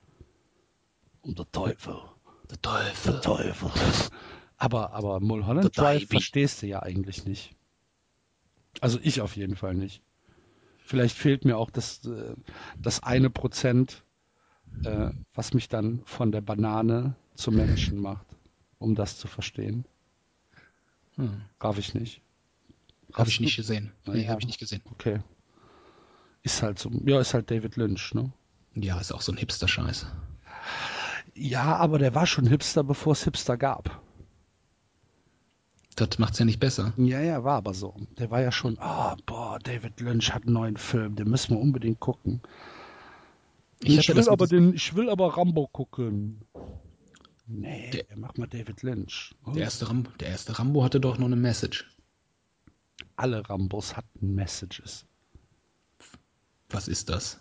[1.22, 1.98] Um der Teufel.
[2.50, 3.14] Der Teufel.
[3.14, 3.72] Der Teufel.
[4.58, 7.56] Aber, aber Mulholland Drive verstehst du ja eigentlich nicht.
[8.80, 10.02] Also ich auf jeden Fall nicht.
[10.78, 12.36] Vielleicht fehlt mir auch das, äh,
[12.78, 14.04] das eine Prozent,
[14.84, 18.28] äh, was mich dann von der Banane zum Menschen macht,
[18.78, 19.86] um das zu verstehen.
[21.16, 21.42] Hm.
[21.60, 22.22] Raff ich nicht.
[23.14, 23.92] Habe ich nicht gesehen.
[24.06, 24.30] Nee, ja.
[24.30, 24.82] habe ich nicht gesehen.
[24.92, 25.20] Okay.
[26.44, 26.90] Ist halt so.
[27.06, 28.32] Ja, ist halt David Lynch, ne?
[28.76, 30.08] Ja, ist auch so ein Hipster-Scheiß.
[31.36, 34.02] Ja, aber der war schon Hipster, bevor es Hipster gab.
[35.96, 36.94] Das macht's ja nicht besser.
[36.98, 37.96] Ja, ja, war aber so.
[38.18, 41.56] Der war ja schon, ah, oh, boah, David Lynch hat einen neuen Film, den müssen
[41.56, 42.42] wir unbedingt gucken.
[43.84, 46.42] Ich, ich will aber den, ich will aber Rambo gucken.
[47.54, 49.36] Nee, der, mach mal David Lynch.
[49.46, 49.52] Oh.
[49.52, 51.86] Der, erste Rambo, der erste Rambo hatte doch noch eine Message.
[53.16, 55.06] Alle Rambos hatten Messages.
[56.70, 57.40] Was ist das?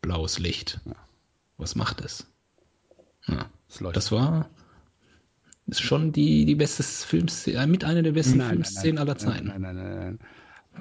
[0.00, 0.80] Blaues Licht.
[0.84, 0.96] Ja.
[1.56, 2.26] Was macht es?
[3.26, 3.48] Ja.
[3.92, 4.50] Das war
[5.66, 9.08] ist schon die, die beste Filmszene, äh, mit einer der besten nein, Filmszenen nein, nein,
[9.08, 9.46] aller Zeiten.
[9.46, 10.18] Nein, nein, nein, nein.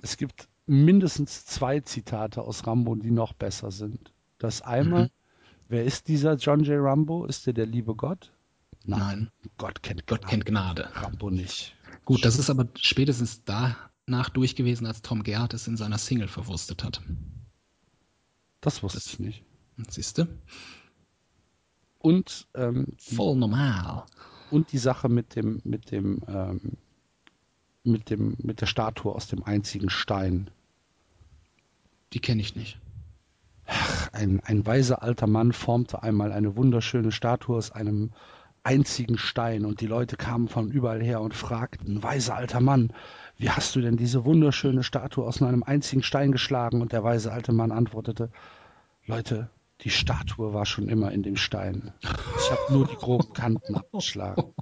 [0.01, 4.11] Es gibt mindestens zwei Zitate aus Rambo, die noch besser sind.
[4.39, 5.10] Das einmal, mhm.
[5.73, 6.77] Wer ist dieser John J.
[6.79, 7.25] Rambo?
[7.25, 8.31] Ist der der liebe Gott?
[8.85, 8.99] Nein.
[8.99, 9.31] nein.
[9.57, 10.89] Gott kennt Gott kennt Gnade.
[10.93, 11.75] Rambo nicht.
[12.05, 16.27] Gut, das ist aber spätestens danach durch gewesen, als Tom Gerhardt es in seiner Single
[16.27, 17.01] verwurstet hat.
[18.61, 19.43] Das wusste das, ich nicht.
[19.89, 20.27] Siehst du?
[21.97, 24.05] Und ähm, voll normal.
[24.51, 26.77] Und die Sache mit dem, mit dem, ähm,
[27.83, 30.51] mit dem, mit der Statue aus dem einzigen Stein.
[32.11, 32.77] Die kenne ich nicht.
[34.11, 38.11] Ein, ein weiser alter Mann formte einmal eine wunderschöne Statue aus einem
[38.64, 42.94] einzigen Stein und die Leute kamen von überall her und fragten, weiser alter Mann,
[43.38, 46.81] wie hast du denn diese wunderschöne Statue aus einem einzigen Stein geschlagen?
[46.81, 48.30] Und der weise alte Mann antwortete,
[49.06, 49.49] Leute,
[49.81, 51.91] die Statue war schon immer in dem Stein.
[52.02, 54.53] Ich habe nur die groben Kanten abgeschlagen.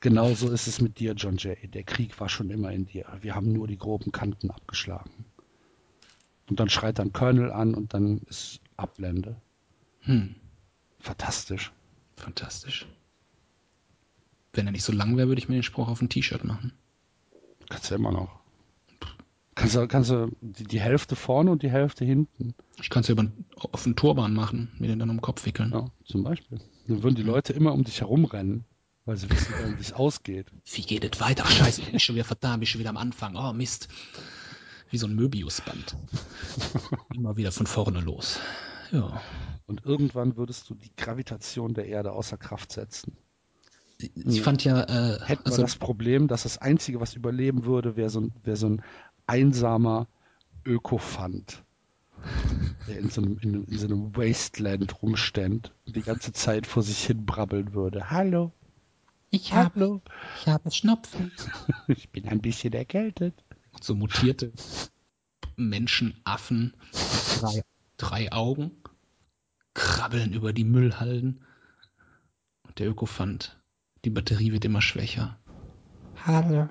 [0.00, 1.68] Genauso ist es mit dir, John Jay.
[1.68, 3.06] Der Krieg war schon immer in dir.
[3.20, 5.24] Wir haben nur die groben Kanten abgeschlagen.
[6.50, 9.36] Und dann schreit dann Colonel an und dann ist Ablende.
[10.00, 10.34] Hm.
[10.98, 11.72] Fantastisch.
[12.16, 12.86] Fantastisch.
[14.52, 16.72] Wenn er nicht so lang wäre, würde ich mir den Spruch auf ein T-Shirt machen.
[17.68, 18.40] Kannst du immer noch.
[19.54, 22.54] Kannst du, kannst du die, die Hälfte vorne und die Hälfte hinten.
[22.82, 23.30] Ich kann es ja über,
[23.72, 25.70] auf einen Turban machen, mir den dann um den Kopf wickeln.
[25.72, 26.58] Ja, zum Beispiel.
[26.88, 28.64] Dann würden die Leute immer um dich herumrennen,
[29.04, 30.46] weil sie wissen, wie es ausgeht.
[30.72, 31.44] Wie geht es weiter?
[31.46, 33.36] Scheiße, ich bin schon wieder verdammt, bin schon wieder am Anfang.
[33.36, 33.88] Oh, Mist.
[34.90, 35.96] Wie so ein Möbiusband.
[37.14, 38.40] immer wieder von vorne los.
[38.90, 39.20] Ja.
[39.66, 43.16] Und irgendwann würdest du die Gravitation der Erde außer Kraft setzen.
[43.98, 44.82] Ich fand ja.
[44.82, 48.56] Äh, Hätten also, wir das Problem, dass das Einzige, was überleben würde, wäre so, wär
[48.56, 48.82] so ein
[49.26, 50.08] einsamer
[50.64, 51.62] Ökofant,
[52.88, 56.82] der in so, einem, in, in so einem Wasteland rumstand und die ganze Zeit vor
[56.82, 58.10] sich hin brabbeln würde.
[58.10, 58.52] Hallo.
[59.30, 60.00] Ich habe,
[60.40, 61.30] ich habe Schnupfen.
[61.86, 63.44] ich bin ein bisschen erkältet.
[63.80, 64.52] So mutierte
[65.56, 66.74] Menschenaffen,
[67.40, 67.62] drei,
[67.96, 68.72] drei Augen,
[69.74, 71.44] krabbeln über die Müllhalden.
[72.62, 73.60] Und der Ökofant,
[74.04, 75.38] die Batterie wird immer schwächer.
[76.24, 76.68] Hallo.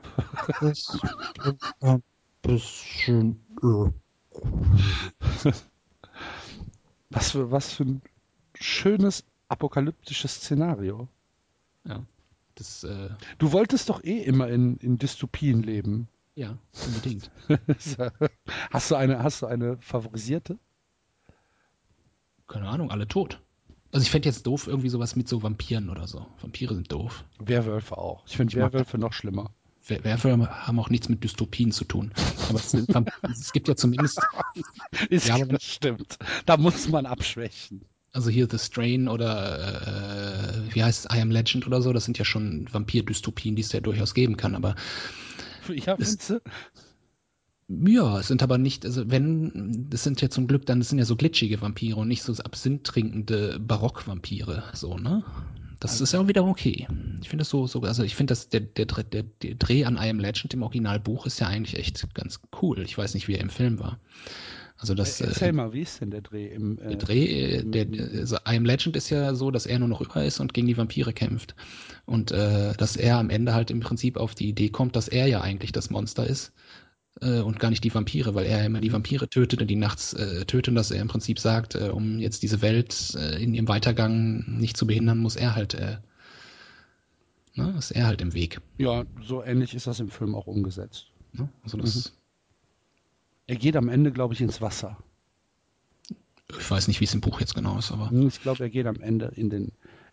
[2.42, 3.46] bisschen.
[3.62, 3.92] Äh.
[7.10, 8.02] was, für, was für ein
[8.54, 11.08] schönes apokalyptisches Szenario.
[11.84, 12.06] Ja.
[12.56, 13.10] Das, äh...
[13.38, 16.08] Du wolltest doch eh immer in, in Dystopien leben.
[16.40, 17.30] Ja, unbedingt.
[18.72, 20.58] hast, du eine, hast du eine favorisierte?
[22.48, 23.42] Keine Ahnung, alle tot.
[23.92, 26.28] Also ich fände jetzt doof irgendwie sowas mit so Vampiren oder so.
[26.40, 27.26] Vampire sind doof.
[27.40, 28.24] Werwölfe auch.
[28.26, 29.52] Ich finde Werwölfe noch schlimmer.
[29.86, 32.14] Werwölfe haben auch nichts mit Dystopien zu tun.
[32.48, 34.22] Aber es, es gibt ja zumindest.
[35.10, 36.20] Ist ja, das stimmt.
[36.46, 37.82] Da muss man abschwächen.
[38.14, 42.06] Also hier The Strain oder äh, wie heißt es, I Am Legend oder so, das
[42.06, 44.76] sind ja schon Vampir-Dystopien, die es ja durchaus geben kann, aber.
[45.74, 46.42] Ja, findest du?
[47.70, 50.98] Ja, es sind aber nicht, also wenn, das sind ja zum Glück dann, das sind
[50.98, 55.24] ja so glitschige Vampire und nicht so Absinth trinkende Barockvampire, so, ne?
[55.80, 56.04] Das also.
[56.04, 56.88] ist ja auch wieder okay.
[57.22, 59.96] Ich finde das so, so, also ich finde, dass der, der, der, der Dreh an
[59.98, 62.80] I Am Legend im Originalbuch ist ja eigentlich echt ganz cool.
[62.80, 64.00] Ich weiß nicht, wie er im Film war.
[64.80, 67.26] Also das, äh, Erzähl äh, mal, wie ist denn der Dreh im äh, Der Dreh,
[67.26, 70.40] äh, der, also I Am Legend ist ja so, dass er nur noch über ist
[70.40, 71.54] und gegen die Vampire kämpft.
[72.06, 75.28] Und äh, dass er am Ende halt im Prinzip auf die Idee kommt, dass er
[75.28, 76.54] ja eigentlich das Monster ist
[77.22, 80.14] äh, und gar nicht die Vampire, weil er immer die Vampire tötet und die nachts
[80.14, 83.54] äh, tötet und dass er im Prinzip sagt, äh, um jetzt diese Welt äh, in
[83.54, 85.98] ihrem Weitergang nicht zu behindern, muss er halt, äh,
[87.56, 88.62] ne, ist er halt im Weg.
[88.78, 91.08] Ja, so ähnlich ist das im Film auch umgesetzt.
[91.34, 91.50] Ne?
[91.64, 92.19] Also das mhm.
[93.50, 94.96] Er geht am Ende, glaube ich, ins Wasser.
[96.60, 98.12] Ich weiß nicht, wie es im Buch jetzt genau ist, aber.
[98.12, 99.72] Ich glaube, er geht am Ende in den,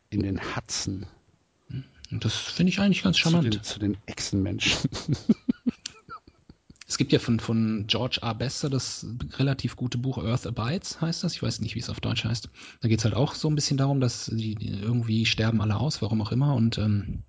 [0.09, 1.05] in den Hudson.
[2.11, 3.45] Und das finde ich eigentlich ganz charmant.
[3.45, 4.89] Zu den, zu den Echsenmenschen.
[6.89, 8.35] Es gibt ja von, von George R.
[8.35, 11.35] Bester das relativ gute Buch Earth Abides, heißt das.
[11.35, 12.49] Ich weiß nicht, wie es auf Deutsch heißt.
[12.81, 15.77] Da geht es halt auch so ein bisschen darum, dass die, die, irgendwie sterben alle
[15.77, 16.55] aus, warum auch immer.
[16.55, 17.25] Und ähm,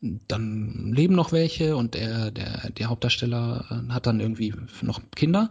[0.00, 5.50] dann leben noch welche und der, der, der Hauptdarsteller äh, hat dann irgendwie noch Kinder.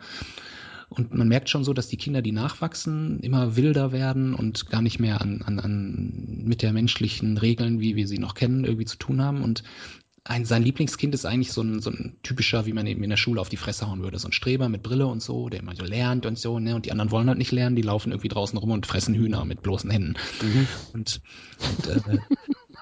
[0.90, 4.82] Und man merkt schon so, dass die Kinder, die nachwachsen, immer wilder werden und gar
[4.82, 8.86] nicht mehr an, an, an mit der menschlichen Regeln, wie wir sie noch kennen, irgendwie
[8.86, 9.44] zu tun haben.
[9.44, 9.64] Und
[10.24, 13.18] ein, sein Lieblingskind ist eigentlich so ein, so ein typischer, wie man eben in der
[13.18, 14.18] Schule auf die Fresse hauen würde.
[14.18, 16.76] So ein Streber mit Brille und so, der immer so lernt und so, ne?
[16.76, 19.44] Und die anderen wollen halt nicht lernen, die laufen irgendwie draußen rum und fressen Hühner
[19.44, 20.15] mit bloßen Händen.
[20.41, 20.68] Mhm.
[20.94, 21.22] Und,
[21.60, 22.19] und, äh,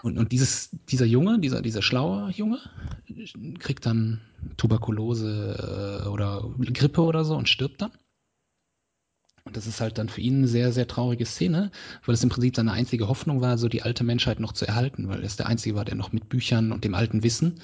[0.06, 2.60] und, und dieses, dieser Junge, dieser, dieser schlaue Junge,
[3.58, 4.22] kriegt dann
[4.56, 7.92] Tuberkulose äh, oder Grippe oder so und stirbt dann.
[9.46, 11.72] Und das ist halt dann für ihn eine sehr, sehr traurige Szene,
[12.06, 15.08] weil es im Prinzip seine einzige Hoffnung war, so die alte Menschheit noch zu erhalten,
[15.08, 17.56] weil er der Einzige war, der noch mit Büchern und dem alten Wissen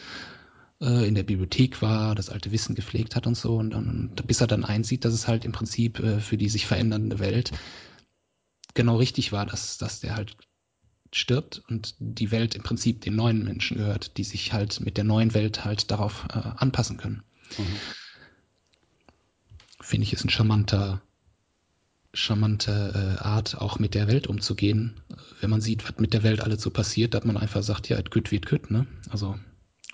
[0.81, 3.55] äh, in der Bibliothek war, das alte Wissen gepflegt hat und so.
[3.57, 6.65] Und, und bis er dann einsieht, dass es halt im Prinzip äh, für die sich
[6.65, 7.51] verändernde Welt
[8.73, 10.35] genau richtig war, dass, dass der halt
[11.13, 15.03] stirbt und die Welt im Prinzip den neuen Menschen gehört, die sich halt mit der
[15.03, 17.23] neuen Welt halt darauf äh, anpassen können.
[17.57, 17.75] Mhm.
[19.81, 21.01] Finde ich, ist ein charmanter
[22.13, 24.99] charmante äh, Art, auch mit der Welt umzugehen.
[25.39, 27.97] Wenn man sieht, was mit der Welt alles so passiert, dass man einfach sagt, ja,
[27.97, 28.85] et kütt wird kütt, ne?
[29.09, 29.37] Also,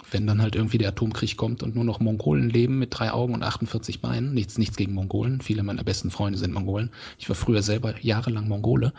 [0.10, 3.34] wenn dann halt irgendwie der Atomkrieg kommt und nur noch Mongolen leben mit drei Augen
[3.34, 5.42] und 48 Beinen, nichts, nichts gegen Mongolen.
[5.42, 6.92] Viele meiner besten Freunde sind Mongolen.
[7.20, 8.94] Ich war früher selber jahrelang Mongole.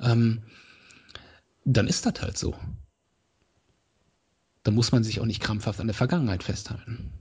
[0.00, 0.42] Ähm,
[1.74, 2.54] dann ist das halt so.
[4.62, 7.12] Da muss man sich auch nicht krampfhaft an der Vergangenheit festhalten.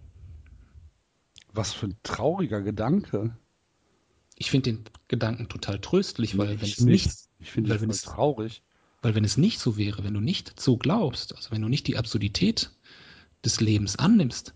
[1.54, 3.38] Was für ein trauriger Gedanke
[4.36, 7.10] ich finde den Gedanken total tröstlich, weil wenn es nicht,
[7.40, 8.64] ich finde weil wenn es traurig,
[9.02, 11.88] weil wenn es nicht so wäre, wenn du nicht so glaubst, also wenn du nicht
[11.88, 12.72] die Absurdität
[13.44, 14.54] des Lebens annimmst,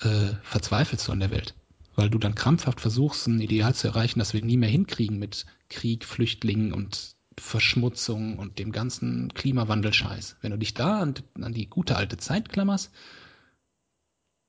[0.00, 1.54] äh, verzweifelst du an der Welt,
[1.94, 5.46] weil du dann krampfhaft versuchst, ein Ideal zu erreichen, das wir nie mehr hinkriegen mit
[5.70, 10.36] Krieg, Flüchtlingen und Verschmutzung und dem ganzen Klimawandelscheiß.
[10.40, 12.90] Wenn du dich da an, an die gute alte Zeit klammerst,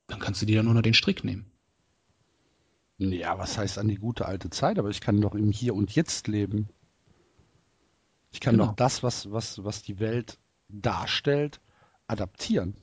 [0.07, 1.51] dann kannst du dir da nur noch den Strick nehmen.
[2.97, 4.79] Ja, was heißt an die gute alte Zeit?
[4.79, 6.69] Aber ich kann doch im Hier und Jetzt leben.
[8.31, 8.67] Ich kann genau.
[8.67, 10.39] doch das, was, was, was die Welt
[10.69, 11.61] darstellt,
[12.07, 12.75] adaptieren.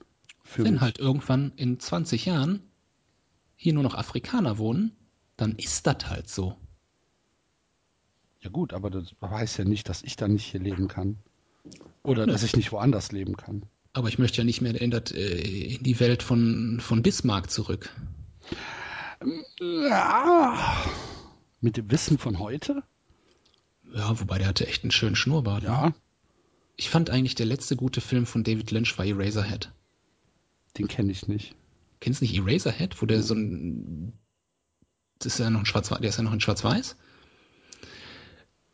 [0.57, 0.81] Wenn mich.
[0.81, 2.63] halt irgendwann in 20 Jahren
[3.57, 4.97] hier nur noch Afrikaner wohnen,
[5.37, 6.57] dann ist das halt so.
[8.45, 11.17] Ja gut, aber das heißt ja nicht, dass ich dann nicht hier leben kann.
[12.03, 13.63] Oder dass ich nicht woanders leben kann.
[13.95, 17.91] Aber ich möchte ja nicht mehr äh, in die Welt von, von Bismarck zurück.
[19.59, 20.59] Ja.
[21.63, 22.83] Mit dem Wissen von heute?
[23.95, 25.63] Ja, wobei der hatte echt einen schönen Schnurrbart.
[25.63, 25.69] Ne?
[25.69, 25.87] Ja.
[25.87, 25.95] Ne?
[26.77, 29.73] Ich fand eigentlich der letzte gute Film von David Lynch war Eraserhead.
[30.77, 31.55] Den kenne ich nicht.
[32.01, 34.13] Kennst du nicht Eraserhead, wo der so ein.
[35.21, 36.97] Das ist ja noch ein Schwarz, der ist ja noch in Schwarz-Weiß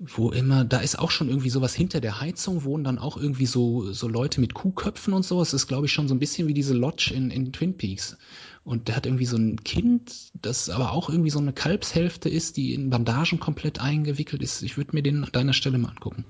[0.03, 3.45] wo immer, da ist auch schon irgendwie sowas hinter der Heizung, wohnen dann auch irgendwie
[3.45, 5.43] so, so Leute mit Kuhköpfen und so.
[5.43, 8.17] Es ist, glaube ich, schon so ein bisschen wie diese Lodge in, in Twin Peaks.
[8.65, 12.57] Und der hat irgendwie so ein Kind, das aber auch irgendwie so eine Kalbshälfte ist,
[12.57, 14.63] die in Bandagen komplett eingewickelt ist.
[14.63, 16.25] Ich würde mir den an deiner Stelle mal angucken.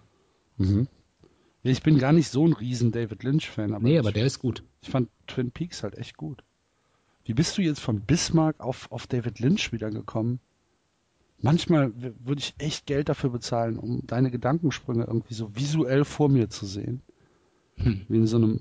[0.56, 0.88] Mhm.
[1.62, 3.76] Ich bin gar nicht so ein riesen David Lynch-Fan.
[3.82, 4.64] Nee, aber der ist gut.
[4.82, 6.42] Ich fand Twin Peaks halt echt gut.
[7.24, 10.40] Wie bist du jetzt von Bismarck auf, auf David Lynch wiedergekommen?
[11.42, 16.50] Manchmal würde ich echt Geld dafür bezahlen, um deine Gedankensprünge irgendwie so visuell vor mir
[16.50, 17.02] zu sehen.
[17.76, 18.04] Hm.
[18.08, 18.60] Wie in so einem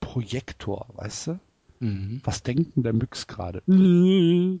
[0.00, 1.40] Projektor, weißt du?
[1.80, 2.20] Mhm.
[2.24, 3.62] Was denkt denn der Müx gerade?
[3.68, 4.60] uh,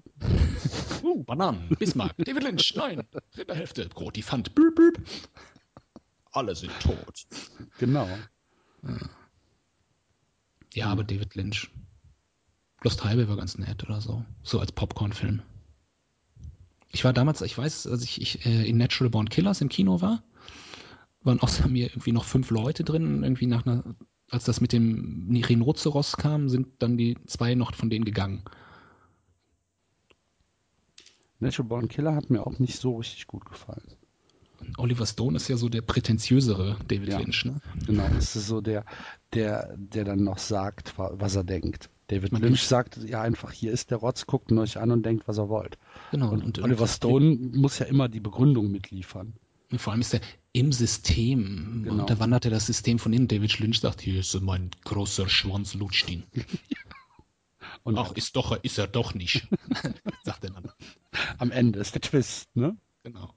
[1.24, 3.02] Bananen, Bismarck, David Lynch, nein,
[3.32, 5.00] dritte Hälfte, Grotifant, büb, büb.
[6.30, 7.26] Alle sind tot.
[7.78, 8.06] Genau.
[10.74, 11.70] Ja, aber David Lynch.
[12.82, 14.24] Lost Highway war ganz nett oder so.
[14.44, 15.42] So als Popcorn-Film.
[16.90, 20.00] Ich war damals, ich weiß, als ich, ich äh, in Natural Born Killers im Kino
[20.00, 20.22] war,
[21.22, 23.22] waren außer mir irgendwie noch fünf Leute drin.
[23.22, 23.84] Irgendwie nach einer,
[24.30, 28.44] als das mit dem Rhinoceros kam, sind dann die zwei noch von denen gegangen.
[31.40, 33.96] Natural Born Killer hat mir auch nicht so richtig gut gefallen.
[34.76, 37.60] Oliver Stone ist ja so der prätentiösere David ja, Lynch, ne?
[37.86, 38.84] Genau, das ist so der,
[39.32, 41.90] der, der dann noch sagt, was er denkt.
[42.08, 45.04] David Man Lynch sagt ja einfach, hier ist der Rotz, guckt ihn euch an und
[45.04, 45.78] denkt, was er wollt.
[46.10, 46.30] Genau.
[46.30, 49.34] Und, und Oliver Stone muss ja immer die Begründung mitliefern.
[49.76, 50.20] Vor allem ist er
[50.52, 51.82] im System.
[51.84, 52.00] Genau.
[52.00, 53.28] Und da wandert er das System von innen.
[53.28, 56.24] David Lynch sagt, hier ist mein großer Schwanz lutscht ihn.
[57.82, 59.46] und Ach, ist doch, ist er doch nicht,
[60.24, 60.72] sagt er dann.
[61.36, 62.76] Am Ende ist der Twist, ne?
[63.02, 63.34] Genau.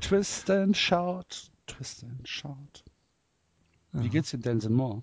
[0.00, 2.84] Twist and shout, twist and shout.
[3.92, 4.10] Wie ja.
[4.12, 5.02] geht's dir, Denzel Moore?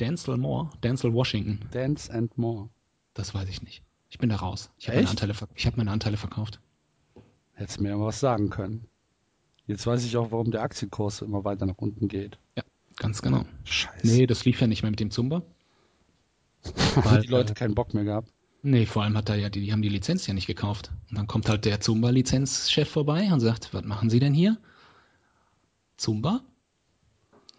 [0.00, 0.70] Denzel Moore?
[0.82, 1.60] Denzel Washington.
[1.72, 2.70] Dance and More.
[3.14, 3.82] Das weiß ich nicht.
[4.08, 4.70] Ich bin da raus.
[4.78, 6.60] Ich habe meine, Anteile, hab meine Anteile verkauft.
[7.52, 8.86] Hättest mir ja was sagen können.
[9.66, 12.38] Jetzt weiß ich auch, warum der Aktienkurs immer weiter nach unten geht.
[12.56, 12.64] Ja,
[12.96, 13.44] ganz genau.
[13.64, 14.06] Scheiße.
[14.06, 15.42] Nee, das lief ja nicht mehr mit dem Zumba.
[16.96, 18.32] Haben die Leute äh, keinen Bock mehr gehabt?
[18.62, 20.90] Nee, vor allem hat er ja, die, die haben die Lizenz ja nicht gekauft.
[21.08, 24.58] Und dann kommt halt der Zumba-Lizenzchef vorbei und sagt, was machen Sie denn hier?
[25.96, 26.42] Zumba?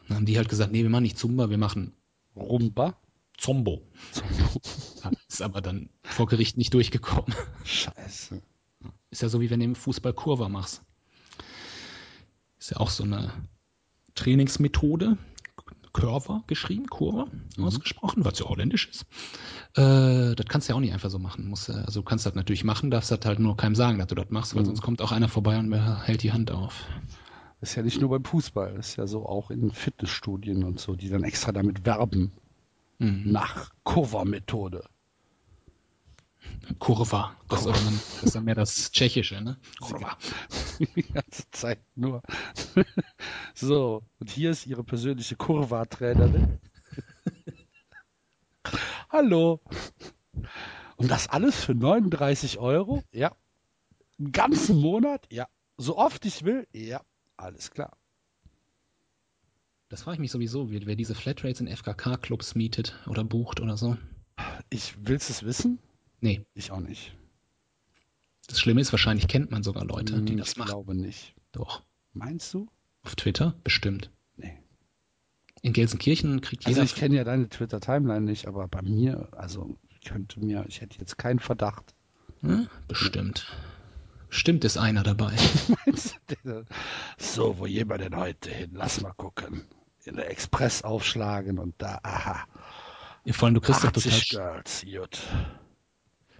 [0.07, 1.93] Dann haben die halt gesagt, nee, wir machen nicht Zumba, wir machen
[2.35, 2.97] Rumba?
[3.37, 3.81] Zombo.
[4.11, 4.61] Zombo.
[5.27, 7.33] ist aber dann vor Gericht nicht durchgekommen.
[7.63, 8.41] Scheiße.
[9.09, 10.83] Ist ja so, wie wenn du im Fußball Kurva machst.
[12.59, 13.31] Ist ja auch so eine
[14.15, 15.17] Trainingsmethode.
[15.93, 17.25] Curva geschrieben, Kurva
[17.57, 17.65] mhm.
[17.65, 19.05] ausgesprochen, was ja holländisch ist.
[19.75, 21.47] Äh, das kannst du ja auch nicht einfach so machen.
[21.47, 24.15] Musst, also du kannst das natürlich machen, darfst das halt nur keinem sagen, dass du
[24.15, 24.67] das machst, weil mhm.
[24.67, 26.85] sonst kommt auch einer vorbei und hält die Hand auf.
[27.61, 30.79] Das ist ja nicht nur beim Fußball, das ist ja so auch in Fitnessstudien und
[30.79, 32.31] so, die dann extra damit werben.
[32.97, 33.31] Mhm.
[33.31, 34.83] Nach Kurva-Methode.
[36.79, 37.35] Kurva.
[37.49, 37.77] Das, Kurva.
[37.77, 39.57] Dann, das ist dann mehr das Tschechische, ne?
[39.79, 40.17] Kurva.
[40.95, 42.23] Die ganze Zeit nur.
[43.53, 46.59] so, und hier ist Ihre persönliche Kurva-Trainerin.
[49.09, 49.61] Hallo.
[50.95, 53.03] Und das alles für 39 Euro?
[53.11, 53.35] Ja.
[54.17, 55.27] Einen ganzen Monat?
[55.31, 55.47] Ja.
[55.77, 56.67] So oft ich will?
[56.73, 57.01] Ja.
[57.41, 57.97] Alles klar.
[59.89, 63.97] Das frage ich mich sowieso, wer diese Flatrates in FKK-Clubs mietet oder bucht oder so.
[64.69, 65.79] Ich will's es wissen?
[66.21, 66.45] Nee.
[66.53, 67.15] Ich auch nicht.
[68.47, 70.67] Das Schlimme ist, wahrscheinlich kennt man sogar Leute, die hm, das machen.
[70.67, 71.33] Ich glaube nicht.
[71.51, 71.81] Doch.
[72.13, 72.69] Meinst du?
[73.01, 73.55] Auf Twitter?
[73.63, 74.11] Bestimmt.
[74.37, 74.57] Nee.
[75.63, 76.81] In Gelsenkirchen kriegt jeder.
[76.81, 80.81] Also ich kenne ja deine Twitter-Timeline nicht, aber bei mir, also ich könnte mir, ich
[80.81, 81.95] hätte jetzt keinen Verdacht.
[82.41, 82.69] Hm?
[82.87, 83.47] Bestimmt.
[84.31, 85.35] Bestimmt ist einer dabei.
[87.17, 88.71] so, wo jemand denn heute hin?
[88.73, 89.65] Lass mal gucken
[90.05, 92.47] in der Express aufschlagen und da, aha.
[93.25, 95.19] Ja, vor allem, du kriegst doch total, Girls, gut.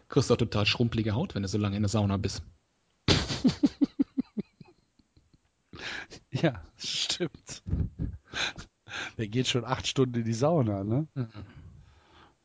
[0.08, 2.44] kriegst doch total schrumpelige Haut, wenn du so lange in der Sauna bist.
[6.32, 7.62] ja, stimmt.
[9.18, 11.10] Der geht schon acht Stunden in die Sauna, ne?
[11.14, 11.28] Mhm.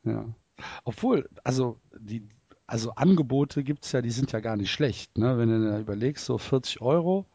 [0.03, 0.25] Ja.
[0.83, 2.27] Obwohl, also die,
[2.67, 5.17] also Angebote gibt es ja, die sind ja gar nicht schlecht.
[5.17, 5.37] Ne?
[5.37, 7.25] Wenn du da überlegst, so 40 Euro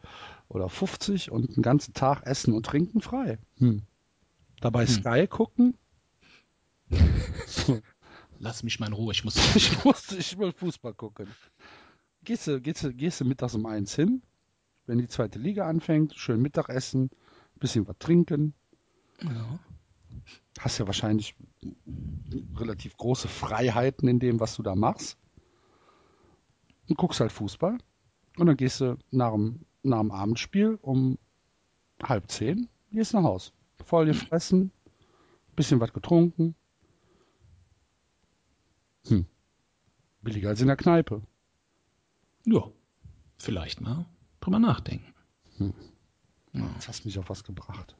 [0.48, 3.38] oder 50 und einen ganzen Tag Essen und Trinken frei.
[3.56, 3.82] Hm.
[4.60, 4.92] Dabei hm.
[4.92, 5.74] Sky gucken.
[8.38, 9.36] Lass mich mal in Ruhe, ich muss.
[9.56, 11.26] ich muss ich will Fußball gucken.
[12.24, 14.22] Gehst du, gehst, du, gehst du mittags um eins hin,
[14.86, 17.10] wenn die zweite Liga anfängt, schön Mittagessen,
[17.58, 18.54] bisschen was trinken.
[19.22, 19.58] Ja.
[20.58, 21.34] Hast ja wahrscheinlich
[22.56, 25.16] relativ große Freiheiten in dem, was du da machst.
[26.92, 27.78] Und guckst halt Fußball.
[28.36, 31.18] Und dann gehst du nach dem nach dem Abendspiel um
[32.02, 33.54] halb zehn gehst nach Haus.
[33.86, 34.70] Voll gefressen,
[35.56, 36.54] bisschen was getrunken.
[39.06, 39.24] Hm.
[40.20, 41.22] Billiger als in der Kneipe.
[42.44, 42.70] Ja,
[43.38, 44.04] vielleicht mal
[44.40, 45.14] drüber nachdenken.
[45.56, 45.72] Hm.
[46.52, 46.70] Ja.
[46.74, 47.96] Jetzt hast du mich auf was gebracht.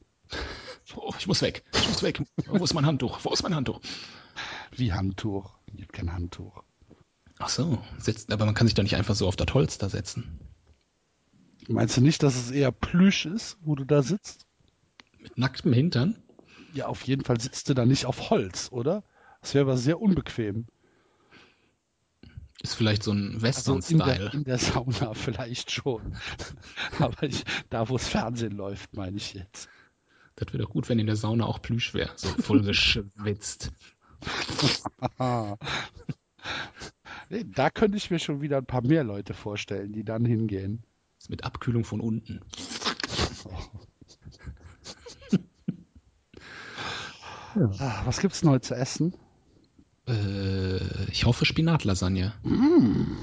[0.97, 1.64] Oh, ich muss weg.
[1.73, 2.23] Ich muss weg.
[2.44, 3.24] Wo ist mein Handtuch?
[3.24, 3.81] Wo ist mein Handtuch?
[4.73, 5.55] Wie Handtuch?
[5.73, 6.62] Gibt kein Handtuch.
[7.44, 9.89] Ach so, sitzt, aber man kann sich doch nicht einfach so auf das Holz da
[9.89, 10.39] setzen.
[11.66, 14.47] Meinst du nicht, dass es eher Plüsch ist, wo du da sitzt?
[15.19, 16.23] Mit nacktem Hintern?
[16.73, 19.02] Ja, auf jeden Fall sitzt du da nicht auf Holz, oder?
[19.40, 20.69] Das wäre aber sehr unbequem.
[22.62, 24.05] Ist vielleicht so ein Western-Style.
[24.05, 26.16] Also in, in, der Sauna vielleicht schon.
[27.01, 29.69] aber ich, da, wo es Fernsehen läuft, meine ich jetzt.
[30.36, 32.12] Das wäre doch gut, wenn in der Sauna auch Plüsch wäre.
[32.14, 33.73] So voll geschwitzt.
[37.55, 40.85] da könnte ich mir schon wieder ein paar mehr Leute vorstellen, die dann hingehen.
[41.29, 42.41] Mit Abkühlung von unten.
[47.55, 47.71] ja.
[47.79, 49.15] ah, was gibt's denn heute zu essen?
[50.09, 52.35] Äh, ich hoffe Spinatlasagne.
[52.43, 53.19] Mm.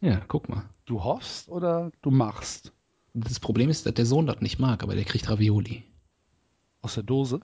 [0.00, 0.70] Ja, guck mal.
[0.84, 2.72] Du hoffst oder du machst?
[3.12, 5.82] Das Problem ist, dass der Sohn das nicht mag, aber der kriegt Ravioli.
[6.80, 7.40] Aus der Dose?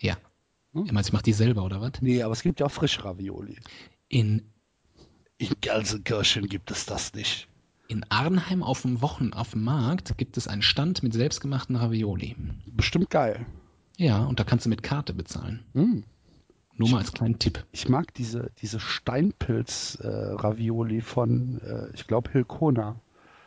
[0.00, 0.16] Ja.
[0.72, 0.86] Hm?
[0.86, 1.92] Er meint, ich mach die selber, oder was?
[2.00, 3.56] Nee, aber es gibt ja auch frische Ravioli.
[4.08, 4.51] In,
[5.42, 7.48] in Gelsenkirchen gibt es das nicht.
[7.88, 12.36] In Arnheim auf dem Wochen auf dem Markt gibt es einen Stand mit selbstgemachten Ravioli.
[12.66, 13.44] Bestimmt geil.
[13.98, 15.64] Ja, und da kannst du mit Karte bezahlen.
[15.74, 16.04] Mm.
[16.76, 17.64] Nur mal als kleinen Tipp.
[17.70, 22.96] Ich mag diese, diese Steinpilz-Ravioli äh, von, äh, ich glaube, Hilkona.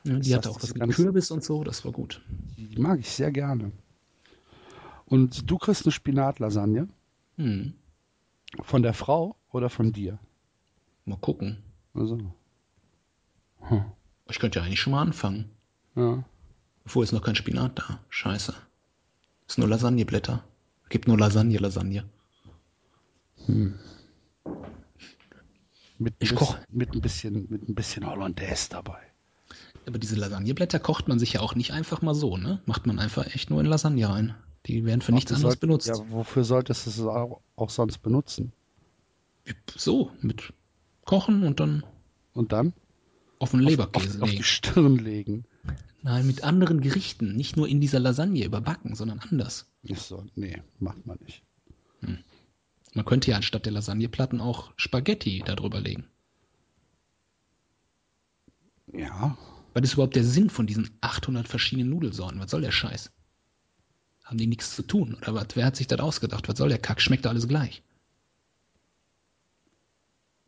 [0.04, 2.22] Ja, die hatte auch was mit Kürbis und so, das war gut.
[2.58, 3.72] Die mag ich sehr gerne.
[5.06, 6.88] Und du kriegst eine Spinatlasagne?
[7.38, 7.74] Hm.
[8.62, 10.20] Von der Frau oder von dir?
[11.06, 11.65] Mal gucken.
[11.96, 12.20] Also.
[13.62, 13.86] Hm.
[14.30, 15.50] Ich könnte ja eigentlich schon mal anfangen.
[15.96, 16.24] Ja.
[16.86, 18.00] Obwohl ist noch kein Spinat da.
[18.10, 18.54] Scheiße.
[19.48, 20.44] Ist nur Lasagneblätter.
[20.90, 22.06] Gibt nur Lasagne, Lasagne.
[23.46, 23.80] Hm.
[25.98, 29.00] Mit, ich koche mit ein bisschen mit ein bisschen Hollandaise dabei.
[29.88, 32.62] Aber diese Lasagneblätter kocht man sich ja auch nicht einfach mal so, ne?
[32.66, 34.36] Macht man einfach echt nur in Lasagne rein.
[34.66, 35.88] Die werden für Ach, nichts anderes sollt, benutzt.
[35.88, 38.52] Ja, wofür solltest du es auch, auch sonst benutzen?
[39.76, 40.54] So, mit
[41.06, 41.84] kochen und dann.
[42.34, 42.74] Und dann?
[43.40, 45.46] Auf den Leberkäse auf, auf, auf die Stirn legen.
[46.04, 47.36] Nein, mit anderen Gerichten.
[47.36, 49.68] Nicht nur in dieser Lasagne überbacken, sondern anders.
[49.92, 51.42] Ach so, nee, macht man nicht.
[52.02, 52.20] Hm.
[52.94, 56.06] Man könnte ja anstatt der Lasagneplatten auch Spaghetti darüber legen.
[58.94, 59.38] Ja.
[59.74, 62.40] Was ist überhaupt der Sinn von diesen 800 verschiedenen Nudelsorten?
[62.40, 63.12] Was soll der Scheiß?
[64.24, 65.16] Haben die nichts zu tun?
[65.16, 65.48] Oder was?
[65.56, 66.48] Wer hat sich das ausgedacht?
[66.48, 67.02] Was soll der Kack?
[67.02, 67.84] Schmeckt alles gleich.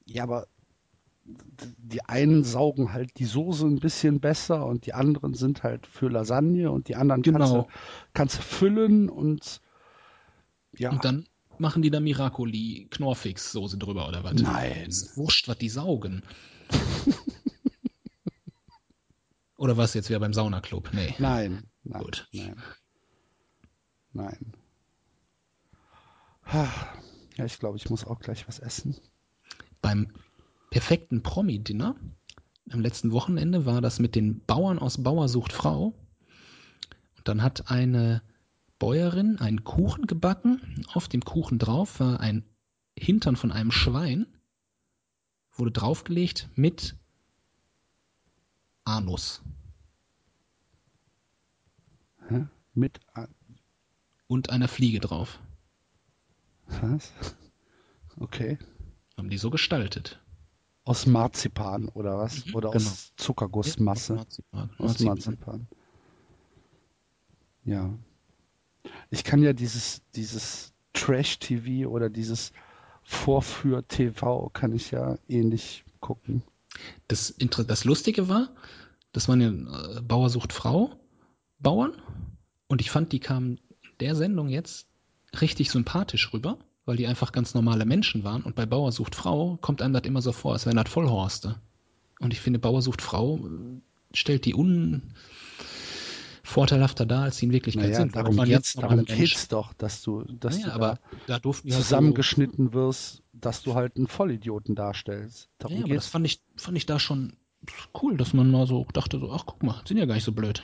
[0.07, 0.47] Ja, aber
[1.25, 6.09] die einen saugen halt die Soße ein bisschen besser und die anderen sind halt für
[6.09, 7.39] Lasagne und die anderen genau.
[7.39, 7.67] kannst, du,
[8.13, 9.61] kannst du füllen und
[10.77, 10.91] ja.
[10.91, 11.27] Und dann
[11.57, 14.35] machen die da Miracoli Knorfix Soße drüber oder was?
[14.35, 14.89] Nein.
[15.15, 16.23] wurscht, was die saugen.
[19.57, 20.91] oder was jetzt wieder beim Saunaclub?
[20.93, 21.15] Nee.
[21.17, 21.63] Nein.
[21.83, 22.27] nein Gut.
[22.31, 22.61] Nein.
[24.13, 24.53] Nein.
[27.35, 28.95] Ja, ich glaube, ich muss auch gleich was essen.
[29.81, 30.11] Beim
[30.69, 31.95] perfekten Promi-Dinner
[32.69, 35.93] am letzten Wochenende war das mit den Bauern aus Bauersucht Frau.
[37.17, 38.21] Und dann hat eine
[38.79, 40.85] Bäuerin einen Kuchen gebacken.
[40.93, 42.43] Auf dem Kuchen drauf war ein
[42.97, 44.27] Hintern von einem Schwein.
[45.53, 46.95] Wurde draufgelegt mit
[48.83, 49.41] Anus.
[52.27, 52.47] Hä?
[52.73, 53.33] Mit An
[54.27, 55.39] und einer Fliege drauf.
[56.67, 57.11] Was?
[58.19, 58.57] Okay.
[59.17, 60.19] Haben die so gestaltet.
[60.83, 62.45] Aus Marzipan oder was?
[62.45, 62.85] Mhm, oder genau.
[62.85, 64.13] aus Zuckergussmasse?
[64.13, 64.69] Ja, Marzipan.
[64.77, 65.67] Aus Marzipan.
[67.65, 67.93] Ja.
[69.09, 72.53] Ich kann ja dieses, dieses Trash-TV oder dieses
[73.03, 76.43] Vorführ-TV kann ich ja ähnlich gucken.
[77.07, 78.49] Das, das Lustige war,
[79.11, 80.91] das waren ja äh, Bauer sucht Frau,
[81.59, 81.93] Bauern.
[82.67, 83.59] Und ich fand, die kamen
[83.99, 84.87] der Sendung jetzt
[85.41, 88.41] richtig sympathisch rüber, weil die einfach ganz normale Menschen waren.
[88.41, 91.59] Und bei Bauer sucht Frau kommt einem das immer so vor, als wären das Vollhorste.
[92.19, 93.81] Und ich finde, Bauer sucht Frau äh,
[94.13, 94.55] stellt die
[96.43, 98.15] unvorteilhafter dar, als sie in Wirklichkeit naja, sind.
[98.15, 102.73] Darum geht's, darum geht's doch, dass du, dass naja, du aber da, da zusammengeschnitten so,
[102.73, 105.49] wirst, dass du halt einen Vollidioten darstellst.
[105.59, 107.33] Darum ja, aber das fand ich, fand ich da schon
[108.01, 110.31] cool, dass man mal so dachte, so, ach guck mal, sind ja gar nicht so
[110.31, 110.63] blöd.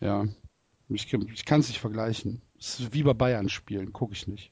[0.00, 0.28] Ja,
[0.88, 2.40] ich, ich kann es nicht vergleichen.
[2.64, 4.50] Ist wie bei Bayern spielen, gucke ich nicht.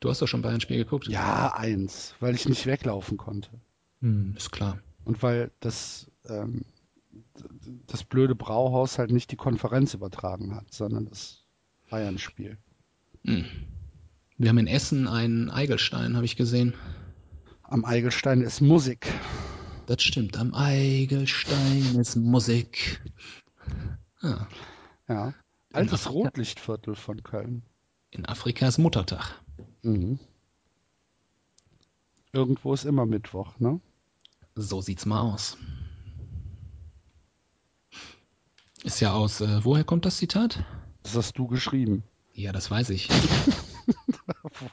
[0.00, 1.06] Du hast doch schon Bayern-Spiel geguckt?
[1.06, 3.50] Ja, eins, weil ich nicht weglaufen konnte.
[4.00, 4.78] Hm, ist klar.
[5.04, 6.64] Und weil das, ähm,
[7.86, 11.44] das blöde Brauhaus halt nicht die Konferenz übertragen hat, sondern das
[11.90, 12.56] Bayern-Spiel.
[13.24, 13.44] Hm.
[14.38, 16.72] Wir haben in Essen einen Eigelstein, habe ich gesehen.
[17.62, 19.06] Am Eigelstein ist Musik.
[19.86, 23.02] Das stimmt, am Eigelstein ist Musik.
[24.22, 24.46] Ah.
[25.08, 25.34] Ja.
[25.76, 27.62] Altes Rotlichtviertel von Köln.
[28.10, 29.40] In Afrika ist Muttertag.
[29.82, 30.18] Mhm.
[32.32, 33.80] Irgendwo ist immer Mittwoch, ne?
[34.54, 35.56] So sieht's mal aus.
[38.84, 40.64] Ist ja aus, äh, woher kommt das Zitat?
[41.02, 42.02] Das hast du geschrieben.
[42.32, 43.08] Ja, das weiß ich.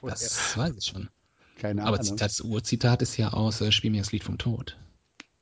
[0.02, 1.10] Das weiß ich schon.
[1.56, 1.96] Keine Ahnung.
[1.96, 4.78] Aber das Urzitat ist ja aus äh, Spiel mir das Lied vom Tod.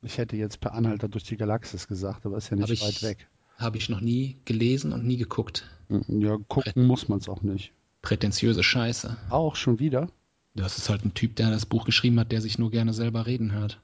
[0.02, 3.02] Ich hätte jetzt per Anhalter durch die Galaxis gesagt, aber ist ja nicht ich, weit
[3.02, 3.28] weg.
[3.62, 5.68] Habe ich noch nie gelesen und nie geguckt.
[6.08, 7.72] Ja, gucken Prä muss man es auch nicht.
[8.02, 9.16] Prätentiöse Scheiße.
[9.30, 10.08] Auch schon wieder?
[10.54, 13.26] Das ist halt ein Typ, der das Buch geschrieben hat, der sich nur gerne selber
[13.26, 13.80] reden hört.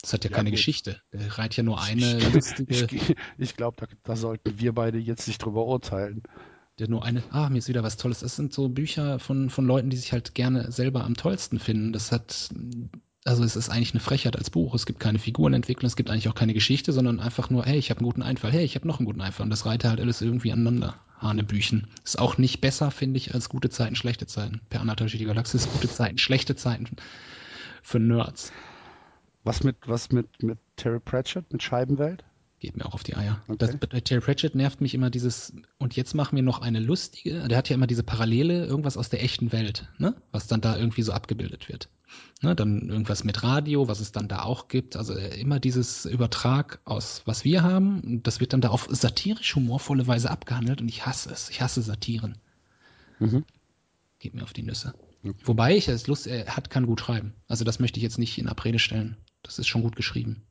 [0.00, 0.56] Das hat ja, ja keine gut.
[0.56, 1.00] Geschichte.
[1.12, 2.88] Der reiht ja nur eine ich, lustige.
[2.90, 6.22] Ich, ich glaube, da, da, sollten wir beide jetzt nicht drüber urteilen.
[6.78, 8.20] Der nur eine, ah, mir ist wieder was Tolles.
[8.20, 11.92] Das sind so Bücher von, von Leuten, die sich halt gerne selber am tollsten finden.
[11.92, 12.48] Das hat,
[13.24, 14.74] also es ist eigentlich eine Frechheit als Buch.
[14.74, 17.90] Es gibt keine Figurenentwicklung, es gibt eigentlich auch keine Geschichte, sondern einfach nur, hey, ich
[17.90, 19.44] habe einen guten Einfall, hey, ich habe noch einen guten Einfall.
[19.44, 20.96] Und das reiht halt alles irgendwie aneinander.
[21.18, 21.86] Hanebüchen.
[22.04, 24.60] Ist auch nicht besser, finde ich, als gute Zeiten, schlechte Zeiten.
[24.70, 26.96] Per Anatol die Galaxis, gute Zeiten, schlechte Zeiten
[27.80, 28.52] für Nerds.
[29.44, 32.24] Was mit, was mit, mit Terry Pratchett, mit Scheibenwelt?
[32.62, 33.42] Geht mir auch auf die Eier.
[33.48, 33.56] Okay.
[33.58, 37.48] Das, bei Terry Pratchett nervt mich immer dieses, und jetzt machen wir noch eine lustige,
[37.48, 40.14] der hat ja immer diese Parallele, irgendwas aus der echten Welt, ne?
[40.30, 41.88] Was dann da irgendwie so abgebildet wird.
[42.40, 42.54] Ne?
[42.54, 44.94] Dann irgendwas mit Radio, was es dann da auch gibt.
[44.94, 49.56] Also äh, immer dieses Übertrag aus, was wir haben, das wird dann da auf satirisch
[49.56, 51.50] humorvolle Weise abgehandelt und ich hasse es.
[51.50, 52.38] Ich hasse Satiren.
[53.18, 53.44] Mhm.
[54.20, 54.94] Geht mir auf die Nüsse.
[55.24, 55.34] Okay.
[55.46, 57.34] Wobei ich es Lust, er hat, kann gut schreiben.
[57.48, 59.16] Also das möchte ich jetzt nicht in Abrede stellen.
[59.42, 60.44] Das ist schon gut geschrieben.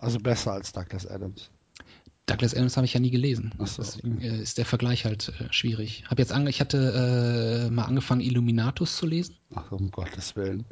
[0.00, 1.50] Also besser als Douglas Adams.
[2.26, 3.52] Douglas Adams habe ich ja nie gelesen.
[3.58, 4.20] So, Deswegen.
[4.20, 6.04] Äh, ist der Vergleich halt äh, schwierig.
[6.08, 9.36] Hab jetzt ich hatte äh, mal angefangen, Illuminatus zu lesen.
[9.54, 10.64] Ach, um Gottes Willen.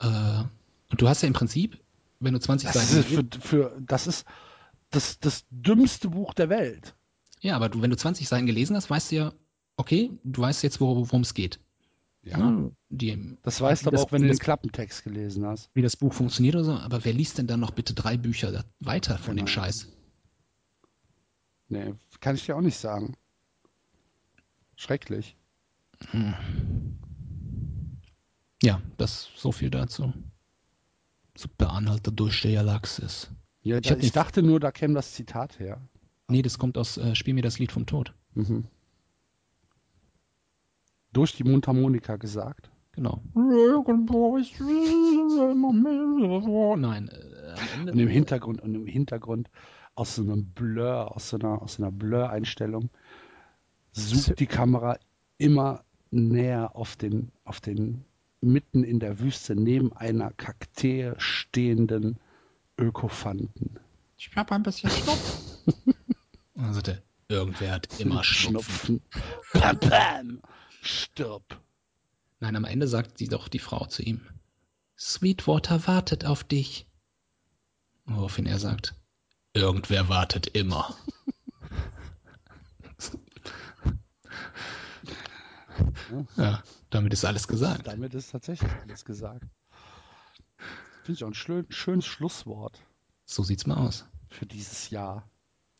[0.00, 0.42] Äh,
[0.90, 1.78] und du hast ja im Prinzip,
[2.20, 3.00] wenn du 20 das Seiten.
[3.00, 4.26] Ist für, für, das ist
[4.90, 6.94] das, das dümmste Buch der Welt.
[7.40, 9.32] Ja, aber du, wenn du 20 Seiten gelesen hast, weißt du ja,
[9.76, 11.60] okay, du weißt jetzt, worum es geht.
[12.24, 12.38] Ja.
[12.38, 15.70] ja die, das weißt du aber auch, wenn du den Klappentext gelesen hast.
[15.74, 16.72] Wie das Buch funktioniert oder so.
[16.72, 19.44] Aber wer liest denn dann noch bitte drei Bücher weiter von genau.
[19.44, 19.88] dem Scheiß?
[21.68, 23.14] Nee, kann ich dir auch nicht sagen.
[24.76, 25.36] Schrecklich.
[26.10, 26.34] Hm.
[28.62, 30.12] Ja, das so viel dazu.
[31.36, 33.28] Super Anhalter durch die Galaxis.
[33.62, 35.80] Ja, ich, da, ich dachte nur, da käme das Zitat her.
[36.28, 38.14] Nee, das kommt aus äh, Spiel mir das Lied vom Tod.
[38.34, 38.64] Mhm.
[41.14, 42.70] Durch die Mundharmonika gesagt.
[42.92, 43.22] Genau.
[46.76, 47.08] Nein.
[47.08, 49.48] Äh, und im Hintergrund und im Hintergrund
[49.94, 52.90] aus so einem Blur, aus so einer, aus einer Blur-Einstellung,
[53.92, 54.98] sucht die Kamera
[55.38, 58.04] immer näher auf den, auf den
[58.40, 62.18] mitten in der Wüste neben einer Kaktee stehenden
[62.78, 63.78] Ökofanten.
[64.18, 65.94] Ich habe ein bisschen Schnupfen.
[66.56, 69.00] also der, irgendwer hat immer Schnupfen.
[69.52, 70.40] Bam, bam,
[70.86, 71.60] stirb.
[72.40, 74.20] Nein, am Ende sagt sie doch die Frau zu ihm.
[74.98, 76.86] Sweetwater wartet auf dich.
[78.04, 78.94] Woraufhin er sagt,
[79.54, 80.96] Irgendwer wartet immer.
[86.36, 87.86] ja, damit ist alles gesagt.
[87.86, 89.46] Damit ist tatsächlich alles gesagt.
[91.04, 92.82] Finde ich auch ein schön, schönes Schlusswort.
[93.24, 94.06] So sieht's mal aus.
[94.28, 95.30] Für dieses Jahr.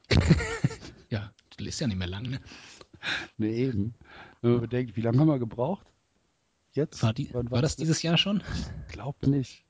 [1.11, 2.41] ja, das ist ja nicht mehr lang, ne?
[3.37, 3.95] Ne, eben.
[4.45, 5.87] Wenn man bedenkt, wie lange haben wir gebraucht?
[6.73, 7.03] Jetzt?
[7.03, 8.43] War, die, war das dieses Jahr schon?
[8.89, 9.65] Ich glaube nicht.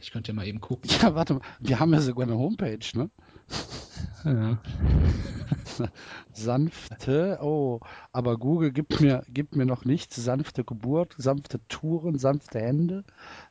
[0.00, 0.90] Ich könnte ja mal eben gucken.
[1.02, 1.42] Ja, warte mal.
[1.60, 3.10] Wir haben ja sogar eine Homepage, ne?
[4.24, 4.58] Ja.
[6.32, 7.80] sanfte, oh,
[8.10, 10.16] aber Google gibt mir, gibt mir noch nichts.
[10.16, 13.04] Sanfte Geburt, sanfte Touren, sanfte Hände,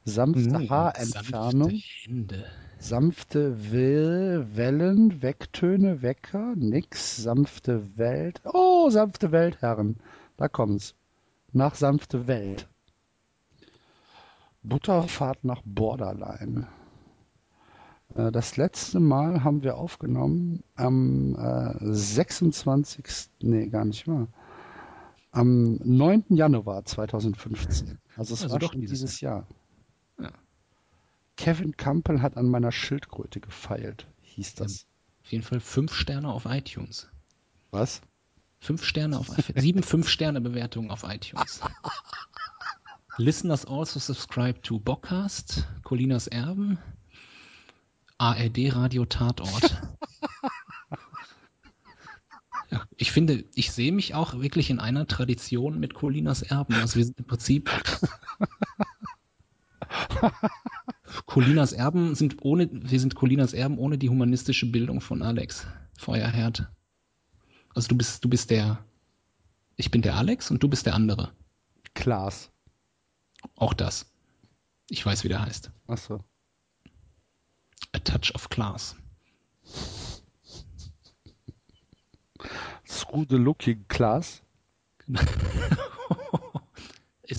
[0.03, 1.69] sanfte hm, Haarentfernung.
[1.69, 2.45] Sanfte Hände.
[2.81, 8.41] Sanfte Will, Wellen, Wecktöne, Wecker, nix, sanfte Welt.
[8.43, 9.97] Oh, sanfte Weltherren.
[10.35, 10.95] Da kommt's.
[11.53, 12.67] Nach sanfte Welt.
[14.63, 16.67] Butterfahrt nach Borderline.
[18.15, 23.29] Äh, das letzte Mal haben wir aufgenommen am äh, 26.
[23.41, 24.27] Nee, gar nicht mal.
[25.29, 26.25] Am 9.
[26.29, 27.99] Januar 2015.
[28.17, 29.45] Also es also war doch schon dieses Jahr.
[29.47, 29.55] Ja.
[31.41, 34.85] Kevin Campbell hat an meiner Schildkröte gefeilt, hieß das.
[35.23, 37.09] Auf jeden Fall fünf Sterne auf iTunes.
[37.71, 38.03] Was?
[38.59, 39.59] Fünf Sterne auf iTunes.
[39.59, 41.61] Sieben fünf Sterne Bewertungen auf iTunes.
[43.17, 46.77] Listeners also subscribe to Bockcast, Colinas Erben,
[48.19, 49.81] ARD Radio Tatort.
[52.69, 56.75] ja, ich finde, ich sehe mich auch wirklich in einer Tradition mit Colinas Erben.
[56.75, 57.71] Also wir sind im Prinzip
[61.31, 65.65] Colinas Erben sind ohne, wir sind Colinas Erben ohne die humanistische Bildung von Alex
[65.97, 66.69] Feuerherd.
[67.73, 68.83] Also du bist, du bist der,
[69.77, 71.31] ich bin der Alex und du bist der andere.
[71.93, 72.51] Klaas.
[73.55, 74.11] Auch das.
[74.89, 75.71] Ich weiß, wie der heißt.
[75.87, 76.21] Ach so.
[77.93, 78.97] A Touch of Class.
[82.83, 84.41] Through the Looking Class.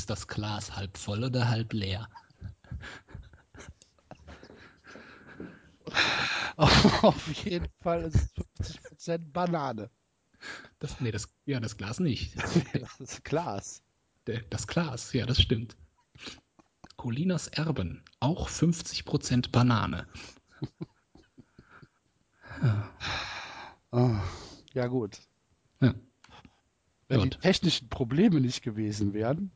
[0.06, 2.08] das Glas halb voll oder halb leer?
[6.56, 9.90] Auf jeden Fall ist es 50% Banane.
[10.78, 12.36] Das, nee, das, ja, das Glas nicht.
[12.98, 13.82] das Glas.
[14.50, 15.76] Das Glas, ja, das stimmt.
[16.96, 20.06] Colinas Erben, auch 50% Banane.
[22.62, 22.90] ja.
[23.94, 24.16] Oh,
[24.72, 25.18] ja, gut.
[25.82, 25.94] Ja.
[27.08, 27.34] Wenn gut.
[27.34, 29.50] die technischen Probleme nicht gewesen wären,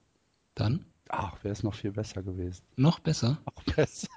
[0.55, 0.85] dann?
[1.09, 2.63] Ach, wäre es noch viel besser gewesen.
[2.77, 3.39] Noch besser?
[3.47, 4.09] Noch besser.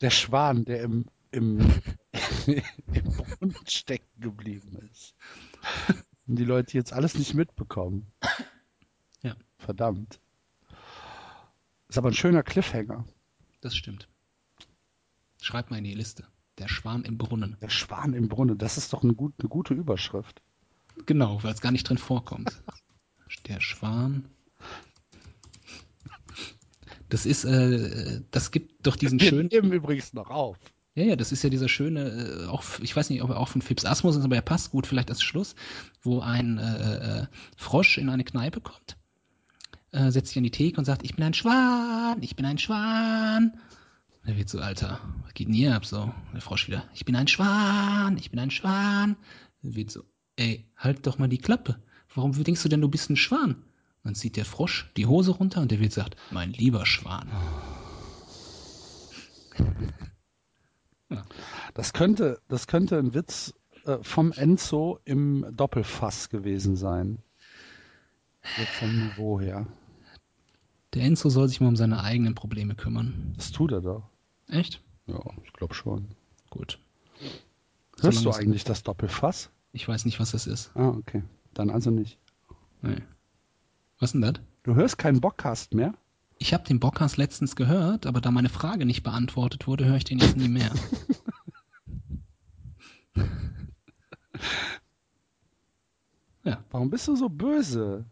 [0.00, 1.58] Der Schwan, der im, im,
[2.46, 5.14] im Brunnen stecken geblieben ist.
[6.26, 8.06] Und die Leute jetzt alles nicht mitbekommen.
[9.22, 9.34] Ja.
[9.58, 10.20] Verdammt.
[11.88, 13.04] Ist aber ein schöner Cliffhanger.
[13.60, 14.08] Das stimmt.
[15.42, 16.24] Schreib mal in die Liste.
[16.58, 17.56] Der Schwan im Brunnen.
[17.60, 20.42] Der Schwan im Brunnen, das ist doch eine, gut, eine gute Überschrift.
[21.06, 22.62] Genau, weil es gar nicht drin vorkommt.
[23.46, 24.28] Der Schwan.
[27.10, 29.48] Das ist, äh, das gibt doch diesen Wir schönen.
[29.48, 30.56] nehmen übrigens noch auf.
[30.94, 33.48] Ja, ja, das ist ja dieser schöne, äh, auch, ich weiß nicht, ob er auch
[33.48, 35.54] von Phipps Asmus ist, aber er passt gut vielleicht als Schluss,
[36.02, 37.26] wo ein äh, äh,
[37.56, 38.96] Frosch in eine Kneipe kommt,
[39.92, 42.58] äh, setzt sich an die Theke und sagt, ich bin ein Schwan, ich bin ein
[42.58, 43.52] Schwan.
[44.24, 46.12] Er wird so, Alter, was geht denn hier ab so?
[46.34, 49.16] Der Frosch wieder, ich bin ein Schwan, ich bin ein Schwan.
[49.62, 50.04] Er wird so,
[50.36, 51.80] ey, halt doch mal die Klappe.
[52.14, 53.62] Warum denkst du denn, du bist ein Schwan?
[54.02, 57.28] Dann zieht der Frosch die Hose runter und der Wirt sagt, mein lieber Schwan.
[59.58, 59.64] Ja.
[61.74, 63.54] Das könnte, das könnte ein Witz
[63.84, 67.18] äh, vom Enzo im Doppelfass gewesen sein.
[68.42, 69.66] So vom Niveau her.
[70.94, 73.34] Der Enzo soll sich mal um seine eigenen Probleme kümmern.
[73.36, 74.08] Das tut er doch.
[74.48, 74.82] Echt?
[75.06, 76.08] Ja, ich glaube schon.
[76.48, 76.80] Gut.
[78.00, 79.50] Hörst Solange du eigentlich das Doppelfass?
[79.72, 80.72] Ich weiß nicht, was das ist.
[80.74, 81.22] Ah, okay.
[81.54, 82.18] Dann also nicht.
[82.82, 83.02] Nee.
[84.00, 84.34] Was denn das?
[84.62, 85.92] Du hörst keinen Bockcast mehr?
[86.38, 90.04] Ich habe den Bockcast letztens gehört, aber da meine Frage nicht beantwortet wurde, höre ich
[90.04, 90.72] den jetzt nie mehr.
[96.44, 96.64] ja.
[96.70, 98.06] Warum bist du so böse?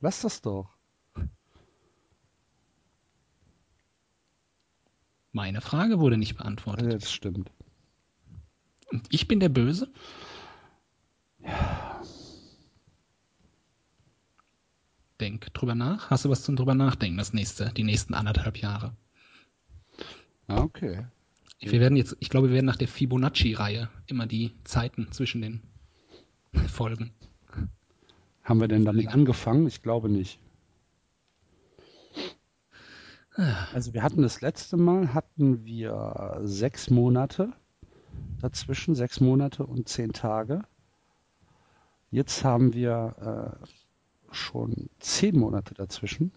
[0.00, 0.70] Lass das doch.
[5.32, 7.02] Meine Frage wurde nicht beantwortet.
[7.02, 7.52] Das stimmt.
[8.90, 9.92] Und ich bin der Böse?
[11.40, 12.00] Ja.
[15.20, 16.10] Denk drüber nach.
[16.10, 18.94] Hast du was zum drüber nachdenken das nächste, die nächsten anderthalb Jahre?
[20.46, 21.06] Ah, okay.
[21.60, 25.62] Wir werden jetzt, ich glaube, wir werden nach der Fibonacci-Reihe immer die Zeiten zwischen den
[26.68, 27.12] Folgen.
[28.42, 29.66] Haben wir denn damit angefangen?
[29.66, 30.40] Ich glaube nicht.
[33.72, 37.52] Also wir hatten das letzte Mal hatten wir sechs Monate
[38.40, 40.62] dazwischen, sechs Monate und zehn Tage.
[42.10, 43.66] Jetzt haben wir äh,
[44.30, 46.32] schon zehn Monate dazwischen.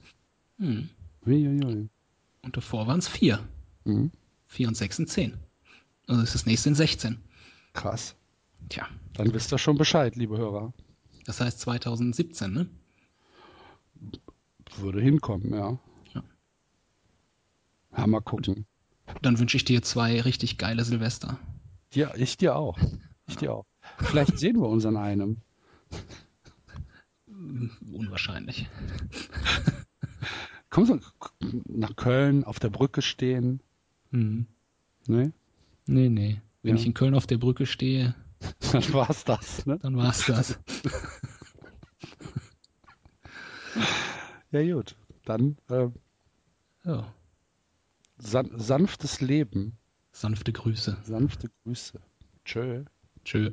[0.58, 0.90] Hm.
[1.26, 1.90] Uiuiui.
[2.42, 3.40] Und davor waren es vier.
[3.86, 4.12] Mhm.
[4.48, 5.38] Vier und sechs sind zehn.
[6.08, 7.18] Also ist das nächste in 16.
[7.74, 8.16] Krass.
[8.70, 8.88] Tja.
[9.14, 10.74] Dann wisst ihr schon Bescheid, liebe Hörer.
[11.26, 12.70] Das heißt 2017, ne?
[14.78, 15.80] Würde hinkommen, ja.
[16.14, 16.24] Ja,
[17.98, 18.66] ja mal gucken.
[19.22, 21.40] Dann wünsche ich dir zwei richtig geile Silvester.
[21.94, 22.78] Ja, ich dir auch.
[23.28, 23.66] Ich dir auch.
[24.00, 25.38] Vielleicht sehen wir uns an einem.
[27.92, 28.70] Unwahrscheinlich.
[30.70, 31.00] Kommst du
[31.68, 33.62] nach Köln auf der Brücke stehen?
[34.12, 34.46] Mhm.
[35.08, 35.32] Nee?
[35.86, 36.42] Nee, nee.
[36.62, 36.82] Wenn ja.
[36.82, 38.16] ich in Köln auf der Brücke stehe,
[38.72, 39.78] dann war's das, ne?
[39.80, 40.58] Dann war's das.
[44.52, 44.96] ja, gut.
[45.26, 45.90] Dann äh,
[46.86, 47.14] ja.
[48.18, 49.78] san sanftes Leben.
[50.12, 50.98] Sanfte Grüße.
[51.04, 52.00] Sanfte Grüße.
[52.46, 52.86] Tschö.
[53.26, 53.52] Tschö.